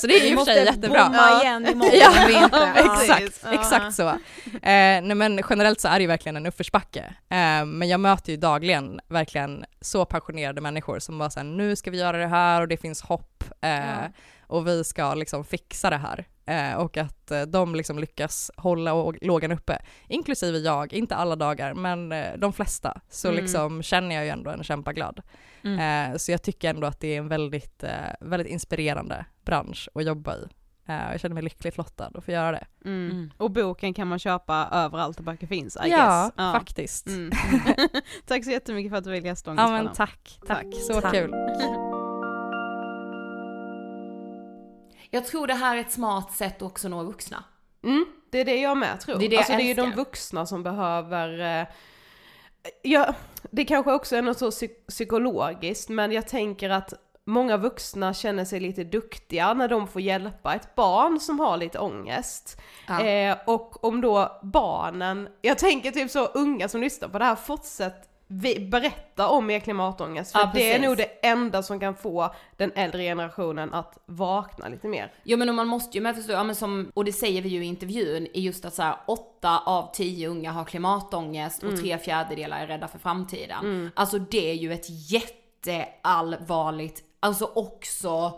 Så 0.01 0.07
det 0.07 0.15
är 0.15 0.21
Vi 0.21 0.27
i 0.27 0.29
och 0.29 0.29
för 0.29 0.35
måste 0.35 0.53
sig 0.53 0.65
jättebra. 0.65 1.03
bomma 1.03 1.17
Ja. 1.17 1.41
igen 1.41 1.67
imorgon 1.67 1.91
Ja, 1.99 2.09
om 2.09 2.27
vi 2.27 2.33
inte... 2.33 2.57
Ja. 2.75 3.01
exakt, 3.01 3.39
Ja. 3.43 3.53
exakt 3.53 3.95
så. 3.95 4.07
Eh, 4.07 4.17
nej 4.61 5.15
men 5.15 5.41
generellt 5.49 5.81
så 5.81 5.87
är 5.87 5.93
det 5.93 6.01
ju 6.01 6.07
verkligen 6.07 6.35
en 6.37 6.45
uppförsbacke. 6.45 6.99
Eh, 7.29 7.65
men 7.65 7.87
jag 7.89 7.99
möter 7.99 8.31
ju 8.31 8.37
dagligen 8.37 8.99
verkligen 9.09 9.65
så 9.81 10.05
passionerade 10.05 10.61
människor 10.61 10.99
som 10.99 11.17
bara 11.17 11.29
säger 11.29 11.45
nu 11.47 11.75
ska 11.75 11.91
vi 11.91 11.97
göra 11.99 12.17
det 12.17 12.27
här 12.27 12.61
och 12.61 12.67
det 12.67 12.77
finns 12.77 13.01
hopp 13.01 13.29
eh, 13.61 13.69
Ja. 13.69 14.09
och 14.47 14.67
vi 14.67 14.83
ska 14.83 15.13
liksom 15.13 15.43
fixa 15.43 15.89
det 15.89 15.97
här. 15.97 16.25
Eh, 16.45 16.75
och 16.77 16.97
att 16.97 17.31
eh, 17.31 17.41
de 17.41 17.75
liksom 17.75 17.99
lyckas 17.99 18.51
hålla 18.57 18.93
lågan 19.21 19.51
uppe, 19.51 19.81
inklusive 20.07 20.57
jag, 20.57 20.93
inte 20.93 21.15
alla 21.15 21.35
dagar 21.35 21.73
men 21.73 22.11
eh, 22.11 22.37
de 22.37 22.53
flesta, 22.53 23.01
så 23.09 23.27
Mm. 23.27 23.41
liksom 23.43 23.83
känner 23.83 24.15
jag 24.15 24.23
ju 24.25 24.29
ändå 24.29 24.49
en 24.51 24.63
kämpaglad. 24.63 25.21
Mm. 25.63 26.11
Eh, 26.11 26.17
så 26.17 26.31
jag 26.31 26.41
tycker 26.43 26.69
ändå 26.69 26.87
att 26.87 26.99
det 26.99 27.07
är 27.07 27.17
en 27.17 27.27
väldigt, 27.27 27.83
eh, 27.83 27.91
väldigt 28.21 28.47
inspirerande 28.51 29.25
bransch 29.45 29.89
att 29.95 30.05
jobba 30.05 30.35
i. 30.35 30.47
Eh, 30.87 31.11
jag 31.11 31.19
känner 31.19 31.33
mig 31.33 31.43
lyckligt 31.43 31.77
lottad 31.77 32.11
att 32.15 32.23
få 32.23 32.31
göra 32.31 32.51
det. 32.51 32.65
Mm. 32.85 33.31
Och 33.37 33.51
boken 33.51 33.93
kan 33.93 34.07
man 34.07 34.19
köpa 34.19 34.67
överallt 34.71 35.17
där 35.17 35.23
böcker 35.23 35.47
finns 35.47 35.75
I 35.75 35.89
ja, 35.89 36.31
guess. 36.35 36.53
faktiskt. 36.53 37.07
Mm. 37.07 37.31
tack 38.27 38.43
så 38.43 38.51
jättemycket 38.51 38.91
för 38.91 38.97
att 38.97 39.03
du 39.03 39.11
ville 39.11 39.27
gästa 39.27 39.53
Ja 39.57 39.71
men 39.71 39.85
tack, 39.93 40.39
tack. 40.47 40.47
Tack. 40.47 40.65
Så 40.87 41.01
Tack. 41.01 41.11
kul. 41.13 41.31
Jag 45.13 45.25
tror 45.25 45.47
det 45.47 45.53
här 45.53 45.75
är 45.75 45.81
ett 45.81 45.91
smart 45.91 46.31
sätt 46.31 46.55
att 46.55 46.61
också 46.61 46.89
nå 46.89 47.03
vuxna. 47.03 47.43
Mm, 47.83 48.05
det 48.31 48.39
är 48.39 48.45
det 48.45 48.55
jag 48.61 48.77
med 48.77 48.99
tror. 48.99 49.19
Det 49.19 49.25
är 49.25 49.29
det 49.29 49.35
jag 49.35 49.39
alltså 49.39 49.53
det 49.57 49.63
är 49.63 49.67
ju 49.67 49.73
de 49.73 49.91
vuxna 49.91 50.45
som 50.45 50.63
behöver 50.63 51.59
eh, 51.61 51.67
Ja, 52.81 53.13
det 53.51 53.65
kanske 53.65 53.93
också 53.93 54.15
är 54.15 54.21
något 54.21 54.37
så 54.37 54.49
psy- 54.49 54.87
psykologiskt 54.87 55.89
men 55.89 56.11
jag 56.11 56.27
tänker 56.27 56.69
att 56.69 56.93
många 57.25 57.57
vuxna 57.57 58.13
känner 58.13 58.45
sig 58.45 58.59
lite 58.59 58.83
duktiga 58.83 59.53
när 59.53 59.67
de 59.67 59.87
får 59.87 60.01
hjälpa 60.01 60.55
ett 60.55 60.75
barn 60.75 61.19
som 61.19 61.39
har 61.39 61.57
lite 61.57 61.79
ångest. 61.79 62.61
Ja. 62.87 63.01
Eh, 63.05 63.37
och 63.45 63.83
om 63.83 64.01
då 64.01 64.39
barnen, 64.43 65.29
jag 65.41 65.57
tänker 65.57 65.91
typ 65.91 66.11
så 66.11 66.25
unga 66.25 66.67
som 66.69 66.81
lyssnar 66.81 67.07
på 67.07 67.19
det 67.19 67.25
här, 67.25 67.35
fortsätt 67.35 68.09
vi, 68.41 68.59
berätta 68.59 69.27
om 69.27 69.49
er 69.49 69.59
klimatångest 69.59 70.31
för 70.31 70.39
Ja, 70.39 70.51
det 70.53 70.71
är 70.71 70.79
nog 70.79 70.97
det 70.97 71.25
enda 71.27 71.63
som 71.63 71.79
kan 71.79 71.95
få 71.95 72.35
den 72.57 72.71
äldre 72.75 73.03
generationen 73.03 73.73
att 73.73 73.97
vakna 74.05 74.67
lite 74.67 74.87
mer. 74.87 75.11
Ja 75.23 75.37
men 75.37 75.49
och 75.49 75.55
man 75.55 75.67
måste 75.67 75.97
ju 75.97 76.03
med 76.03 76.15
förstå, 76.15 76.31
ja 76.31 76.43
men 76.43 76.55
som, 76.55 76.91
och 76.93 77.05
det 77.05 77.13
säger 77.13 77.41
vi 77.41 77.49
ju 77.49 77.63
i 77.63 77.67
intervjun, 77.67 78.27
är 78.33 78.41
just 78.41 78.65
att 78.65 78.73
så 78.73 78.81
här, 78.81 78.95
åtta 79.07 79.59
av 79.59 79.93
tio 79.93 80.27
unga 80.27 80.51
har 80.51 80.65
klimatångest 80.65 81.63
och 81.63 81.77
tre 81.81 81.97
fjärdedelar 81.97 82.59
är 82.59 82.67
rädda 82.67 82.87
för 82.87 82.99
framtiden. 82.99 83.91
Alltså 83.95 84.19
det 84.19 84.49
är 84.49 84.53
ju 84.53 84.73
ett 84.73 85.11
jätteallvarligt, 85.11 87.03
alltså 87.19 87.45
också, 87.55 88.31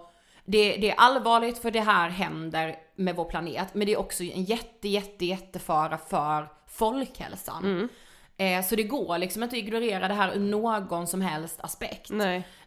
det, 0.45 0.77
det 0.77 0.91
är 0.91 0.95
allvarligt 0.97 1.57
för 1.57 1.71
det 1.71 1.81
här 1.81 2.09
händer 2.09 2.75
med 2.95 3.15
vår 3.15 3.25
planet, 3.25 3.67
men 3.73 3.85
det 3.87 3.93
är 3.93 3.99
också 3.99 4.23
en 4.23 4.43
jätte, 4.43 4.87
jätte, 4.87 5.25
jättefara 5.25 5.97
för 5.97 6.49
folkhälsan. 6.67 7.89
Eh, 8.37 8.63
så 8.65 8.75
det 8.75 8.83
går 8.83 9.17
liksom 9.17 9.43
inte 9.43 9.55
att 9.55 9.63
ignorera 9.63 10.07
det 10.07 10.13
här 10.13 10.35
ur 10.35 10.39
någon 10.39 11.07
som 11.07 11.21
helst 11.21 11.59
aspekt. 11.61 12.11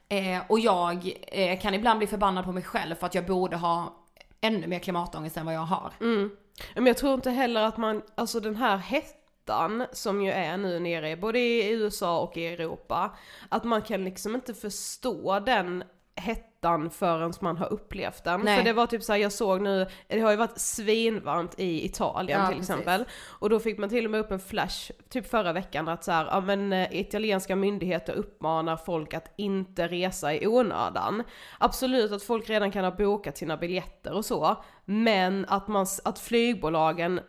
Eh, 0.08 0.42
och 0.48 0.60
jag 0.60 1.12
eh, 1.26 1.60
kan 1.60 1.74
ibland 1.74 1.98
bli 1.98 2.06
förbannad 2.06 2.44
på 2.44 2.52
mig 2.52 2.62
själv 2.62 2.94
för 2.94 3.06
att 3.06 3.14
jag 3.14 3.26
borde 3.26 3.56
ha 3.56 3.94
ännu 4.40 4.66
mer 4.66 4.78
klimatångest 4.78 5.36
än 5.36 5.46
vad 5.46 5.54
jag 5.54 5.60
har. 5.60 5.92
Mm. 6.00 6.30
Men 6.74 6.86
jag 6.86 6.96
tror 6.96 7.14
inte 7.14 7.30
heller 7.30 7.62
att 7.62 7.76
man, 7.76 8.02
alltså 8.14 8.40
den 8.40 8.56
här 8.56 8.76
hettan 8.76 9.86
som 9.92 10.22
ju 10.22 10.30
är 10.30 10.56
nu 10.56 10.80
nere 10.80 11.16
både 11.16 11.38
i 11.38 11.70
USA 11.70 12.20
och 12.20 12.36
i 12.36 12.46
Europa, 12.46 13.16
att 13.48 13.64
man 13.64 13.82
kan 13.82 14.04
liksom 14.04 14.34
inte 14.34 14.54
förstå 14.54 15.40
den 15.40 15.84
hettan 16.16 16.47
förrän 16.90 17.32
man 17.40 17.56
har 17.56 17.72
upplevt 17.72 18.24
den. 18.24 18.40
Nej. 18.40 18.56
För 18.56 18.64
det 18.64 18.72
var 18.72 18.86
typ 18.86 19.02
såhär, 19.02 19.20
jag 19.20 19.32
såg 19.32 19.60
nu, 19.60 19.86
det 20.08 20.20
har 20.20 20.30
ju 20.30 20.36
varit 20.36 20.58
svinvarmt 20.58 21.54
i 21.58 21.84
Italien 21.84 22.40
Ja, 22.40 22.46
till 22.46 22.56
precis. 22.56 22.70
exempel. 22.70 23.04
Och 23.28 23.50
då 23.50 23.60
fick 23.60 23.78
man 23.78 23.88
till 23.88 24.04
och 24.04 24.10
med 24.10 24.20
upp 24.20 24.30
en 24.30 24.40
flash, 24.40 24.90
typ 25.08 25.30
förra 25.30 25.52
veckan, 25.52 25.88
att 25.88 26.04
så 26.04 26.12
här, 26.12 26.26
ja 26.26 26.40
men 26.40 26.72
eh, 26.72 26.88
italienska 27.00 27.56
myndigheter 27.56 28.12
uppmanar 28.12 28.76
folk 28.76 29.14
att 29.14 29.34
inte 29.36 29.88
resa 29.88 30.34
i 30.34 30.46
onödan. 30.46 31.22
Absolut 31.58 32.12
att 32.12 32.22
folk 32.22 32.50
redan 32.50 32.70
kan 32.70 32.84
ha 32.84 32.90
bokat 32.90 33.36
sina 33.38 33.56
biljetter 33.56 34.12
och 34.12 34.24
så, 34.24 34.56
men 34.84 35.46
att, 35.48 35.68
man, 35.68 35.86
att 36.04 36.18
flygbolagen 36.18 37.20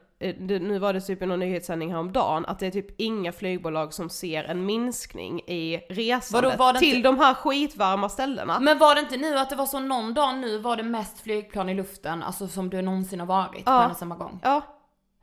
nu 0.60 0.80
var 0.80 0.94
det 0.94 1.02
typ 1.02 1.22
i 1.22 1.26
någon 1.26 1.40
nyhetssändning 1.40 1.92
häromdagen, 1.92 2.46
att 2.46 2.60
det 2.60 2.68
är 2.68 2.72
typ 2.72 3.02
inga 3.02 3.32
flygbolag 3.32 3.94
som 3.94 4.10
ser 4.10 4.44
en 4.44 4.66
minskning 4.66 5.40
i 5.40 5.78
resandet 5.90 6.60
Vadå, 6.60 6.80
till 6.80 6.96
inte- 6.98 7.10
de 7.10 7.20
här 7.20 7.34
skitvarma 7.34 8.10
ställena. 8.10 8.60
Men 8.60 8.78
var 8.78 8.96
det 8.96 9.02
inte 9.02 9.18
nu 9.18 9.38
att 9.38 9.50
det 9.50 9.56
var 9.56 9.66
så 9.66 9.80
någon 9.80 10.14
dag 10.14 10.38
nu 10.38 10.58
var 10.58 10.76
det 10.78 10.84
mest 10.84 11.20
flygplan 11.20 11.70
i 11.70 11.74
luften, 11.74 12.24
alltså 12.24 12.48
som 12.48 12.70
det 12.70 12.82
någonsin 12.82 13.20
har 13.20 13.28
varit 13.28 13.66
på 13.66 13.72
Ja. 13.72 13.84
en 13.84 13.92
och 13.92 13.98
samma 13.98 14.16
gång? 14.16 14.40
Ja, 14.44 14.62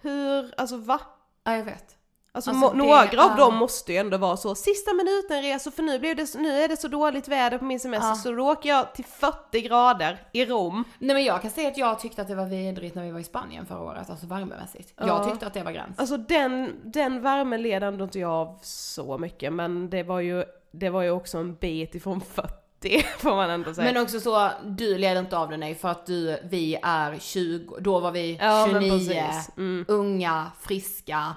hur, 0.02 0.54
alltså 0.60 0.76
va? 0.76 1.00
Ja 1.44 1.56
jag 1.56 1.64
vet. 1.64 1.95
Alltså, 2.36 2.50
Alltså, 2.50 2.70
det 2.70 2.76
några 2.76 3.00
av 3.24 3.30
är- 3.32 3.36
dem 3.36 3.54
måste 3.56 3.92
ju 3.92 3.98
ändå 3.98 4.16
vara 4.16 4.36
så, 4.36 4.54
sista 4.54 4.92
minuten 4.94 5.42
resor 5.42 5.70
för 5.70 5.82
nu, 5.82 5.98
blev 5.98 6.16
det, 6.16 6.34
nu 6.38 6.62
är 6.62 6.68
det 6.68 6.76
så 6.76 6.88
dåligt 6.88 7.28
väder 7.28 7.58
på 7.58 7.64
min 7.64 7.80
semester 7.80 8.08
Ja. 8.08 8.14
så 8.14 8.32
då 8.32 8.50
åker 8.52 8.68
jag 8.68 8.94
till 8.94 9.04
40 9.04 9.60
grader 9.60 10.22
i 10.32 10.44
Rom. 10.44 10.84
Nej 10.98 11.14
men 11.14 11.24
jag 11.24 11.42
kan 11.42 11.50
säga 11.50 11.68
att 11.68 11.78
jag 11.78 11.98
tyckte 12.00 12.22
att 12.22 12.28
det 12.28 12.34
var 12.34 12.46
vidrigt 12.46 12.94
när 12.94 13.04
vi 13.04 13.10
var 13.10 13.20
i 13.20 13.24
Spanien 13.24 13.66
förra 13.66 13.80
året, 13.82 14.10
alltså 14.10 14.26
värmemässigt. 14.26 14.92
Ja. 14.96 15.06
Jag 15.06 15.30
tyckte 15.30 15.46
att 15.46 15.54
det 15.54 15.62
var 15.62 15.72
gräns. 15.72 15.98
Alltså 15.98 16.16
den, 16.16 16.72
den 16.84 17.22
värmen 17.22 17.62
led 17.62 17.82
ändå 17.82 18.04
inte 18.04 18.18
jag 18.18 18.30
av 18.32 18.58
så 18.62 19.18
mycket 19.18 19.52
men 19.52 19.90
det 19.90 20.02
var 20.02 20.20
ju, 20.20 20.44
det 20.72 20.90
var 20.90 21.02
ju 21.02 21.10
också 21.10 21.38
en 21.38 21.54
bit 21.54 21.94
ifrån 21.94 22.20
40 22.20 23.02
får 23.18 23.36
man 23.36 23.50
ändå 23.50 23.74
säga. 23.74 23.92
Men 23.92 24.02
också 24.02 24.20
så, 24.20 24.50
du 24.64 24.98
leder 24.98 25.20
inte 25.20 25.38
av 25.38 25.50
det 25.50 25.56
nej 25.56 25.74
för 25.74 25.88
att 25.88 26.06
du, 26.06 26.38
vi 26.50 26.78
är 26.82 27.18
20, 27.18 27.76
då 27.80 28.00
var 28.00 28.10
vi 28.12 28.38
Ja, 28.40 28.66
men 28.72 28.82
29, 28.82 28.90
precis. 28.98 29.50
Mm. 29.56 29.84
unga, 29.88 30.46
friska. 30.60 31.34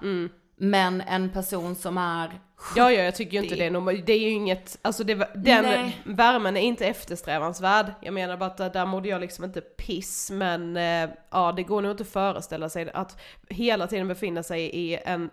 Men 0.62 1.02
en 1.02 1.30
person 1.30 1.76
som 1.76 1.98
är 1.98 2.40
Ja, 2.76 2.92
ja, 2.92 3.04
jag 3.04 3.16
tycker 3.16 3.38
ju 3.38 3.44
inte 3.44 3.56
det 3.56 3.66
är 3.66 3.72
normalt. 3.72 4.06
Det 4.06 4.14
är 4.14 4.20
ju 4.20 4.30
inget, 4.30 4.78
alltså 4.82 5.04
det, 5.04 5.16
den 5.36 5.64
Nej. 5.66 6.02
värmen 6.06 6.58
är 6.58 6.62
inte 6.62 6.86
eftersträvansvärd. 6.88 7.86
Jag 8.02 8.14
menar 8.14 8.38
bara 8.38 8.46
att 8.46 8.74
där- 8.74 8.86
mådde 8.86 9.10
jag 9.10 9.22
liksom 9.22 9.46
inte 9.46 9.62
piss, 9.62 10.32
men 10.32 10.78
eh, 10.78 11.10
ja, 11.32 11.52
det 11.52 11.64
går 11.64 11.82
nog 11.82 11.92
inte 11.92 12.04
att 12.04 12.10
föreställa 12.10 12.70
sig 12.70 12.92
att 12.94 13.22
hela 13.50 13.88
tiden 13.88 14.08
befinna 14.08 14.44
sig 14.44 14.62
i 14.62 15.00
en, 15.06 15.30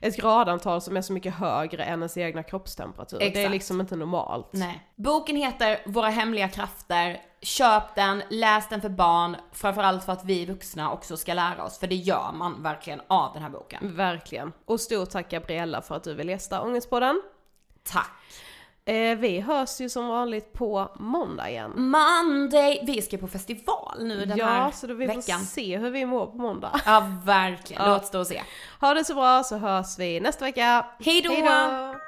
ett 0.00 0.16
gradantal 0.16 0.80
som 0.80 0.96
är 0.96 1.02
så 1.02 1.12
mycket 1.12 1.34
högre 1.34 1.84
än 1.84 1.98
ens 2.00 2.16
egna 2.16 2.42
kroppstemperatur. 2.42 3.18
Det 3.18 3.24
är 3.24 3.28
Exakt. 3.30 3.50
liksom 3.52 3.80
inte 3.80 3.96
normalt. 3.96 4.48
Nej. 4.52 4.80
Boken 4.96 5.36
heter 5.36 5.78
Våra 5.86 6.08
hemliga 6.08 6.48
krafter. 6.48 7.20
Köp 7.40 7.94
den, 7.94 8.22
läs 8.28 8.68
den 8.68 8.80
för 8.80 8.88
barn, 8.88 9.36
framförallt 9.52 10.04
för 10.04 10.12
att 10.12 10.24
vi 10.24 10.46
vuxna 10.46 10.92
också 10.92 11.16
ska 11.16 11.34
lära 11.34 11.64
oss, 11.64 11.78
för 11.78 11.86
det 11.86 11.94
gör 11.94 12.32
man 12.34 12.62
verkligen 12.62 13.00
av 13.06 13.32
den 13.32 13.42
här 13.42 13.50
boken. 13.50 13.96
Verkligen. 13.96 14.52
Och 14.64 14.80
stort 14.80 15.10
tack 15.10 15.30
Gabriella 15.30 15.82
för 15.82 15.94
att 15.94 16.04
du 16.04 16.14
vill 16.14 16.28
gästa 16.28 16.62
Ångestpodden. 16.62 17.22
Tack! 17.84 18.10
Eh, 18.84 19.18
vi 19.18 19.40
hörs 19.40 19.80
ju 19.80 19.88
som 19.88 20.08
vanligt 20.08 20.52
på 20.52 20.90
måndag 20.98 21.50
igen. 21.50 21.72
Monday! 21.76 22.82
Vi 22.86 23.02
ska 23.02 23.16
på 23.16 23.28
festival 23.28 23.98
nu 24.00 24.24
den 24.24 24.38
ja, 24.38 24.46
här 24.46 24.70
så 24.70 24.86
då 24.86 24.94
vi 24.94 25.06
veckan. 25.06 25.38
får 25.38 25.46
se 25.46 25.78
hur 25.78 25.90
vi 25.90 26.06
mår 26.06 26.26
på 26.26 26.36
måndag. 26.36 26.80
Ja, 26.86 27.12
verkligen. 27.24 27.82
Ja. 27.82 27.88
Låt 27.88 28.06
stå 28.06 28.20
och 28.20 28.26
se. 28.26 28.42
Ha 28.80 28.94
det 28.94 29.04
så 29.04 29.14
bra 29.14 29.42
så 29.42 29.56
hörs 29.56 29.98
vi 29.98 30.20
nästa 30.20 30.44
vecka. 30.44 30.86
Hej 30.98 31.22
då! 31.22 32.07